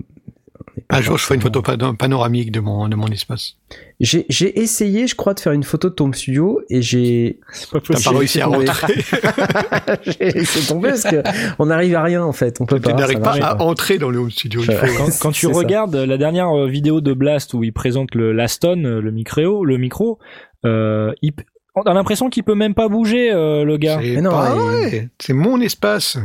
[0.91, 3.57] Un jour je ferai une photo panoramique de mon de mon espace.
[4.01, 7.39] J'ai j'ai essayé, je crois, de faire une photo de ton Home Studio et j'ai
[7.73, 8.67] T'as pas réussi à tombé.
[8.67, 8.95] rentrer.
[10.05, 11.23] j'ai laissé tomber parce que
[11.61, 12.61] on n'arrive à rien en fait.
[12.61, 12.93] On peut Tu pas.
[12.95, 14.61] n'arrives ça pas à entrer dans le home studio.
[14.63, 14.87] Il Je- faut...
[14.99, 15.53] Quand, quand tu ça.
[15.53, 19.65] regardes la dernière euh, vidéo de Blast où il présente le l'Aston, euh, le micro,
[19.65, 20.19] le micro,
[20.67, 21.33] euh, il,
[21.77, 24.01] on a l'impression qu'il peut même pas bouger, euh, le gars.
[24.03, 25.09] C'est.
[25.21, 26.19] C'est mon espace.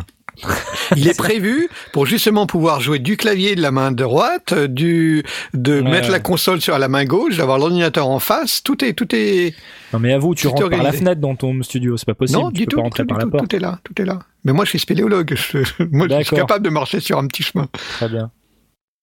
[0.95, 5.23] Il est prévu pour justement pouvoir jouer du clavier de la main droite, du
[5.53, 6.11] de Ouais, mettre ouais.
[6.13, 8.63] la console sur la main gauche, d'avoir l'ordinateur en face.
[8.63, 9.53] Tout est tout est
[9.93, 12.39] Non mais avoue, tu rentres par la fenêtre dans ton studio, c'est pas possible.
[12.39, 13.49] non tu du peux tout, pas rentrer tout, par du la tout, porte.
[13.49, 14.19] tout est là, tout est là.
[14.43, 15.33] Mais moi je suis spéléologue.
[15.35, 15.59] Je,
[15.91, 17.67] moi je suis capable de marcher sur un petit chemin.
[17.97, 18.31] Très bien.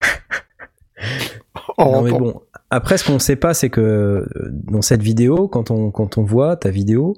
[1.78, 2.40] En Non, mais bon.
[2.70, 6.22] Après, ce qu'on sait pas, c'est que euh, dans cette vidéo, quand on, quand on
[6.22, 7.16] voit ta vidéo,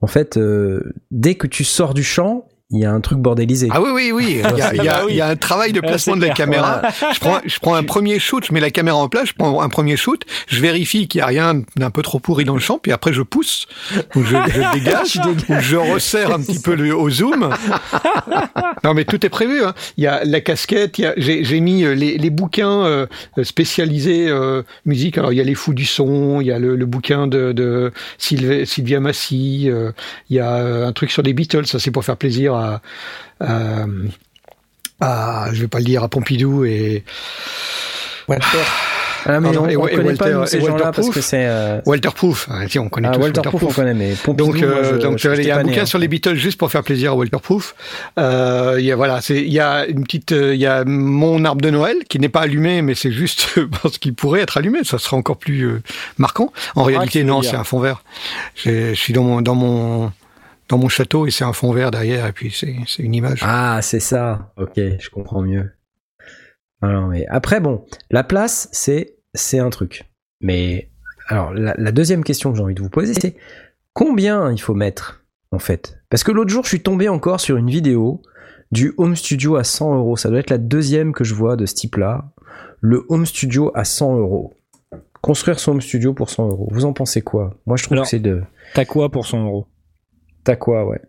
[0.00, 3.68] en fait, euh, dès que tu sors du champ, il y a un truc bordélisé.
[3.70, 4.42] Ah oui oui oui.
[4.52, 6.16] Il y a, il y a- Bah il y a un travail de Ah, placement
[6.16, 6.46] de la clair.
[6.46, 6.82] caméra.
[7.14, 9.60] Je prends, je prends un premier shoot, je mets la caméra en place, je prends
[9.62, 12.60] un premier shoot, je vérifie qu'il y a rien d'un peu trop pourri dans le
[12.60, 13.66] champ, puis après je pousse,
[14.16, 17.50] ou je, je dégage, ou je resserre un petit peu le, au zoom.
[18.84, 19.64] Non mais tout est prévu.
[19.64, 19.74] Hein.
[19.96, 22.84] Il y a la casquette, il y a, j'ai, j'ai mis euh, les, les bouquins
[22.84, 23.06] euh,
[23.42, 25.18] spécialisés euh, musique.
[25.18, 27.52] Alors il y a les fous du son, il y a le, le bouquin de,
[27.52, 29.92] de Sylvia, Massy, euh,
[30.30, 30.54] il y a
[30.86, 31.66] un truc sur les Beatles.
[31.66, 32.80] Ça c'est pour faire plaisir à,
[33.40, 33.84] à,
[35.00, 37.04] à- je vais pas le dire à Pompidou et
[38.28, 38.44] Walter.
[39.28, 41.46] Ah, mais Pardon, on, on et connaît Walter- pas ces Walter gens-là parce que c'est.
[41.48, 42.48] euh, Walter Proof.
[42.48, 44.90] Ah, tiens, on connaît ah, tous Walter Proof, on connaît, mais Pompidou, Donc, moi, euh,
[44.92, 45.86] je- donc je- il y a un né, bouquin hein.
[45.86, 47.74] sur les Beatles juste pour faire plaisir à Walter Proof.
[48.20, 50.84] Euh, il y a voilà, c'est il y a une petite, euh, il y a
[50.84, 53.48] mon arbre de Noël qui n'est pas allumé, mais c'est juste
[53.82, 54.84] parce qu'il pourrait être allumé.
[54.84, 55.82] Ça serait encore plus euh,
[56.18, 56.52] marquant.
[56.76, 58.04] En Ah, réalité, non, c'est un fond vert.
[58.54, 60.12] Je suis dans mon dans mon
[60.68, 63.40] dans mon château et c'est un fond vert derrière et puis c'est c'est une image.
[63.42, 64.52] Ah, c'est ça.
[64.56, 65.70] Ok, je comprends mieux.
[66.82, 70.04] Alors, mais après, bon, la place, c'est c'est un truc.
[70.40, 70.90] Mais
[71.28, 73.36] alors, la, la deuxième question que j'ai envie de vous poser, c'est
[73.92, 75.98] combien il faut mettre en fait?
[76.10, 78.22] Parce que l'autre jour, je suis tombé encore sur une vidéo
[78.72, 80.16] du home studio à 100 euros.
[80.16, 82.24] Ça doit être la deuxième que je vois de ce type-là.
[82.80, 84.54] Le home studio à 100 euros.
[85.22, 86.68] Construire son home studio pour 100 euros.
[86.70, 87.54] Vous en pensez quoi?
[87.66, 88.42] Moi, je trouve Alors- que c'est de.
[88.74, 89.66] T'as quoi pour 100 euros?
[90.46, 91.00] T'as quoi, ouais?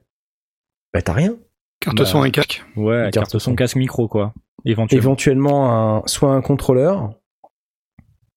[0.93, 1.35] Bah, t'as rien.
[1.79, 2.65] Carte bah, son et casque.
[2.75, 3.55] Ouais, Carte carte son son.
[3.55, 4.33] casque micro quoi.
[4.65, 5.01] Éventuellement.
[5.03, 7.13] Éventuellement, un, soit un contrôleur,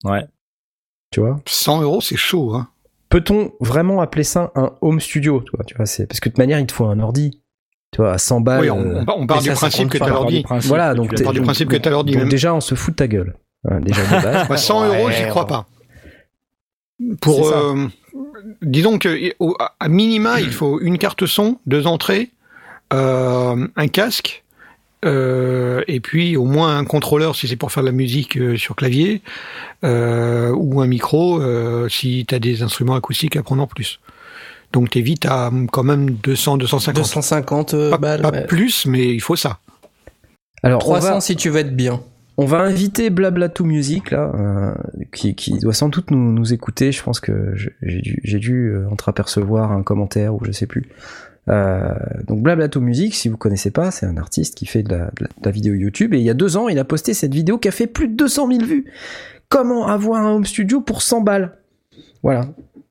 [0.05, 0.25] Ouais.
[1.11, 1.41] tu vois?
[1.47, 2.55] 100 euros, c'est chaud.
[2.55, 2.69] Hein.
[3.09, 6.33] Peut-on vraiment appeler ça un home studio tu vois, tu vois, c'est parce que de
[6.35, 7.43] toute manière il te faut un ordi.
[7.93, 8.61] Tu vois, à 100 balles.
[8.61, 10.05] oui, on, euh, on part et du principe que pas.
[10.05, 10.69] tu as Part du l'ordi.
[10.69, 12.17] Voilà, donc l'as part du principe que t'as l'ordi.
[12.17, 12.29] même.
[12.29, 13.37] déjà on se fout de ta gueule.
[13.81, 14.49] Déjà de base.
[14.51, 15.67] Ouais, 100 euros, Ouais, j'y crois on- pas.
[17.23, 17.89] Pour, euh,
[18.63, 22.31] disons que au- à minima, il faut une carte son, deux entrées,
[22.93, 24.45] euh, un casque,
[25.05, 28.57] euh, et puis au moins un contrôleur si c'est pour faire de la musique euh,
[28.57, 29.23] sur clavier,
[29.85, 34.01] euh, ou un micro euh, si tu as des instruments acoustiques à prendre en plus.
[34.73, 36.97] Donc t'es vite à quand même 200, 250.
[37.03, 38.23] 250 euh, pas balles.
[38.23, 38.47] pas ouais.
[38.47, 39.59] plus, mais il faut ça.
[40.63, 42.03] Alors on 300 va, si tu veux être bien.
[42.43, 44.75] On va inviter Blablatou Music là, euh,
[45.13, 46.91] qui, qui doit sans doute nous, nous écouter.
[46.91, 50.89] Je pense que j'ai dû, dû euh, entreapercevoir un commentaire ou je sais plus.
[51.49, 51.93] Euh,
[52.27, 55.11] donc Blablato Music, si vous connaissez pas, c'est un artiste qui fait de la,
[55.43, 56.15] de vidéo YouTube.
[56.15, 58.09] Et il y a deux ans, il a posté cette vidéo qui a fait plus
[58.09, 58.87] de 200 000 vues.
[59.51, 61.59] Comment avoir un home studio pour 100 balles?
[62.23, 62.47] Voilà.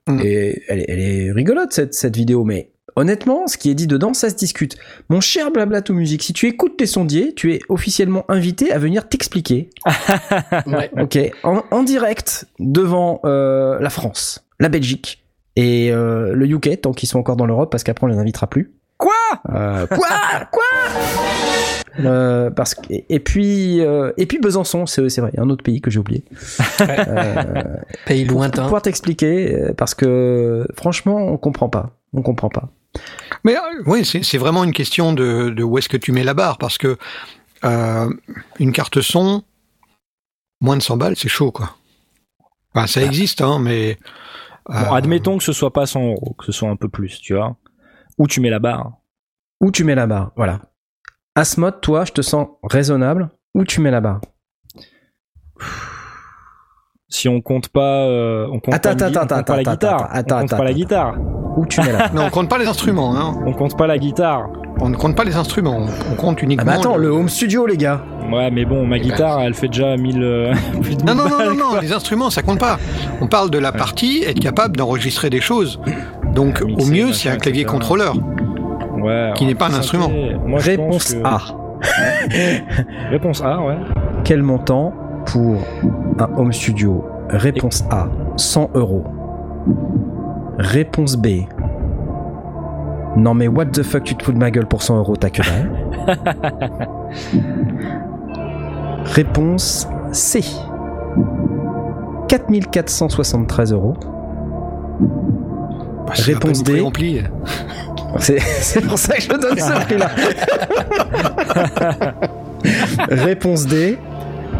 [0.07, 0.19] Mm.
[0.23, 3.87] Et elle, est- elle est rigolote cette, cette vidéo, mais honnêtement, ce qui est dit
[3.87, 4.77] dedans, ça se discute.
[5.09, 9.07] Mon cher Blablato Music, si tu écoutes les sondiers, tu es officiellement invité à venir
[9.09, 9.69] t'expliquer
[10.67, 10.89] Ouais.
[10.99, 15.23] Ok, en, en direct devant euh, la France, la Belgique
[15.55, 18.47] et euh, le UK tant qu'ils sont encore dans l'Europe parce qu'après on les invitera
[18.47, 18.71] plus.
[18.97, 19.13] Quoi?
[19.53, 20.07] Euh, Quoi?
[20.51, 20.63] Quoi?
[22.01, 25.81] Euh, parce que et, puis euh, et puis Besançon, c'est c'est vrai, un autre pays
[25.81, 26.23] que j'ai oublié.
[26.81, 27.63] Euh,
[28.05, 28.63] Pays pour lointain.
[28.63, 32.69] pouvoir t'expliquer euh, parce que franchement on comprend pas, on comprend pas.
[33.43, 36.33] Mais euh, oui, c'est vraiment une question de, de où est-ce que tu mets la
[36.33, 36.97] barre, parce que
[37.63, 38.09] euh,
[38.59, 39.43] une carte son,
[40.61, 41.75] moins de 100 balles, c'est chaud, quoi.
[42.73, 43.97] Enfin, ça existe, hein, mais...
[44.67, 47.19] Bon, euh, admettons que ce soit pas 100 euros, que ce soit un peu plus,
[47.21, 47.55] tu vois.
[48.19, 48.91] Où tu mets la barre
[49.61, 50.61] Où tu mets la barre, voilà.
[51.35, 53.29] Asmod, toi, je te sens raisonnable.
[53.55, 54.21] Où tu mets la barre?
[57.07, 59.71] Si on compte pas, euh, on compte Attends, pas, attends, on compte pas la attends,
[59.71, 60.07] guitare.
[60.15, 60.77] attends, on compte attends, pas la attends.
[60.77, 61.15] guitare.
[61.59, 63.35] Où tu mets la barre Non, on compte pas les instruments, hein.
[63.45, 64.47] On compte pas la guitare.
[64.81, 66.71] On ne compte pas les instruments, on, on compte Ah uniquement...
[66.71, 67.99] bah attends, le home studio les gars.
[68.31, 71.15] Ouais, mais bon, ma Eh ben, guitare, elle fait déjà 1000 euh, plus de Non,
[71.15, 72.79] 1000 non, non, balles, non, non, les instruments, ça compte pas.
[73.19, 75.81] On parle de la partie, être capable d'enregistrer des choses.
[76.33, 77.73] Donc, Mixer, au mieux, c'est un clavier etc.
[77.75, 78.15] contrôleur.
[79.01, 80.09] Ouais, qui n'est pas un instrument.
[80.45, 81.39] Moi, Réponse que- A.
[83.09, 83.77] Réponse A, ouais.
[84.23, 84.93] Quel montant
[85.25, 85.57] pour
[86.19, 87.05] un home studio?
[87.29, 88.07] Réponse A,
[88.37, 89.03] 100 euros.
[90.59, 91.45] Réponse B.
[93.15, 95.29] Non mais what the fuck tu te fous de ma gueule pour 100 euros, t'as
[95.29, 95.71] que dalle.
[99.05, 100.43] Réponse C.
[102.27, 103.95] 4473 euros.
[106.05, 106.83] Bah, Réponse D.
[108.19, 110.09] c'est pour ça que je donne ce prix-là.
[113.09, 113.97] Réponse D.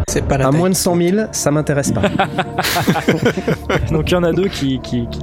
[0.09, 2.01] C'est pas la À moins de 100 000, ça m'intéresse pas.
[3.91, 4.79] Donc il y en a deux qui.
[4.79, 5.19] qui, qui-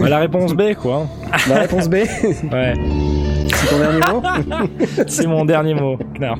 [0.00, 1.06] Ouais, la réponse B, quoi.
[1.48, 1.94] La réponse B,
[2.50, 2.74] Ouais,
[3.54, 4.22] c'est ton dernier mot
[5.06, 5.98] c'est mon dernier mot.
[6.18, 6.38] Knarf.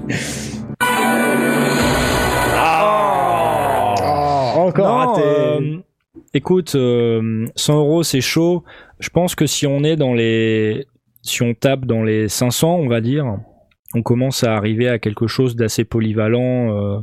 [4.57, 5.23] Encore Non, raté.
[5.25, 5.77] euh,
[6.35, 8.65] écoute, euh, 100 euros c'est chaud.
[9.01, 10.87] Je pense que si on est dans les,
[11.23, 13.37] si on tape dans les 500, on va dire,
[13.95, 16.71] on commence à arriver à quelque chose d'assez polyvalent.
[16.75, 16.99] euh,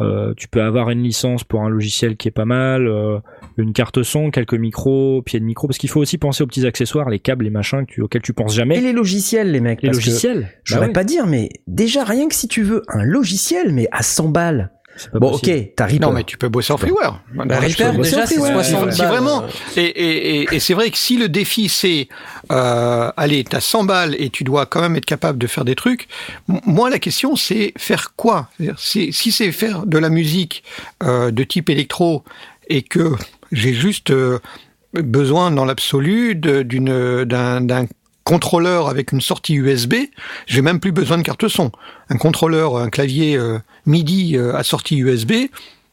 [0.00, 3.18] euh, tu peux avoir une licence pour un logiciel qui est pas mal, euh,
[3.58, 6.66] une carte son, quelques micros, pieds de micro, parce qu'il faut aussi penser aux petits
[6.66, 8.80] accessoires, les câbles, les machins tu- auxquels tu penses Et jamais.
[8.80, 10.48] les logiciels, les mecs Les parce que logiciels.
[10.64, 13.72] Je Bah voudrais ouais, pas dire, mais déjà rien que si tu veux un logiciel,
[13.72, 14.72] mais à 100 balles.
[15.14, 15.58] Bon, possible.
[15.58, 16.06] ok, t'as Reaper.
[16.06, 17.20] Non, mais tu peux bosser en freeware.
[17.34, 18.92] Bah, Dans Reaper, déjà, c'est Ouais, 60 balles.
[18.92, 19.44] Si vraiment,
[19.76, 22.08] et, et, et, et c'est vrai que si le défi c'est,
[22.50, 25.74] euh, allez, t'as 100 balles et tu dois quand même être capable de faire des
[25.74, 26.08] trucs,
[26.66, 28.48] moi la question c'est faire quoi?
[28.76, 30.62] Si c'est faire de la musique
[31.02, 32.22] euh, de type électro
[32.68, 33.12] et que
[33.50, 34.38] j'ai juste euh,
[34.94, 37.86] besoin dans l'absolu d'une d'un
[38.24, 39.94] contrôleur avec une sortie USB,
[40.46, 41.70] j'ai même plus besoin de carte son.
[42.08, 45.32] Un contrôleur, un clavier euh, MIDI euh, à sortie USB,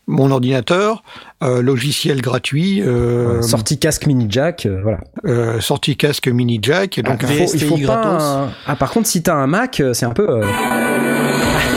[0.07, 1.03] mon ordinateur,
[1.43, 5.61] euh, logiciel gratuit, euh, Sortie casque mini jack, euh, voilà.
[5.61, 6.97] sortie casque mini jack.
[6.97, 8.05] et Donc il faut, il faut pas
[8.45, 10.41] un- Ah, par contre, si t'as un Mac, c'est un peu.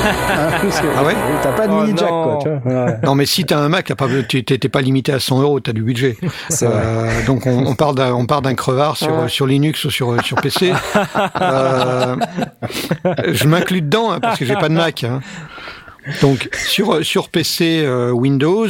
[0.05, 2.23] Ah ouais T'as pas de Oh mini jack, non.
[2.25, 2.85] quoi, tu vois.
[2.85, 5.41] Ouais, Non, mais si t'as un Mac, t'as pas, tu- t'es pas limité à 100
[5.43, 6.17] euros, t'as du budget.
[6.63, 9.29] Euh, donc on, on part d'un on part d'un crevard sur Ouais.
[9.29, 10.73] sur Linux ou sur sur PC.
[11.41, 12.17] Euh,
[13.33, 15.05] je m'inclus dedans hein, parce que j'ai pas de Mac.
[15.05, 15.21] hein.
[16.21, 18.67] Donc sur sur PC euh, Windows,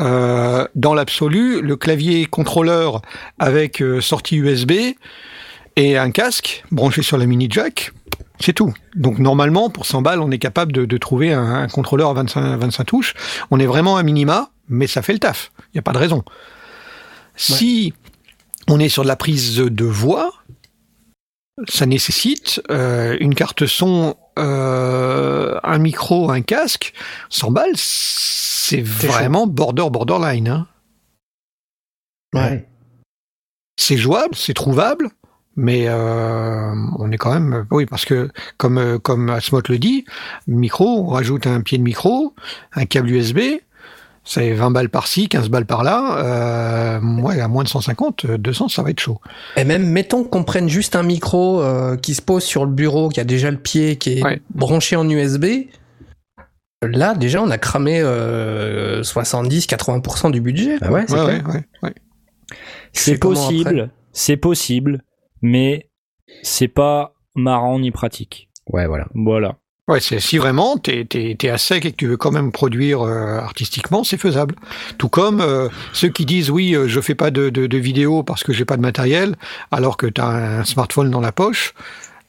[0.00, 3.02] euh, dans l'absolu, le clavier contrôleur
[3.38, 4.72] avec euh, sortie USB
[5.76, 7.92] et un casque branché sur la mini jack.
[8.40, 8.74] C'est tout.
[8.94, 12.14] Donc normalement, pour 100 balles, on est capable de, de trouver un, un contrôleur à
[12.14, 13.14] 25, 25 touches.
[13.50, 15.52] On est vraiment à minima, mais ça fait le taf.
[15.58, 16.22] Il n'y a pas de raison.
[17.36, 17.92] Si
[18.68, 20.32] on est sur de la prise de voix,
[21.68, 26.92] ça nécessite euh, une carte son, euh, un micro, un casque.
[27.30, 30.48] 100 balles, c'est vraiment border borderline.
[30.48, 30.66] Hein.
[32.34, 32.68] Ouais.
[33.78, 35.10] C'est jouable, c'est trouvable,
[35.56, 40.04] mais euh, on est quand même, oui, parce que comme euh, comme Asmot le dit,
[40.46, 42.34] micro, on rajoute un pied de micro,
[42.74, 43.38] un câble USB,
[44.24, 46.18] c'est 20 balles par-ci, 15 balles par-là.
[46.98, 49.20] Euh, ouais, à moins de 150, 200, ça va être chaud.
[49.56, 53.08] Et même, mettons qu'on prenne juste un micro euh, qui se pose sur le bureau,
[53.08, 54.42] qui a déjà le pied, qui est Ouais.
[54.52, 55.44] branché en USB.
[56.82, 60.78] Là, déjà, on a cramé euh, 70-80% du budget.
[60.80, 61.04] Bah ouais,
[62.92, 65.02] c'est Ouais, possible, c'est possible,
[65.42, 65.88] mais
[66.42, 68.48] c'est pas marrant ni pratique.
[68.68, 69.06] Ouais, voilà.
[69.14, 69.56] Voilà.
[69.88, 72.50] Ouais, c'est si vraiment t'es t'es t'es à sec et que tu veux quand même
[72.50, 74.56] produire euh, artistiquement, c'est faisable.
[74.98, 78.24] Tout comme euh, ceux qui disent oui, euh, je fais pas de de, de vidéo
[78.24, 79.36] parce que j'ai pas de matériel,
[79.70, 81.72] alors que t'as un smartphone dans la poche,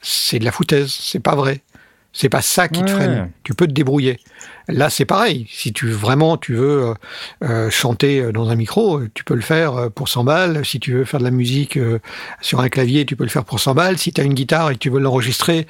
[0.00, 1.62] c'est de la foutaise, c'est pas vrai.
[2.12, 2.96] C'est pas ça qui te Ouais.
[2.96, 3.32] freine.
[3.42, 4.18] Tu peux te débrouiller.
[4.68, 5.46] Là, c'est pareil.
[5.50, 6.94] Si tu vraiment tu veux euh,
[7.42, 10.64] euh, chanter euh, dans un micro, tu peux le faire euh, pour 100 balles.
[10.66, 11.98] Si tu veux faire de la musique euh,
[12.42, 13.96] sur un clavier, tu peux le faire pour 100 balles.
[13.96, 15.66] Si tu as une guitare et que tu veux l'enregistrer,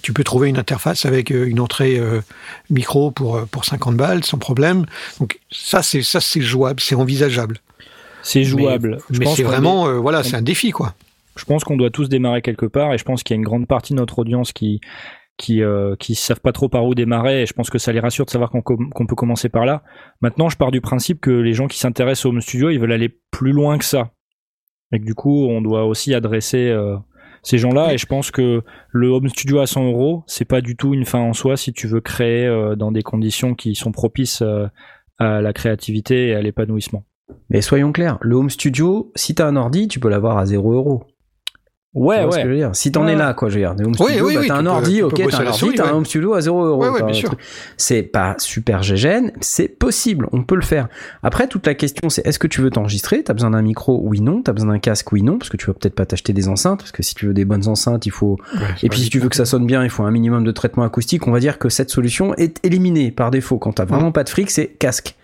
[0.00, 2.22] tu peux trouver une interface avec euh, une entrée euh,
[2.70, 4.86] micro pour euh, pour 50 balles sans problème.
[5.20, 7.58] Donc ça c'est ça c'est jouable, c'est envisageable.
[8.22, 8.98] C'est jouable.
[9.10, 10.94] Je Mais pense c'est vraiment euh, voilà, c'est un défi quoi.
[11.36, 13.44] je pense qu'on doit tous démarrer quelque part et je pense qu'il y a une
[13.44, 14.80] grande partie de notre audience qui
[15.38, 18.00] qui euh, qui savent pas trop par où démarrer et je pense que ça les
[18.00, 19.82] rassure de savoir qu'on com- qu'on peut commencer par là.
[20.20, 22.92] Maintenant, je pars du principe que les gens qui s'intéressent au home studio, ils veulent
[22.92, 24.10] aller plus loin que ça.
[24.92, 26.96] Et que du coup, on doit aussi adresser euh,
[27.42, 30.76] ces gens-là et je pense que le home studio à 100 euros, c'est pas du
[30.76, 33.92] tout une fin en soi si tu veux créer euh, dans des conditions qui sont
[33.92, 34.66] propices euh,
[35.18, 37.04] à la créativité et à l'épanouissement.
[37.50, 40.72] Mais soyons clairs, le home studio, si t'as un ordi, tu peux l'avoir à 0
[40.72, 41.04] euros.
[41.94, 42.30] Ouais, ce ouais.
[42.36, 42.70] que je veux dire?
[42.74, 43.12] Si t'en Ouais.
[43.12, 43.70] es là, quoi, je veux dire.
[43.70, 45.74] Home Oui, studio, oui, bah, oui, t'as un peux- ordi, ok, t'as un ordi, souris,
[45.74, 45.88] t'as ouais.
[45.90, 46.84] un home studio à 0 euros.
[46.90, 47.12] Ouais.
[47.78, 50.88] C'est pas super gégène, c'est possible, on peut le faire.
[51.22, 53.22] Après, toute la question, c'est est-ce que tu veux t'enregistrer?
[53.24, 54.42] T'as besoin d'un micro Oui, non.
[54.42, 55.38] T'as besoin d'un casque Oui, non.
[55.38, 57.46] Parce que tu vas peut-être pas t'acheter des enceintes, parce que si tu veux des
[57.46, 58.36] bonnes enceintes, il faut
[58.82, 60.82] et puis si tu veux que ça sonne bien, il faut un minimum de traitement
[60.84, 61.26] acoustique.
[61.26, 63.58] On va dire que cette solution est éliminée par défaut.
[63.58, 65.16] Quand t'as vraiment pas de fric, c'est casque.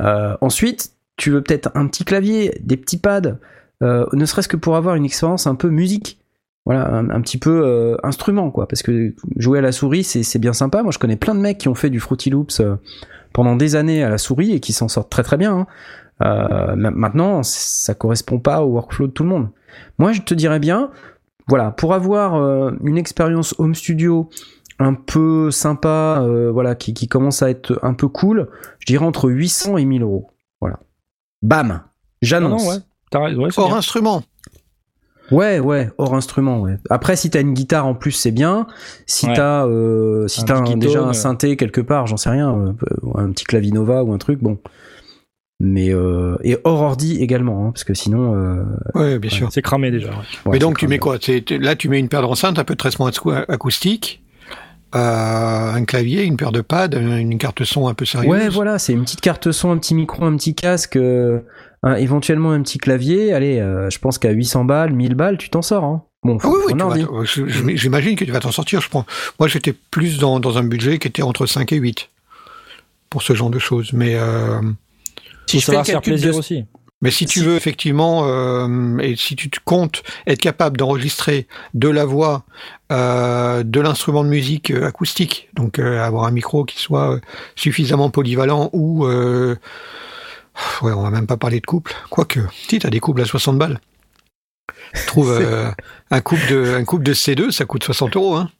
[0.00, 3.32] Euh, ensuite, tu veux peut-être un petit clavier, des petits pads, euh,
[3.82, 6.18] ne serait-ce que pour avoir une expérience un peu musique.
[6.66, 8.68] Voilà, un, un petit peu euh, instrument, quoi.
[8.68, 10.82] Parce que jouer à la souris, c'est c'est bien sympa.
[10.82, 12.76] Moi, je connais plein de mecs qui ont fait du Fruity Loops euh,
[13.32, 15.60] pendant des années à la souris et qui s'en sortent très très bien.
[15.60, 15.66] hein.
[16.20, 19.48] Euh, ma- maintenant, ça correspond pas au workflow de tout le monde.
[19.98, 20.90] Moi, je te dirais bien,
[21.46, 24.28] voilà, pour avoir euh, une expérience home studio
[24.80, 28.48] un peu sympa, euh, voilà, qui, qui commence à être un peu cool,
[28.80, 30.30] je dirais entre 800 et 1000 euros.
[30.60, 30.80] Voilà.
[31.42, 31.82] Bam
[32.20, 32.64] J'annonce.
[33.14, 33.48] Ouais.
[33.56, 33.76] Hors bien.
[33.76, 34.22] instrument.
[35.30, 36.60] Ouais, ouais, hors instrument.
[36.60, 36.76] Ouais.
[36.88, 38.66] Après, si t'as une guitare en plus, c'est bien.
[39.06, 39.34] Si Ouais.
[39.34, 42.72] t'as, euh, si t'as déjà un synthé quelque part, j'en sais rien, euh,
[43.14, 44.58] un petit clavinova ou un truc, bon.
[45.60, 48.34] Mais euh, et hors ordi également, hein, parce que sinon.
[48.36, 48.64] euh,
[48.94, 49.48] Ouais, bien sûr.
[49.50, 50.08] C'est cramé déjà.
[50.10, 50.14] ouais.
[50.16, 51.18] ouais, Mais donc tu mets quoi?
[51.50, 54.22] Là tu mets une paire d'enceintes, un peu de traitement acou- acoustique,
[54.94, 58.30] euh, un clavier, une paire de pads, une carte son un peu sérieuse.
[58.30, 61.40] Ouais, voilà, c'est une petite carte son, un petit micro, un petit casque, euh,
[61.82, 63.32] un- éventuellement un petit clavier.
[63.32, 65.84] Allez, euh, je pense qu'à 800 balles, 1000 balles, tu t'en sors.
[65.84, 66.02] Hein.
[66.24, 68.80] Bon, Ah oui, oui, j'imagine que tu vas t'en sortir.
[68.80, 69.06] Je prends.
[69.38, 72.10] Moi, j'étais plus dans, dans un budget qui était entre 5 et 8
[73.08, 73.92] pour ce genre de choses.
[73.92, 74.60] Mais, euh,
[75.46, 76.38] Si je fais faire plaisir de...
[76.38, 76.64] aussi.
[77.00, 81.88] mais si tu veux effectivement, euh, et si tu te comptes être capable d'enregistrer de
[81.88, 82.42] la voix,
[82.90, 87.20] euh, de l'instrument de musique acoustique, donc euh, avoir un micro qui soit
[87.54, 89.54] suffisamment polyvalent ou, euh,
[90.82, 93.58] ouais, on va même pas parler de couple, quoique, si t'as des couples à 60
[93.58, 93.80] balles.
[94.94, 95.70] Je trouve euh,
[96.10, 98.36] un couple de un couple de C2, ça coûte 60 euros.
[98.36, 98.50] Hein.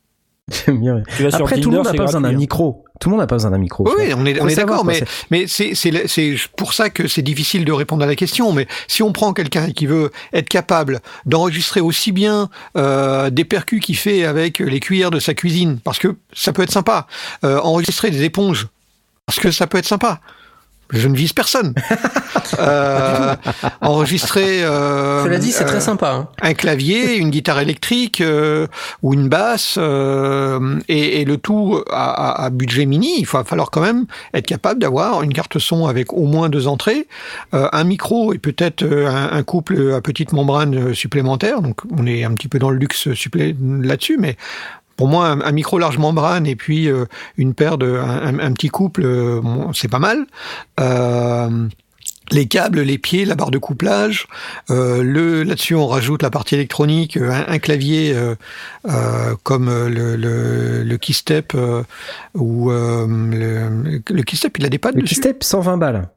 [0.51, 1.03] J'aime bien.
[1.17, 2.33] Tu vas sur Après, tout le monde n'a pas besoin d'un hein.
[2.33, 2.85] micro.
[3.01, 3.87] Tout le monde n'a pas besoin d'un micro.
[3.87, 4.85] Oui, on est, on d'accord,
[5.31, 8.53] mais, c'est pour ça que c'est difficile de répondre à la question.
[8.53, 13.81] Mais si on prend quelqu'un qui veut être capable d'enregistrer aussi bien euh, des percus
[13.81, 17.07] qu'il fait avec les cuillères de sa cuisine, parce que ça peut être sympa,
[17.45, 18.69] euh, enregistrer des éponges,
[19.27, 20.21] parce que ça peut être sympa.
[20.91, 21.75] Je ne vise personne.
[22.59, 23.35] euh,
[23.81, 24.65] enregistrer.
[24.65, 26.11] Euh, Cela dit, c'est euh, très sympa.
[26.13, 26.29] hein.
[26.43, 28.67] un clavier, une guitare électrique euh,
[29.03, 33.17] ou une basse, euh, et, et le tout à, à- à budget mini.
[33.19, 36.67] Il va falloir quand même être capable d'avoir une carte son avec au moins deux
[36.69, 37.07] entrées,
[37.55, 41.61] euh, un micro et peut-être euh, un, un couple à petite membrane euh, supplémentaire.
[41.63, 43.09] Donc on est un petit peu dans le luxe
[43.61, 44.37] là-dessus, mais
[44.99, 47.07] pour moi, un, un micro large membrane et puis euh,
[47.39, 50.27] une paire de un, petit couple, euh, bon, c'est pas mal.
[50.81, 51.69] Euh,
[52.31, 54.27] les câbles, les pieds, la barre de couplage.
[54.71, 58.35] Euh, le là-dessus, on rajoute la partie électronique, euh, un, un clavier euh,
[58.89, 61.85] euh, comme le, le, le keystep euh,
[62.35, 64.59] ou euh, le, le keystep.
[64.59, 65.15] Il a des pads Le dessus.
[65.15, 66.09] Keystep, 120 balles.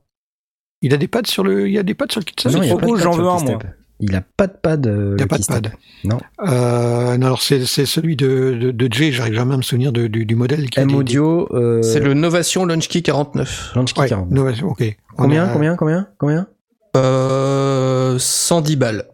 [0.81, 1.67] Il a des pads sur le.
[1.67, 2.51] Il y a des pads sur le keystep.
[2.51, 3.63] Non, il y a pas de j'en sur veux le un, Keystep.
[3.63, 3.73] moi.
[4.01, 4.87] Il a pas de pad.
[4.87, 5.71] euh, Il n'y a le pas de pad.
[6.03, 6.17] Non.
[6.47, 9.11] Euh, non, alors c'est c'est celui de, de, de Jay.
[9.11, 10.69] J'arrive jamais à me souvenir de- du, du modèle.
[10.69, 11.47] Qui M des- Audio.
[11.55, 13.71] Euh, C'est le Novation Launchkey 49.
[13.75, 14.31] Launchkey Ouais, 40.
[14.31, 14.97] non, ok.
[15.15, 16.47] Combien, a combien, combien, combien?
[16.97, 19.05] Euh, 110 balles.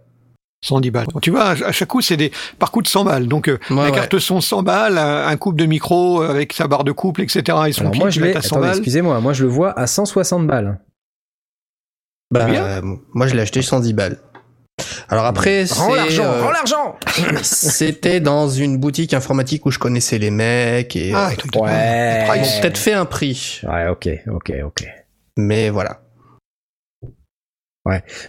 [0.63, 1.05] 110 balles.
[1.21, 3.27] Tu vois, à chaque coup, c'est des par coup de 100 balles.
[3.27, 3.91] Donc, Ouais, la ouais.
[3.91, 7.41] carte son 100 balles, un, couple de micro avec sa barre de couple, etc.
[7.67, 8.77] Et son Alors moi je à 100 Attendez, balles.
[8.77, 9.19] excusez-moi.
[9.21, 10.79] Moi je le vois à 160 balles.
[12.31, 12.63] Bah, Bien.
[12.63, 12.81] euh,
[13.13, 14.17] moi, je l'ai acheté 110 balles.
[15.09, 16.95] Alors après, Rends c'est, l'argent, euh, rends l'argent
[17.41, 22.27] c'était dans une boutique informatique où je connaissais les mecs et Ah, euh, Ouais.
[22.37, 24.85] ils m'ont peut-être fait un prix, Ouais, ok, ok, ok.
[25.37, 26.01] mais voilà.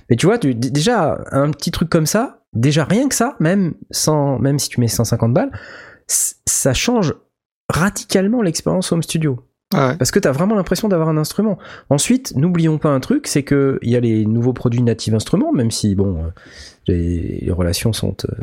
[0.09, 3.75] Mais tu vois, tu, déjà, un petit truc comme ça, déjà rien que ça, même,
[3.91, 5.51] sans, même si tu mets 150 balles,
[6.07, 7.13] ça change
[7.69, 9.45] radicalement l'expérience home studio.
[9.75, 9.97] Ah ouais.
[9.99, 11.59] Parce que tu as vraiment l'impression d'avoir un instrument.
[11.91, 15.53] Ensuite, n'oublions pas un truc, c'est que il y a les nouveaux produits native instruments,
[15.53, 16.29] même si bon, euh,
[16.87, 18.43] les, les relations sont euh,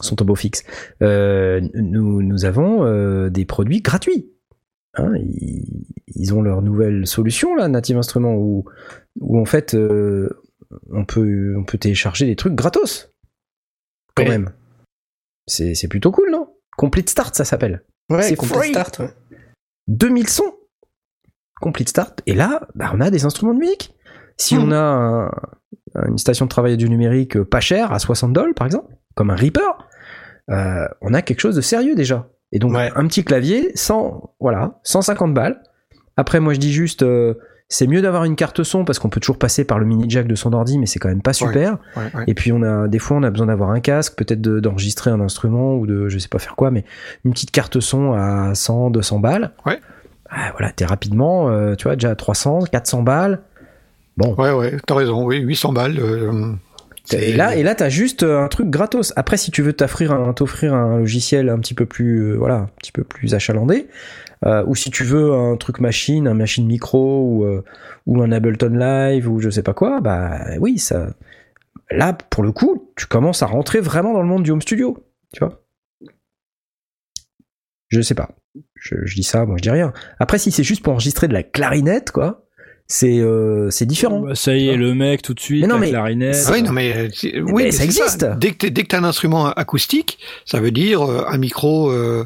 [0.00, 0.64] sont au beau fixe.
[1.00, 4.32] Euh, nous nous avons euh, des produits gratuits.
[4.94, 8.64] Hein, ils, ils ont leur nouvelle solution là, native instruments, où
[9.20, 9.76] où en fait
[10.90, 13.10] on peut on peut télécharger des trucs gratos.
[14.16, 14.28] Quand Ouais.
[14.30, 14.50] même.
[15.46, 16.48] C'est c'est plutôt cool, non?
[16.76, 17.84] Complete Start, ça s'appelle.
[18.10, 18.70] Ouais, C'est Complete free.
[18.70, 18.98] Start.
[18.98, 19.10] ouais.
[19.88, 20.54] 2000 sons.
[21.60, 22.22] Complete Start.
[22.26, 23.94] Et là, bah, on a des instruments de musique.
[24.36, 25.30] Si on a un-
[26.08, 29.30] une station de travail du numérique euh, pas chère, à 60 dollars par exemple, comme
[29.30, 29.88] un Reaper,
[30.50, 32.28] euh, on a quelque chose de sérieux déjà.
[32.50, 32.90] Et donc Ouais.
[32.96, 35.62] un petit clavier, 100, voilà, 150 balles.
[36.16, 37.34] Après, moi je dis juste, euh,
[37.74, 40.26] c'est mieux d'avoir une carte son parce qu'on peut toujours passer par le mini jack
[40.26, 41.78] de son ordi, mais c'est quand même pas super.
[41.96, 42.24] Ouais, ouais.
[42.26, 45.10] Et puis on a des fois on a besoin d'avoir un casque, peut-être de- d'enregistrer
[45.10, 46.84] un instrument ou de je sais pas faire quoi, mais
[47.24, 49.52] une petite carte son à 100, 200 balles.
[49.64, 49.80] Ouais.
[50.28, 53.40] Ah, voilà, t'es rapidement, euh, tu vois, déjà à 300, 400 balles.
[54.18, 54.34] Bon.
[54.34, 55.98] Ouais, ouais, t'as raison, oui, 800 balles.
[55.98, 56.52] euh,
[57.12, 59.14] Et là, et là, t'as juste euh, un truc gratos.
[59.16, 62.92] Après, si tu veux t'offrir un, logiciel un petit peu plus, euh, voilà, un petit
[62.92, 63.88] peu plus achalandé,
[64.44, 67.62] euh, ou si tu veux un truc machine, un machine micro ou euh,
[68.06, 71.08] ou un Ableton Live ou je sais pas quoi, bah oui, ça.
[71.90, 74.96] Là, pour le coup, tu commences à rentrer vraiment dans le monde du home studio,
[75.34, 75.60] tu vois.
[77.88, 78.30] Je sais pas.
[78.74, 79.92] Je, je dis ça, moi je dis rien.
[80.18, 82.46] Après, si c'est juste pour enregistrer de la clarinette, quoi,
[82.86, 84.20] c'est euh, c'est différent.
[84.20, 86.36] Bah, ça y est, le mec tout de suite, Mais non, la mais- clarinette.
[86.50, 88.24] Oui, non, mais, euh, oui, mais ça existe.
[88.38, 91.90] Dès que t'es- dès que t'as un instrument acoustique, ça veut dire euh, un micro
[91.90, 92.24] euh,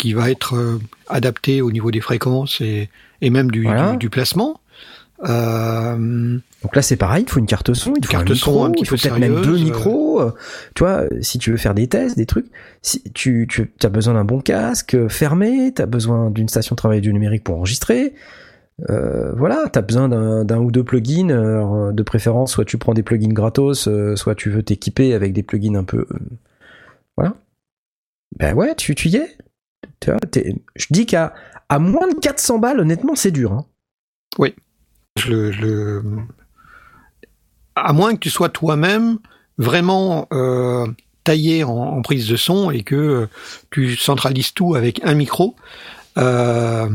[0.00, 0.78] qui va être euh,
[1.08, 2.88] adapté au niveau des fréquences et,
[3.20, 3.92] et même du, Voilà.
[3.92, 4.60] du, du placement.
[5.28, 8.50] Euh, Donc là, c'est pareil, il faut une carte son, il faut Carte un son
[8.52, 10.22] micro, un petit il faut peu peut-être même deux micros.
[10.22, 10.30] euh,
[10.74, 12.46] Tu vois, si tu veux faire des tests, des trucs,
[12.80, 16.78] si tu, tu as besoin d'un bon casque fermé, tu as besoin d'une station de
[16.78, 18.14] travail du numérique pour enregistrer.
[18.88, 21.28] Euh, voilà, tu as besoin d'un ou deux plugins.
[21.28, 25.42] alors, de préférence, soit tu prends des plugins gratos, soit tu veux t'équiper avec des
[25.42, 26.06] plugins un peu.
[27.18, 27.34] voilà.
[28.38, 29.36] Ben ouais, tu, tu y es.
[30.00, 31.34] Tu vois, t'es- je dis qu'à
[31.68, 33.52] à moins de 400 balles, honnêtement, c'est dur.
[33.52, 33.66] hein.
[35.16, 36.04] je le, je le-
[37.74, 39.18] à moins que tu sois toi-même
[39.58, 40.86] vraiment euh,
[41.24, 43.26] taillé en, en prise de son et que euh,
[43.70, 45.54] tu centralises tout avec un micro
[46.18, 46.88] euh,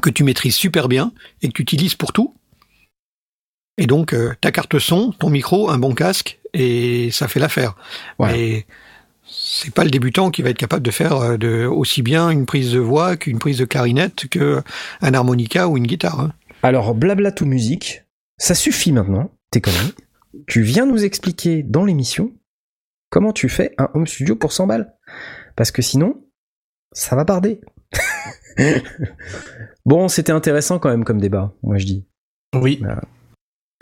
[0.00, 1.12] que tu maîtrises super bien
[1.42, 2.34] et que tu utilises pour tout.
[3.78, 7.74] Et donc euh, ta carte son, ton micro, un bon casque et ça fait l'affaire.
[8.18, 8.66] Ouais.
[9.34, 12.46] C'est pas le débutant qui va être capable de faire euh, de, aussi bien une
[12.46, 14.62] prise de voix qu'une prise de clarinette que
[15.00, 16.20] un harmonica ou une guitare.
[16.20, 16.32] hein.
[16.62, 18.04] Alors, blabla tout musique,
[18.38, 19.94] ça suffit maintenant, tes conneries.
[20.46, 22.32] Tu viens nous expliquer dans l'émission
[23.10, 24.94] comment tu fais un home studio pour 100 balles.
[25.56, 26.22] Parce que sinon,
[26.92, 27.60] ça va barder.
[29.84, 32.06] bon, c'était intéressant quand même comme débat, moi je dis.
[32.54, 32.78] Oui.
[32.80, 33.02] Voilà.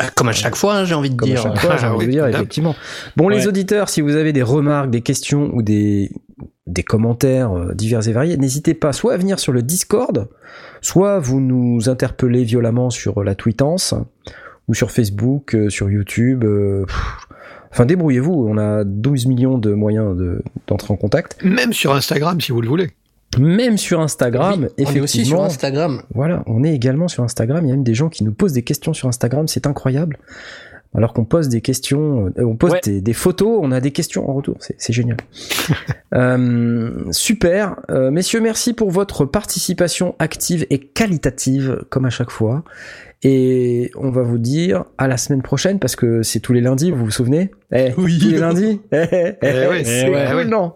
[0.00, 1.42] Bah, comme à chaque fois, hein, j'ai envie de Comme à dire.
[1.42, 2.74] chaque fois, j'ai Ah envie de dire, effectivement.
[3.16, 6.10] Bon, les auditeurs, si vous avez des remarques, des questions ou des,
[6.66, 10.28] des commentaires euh, divers et variés, n'hésitez pas soit à venir sur le Discord,
[10.80, 13.94] soit vous nous interpellez violemment sur la tweetance,
[14.68, 16.44] ou sur Facebook, euh, sur YouTube.
[16.44, 16.96] euh, pff.
[17.72, 21.36] enfin, débrouillez-vous, on a 12 millions de moyens de- d'entrer en contact.
[21.44, 22.90] Même sur Instagram si vous le voulez.
[23.38, 25.44] Même sur Instagram, Oui, on est aussi sur effectivement.
[25.44, 26.02] Instagram.
[26.14, 27.64] Voilà, on est également sur Instagram.
[27.64, 30.18] Il y a même des gens qui nous posent des questions sur Instagram, c'est incroyable.
[30.92, 32.80] Alors qu'on pose des questions, euh, on pose Ouais.
[32.82, 34.56] des, des photos, on a des questions en retour.
[34.58, 35.18] C'est c'est génial.
[36.12, 42.64] Euh, super, Euh, messieurs, merci pour votre participation active et qualitative, comme à chaque fois.
[43.22, 46.90] Et on va vous dire à la semaine prochaine parce que c'est tous les lundis,
[46.90, 47.50] vous vous souvenez?
[47.70, 48.18] Eh, Oui.
[48.18, 48.80] Tous les lundis?
[48.92, 50.44] Eh, eh, eh, Eh ouais, c'est eh ouais.
[50.46, 50.72] non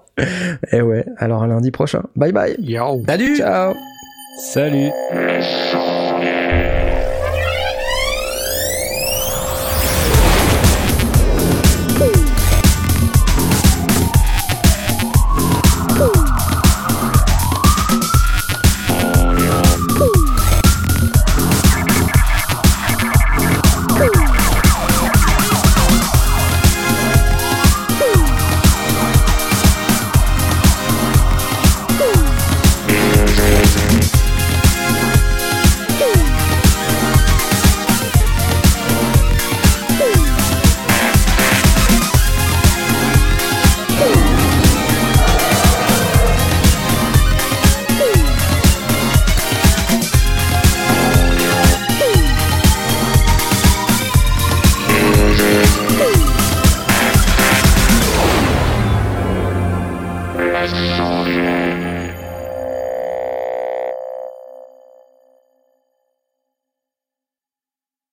[0.71, 1.07] Eh ouais.
[1.17, 2.03] Alors à lundi prochain.
[2.17, 2.55] Bye bye.
[2.59, 3.03] Yao.
[3.07, 3.73] Salut Ciao.
[4.39, 4.91] Salut.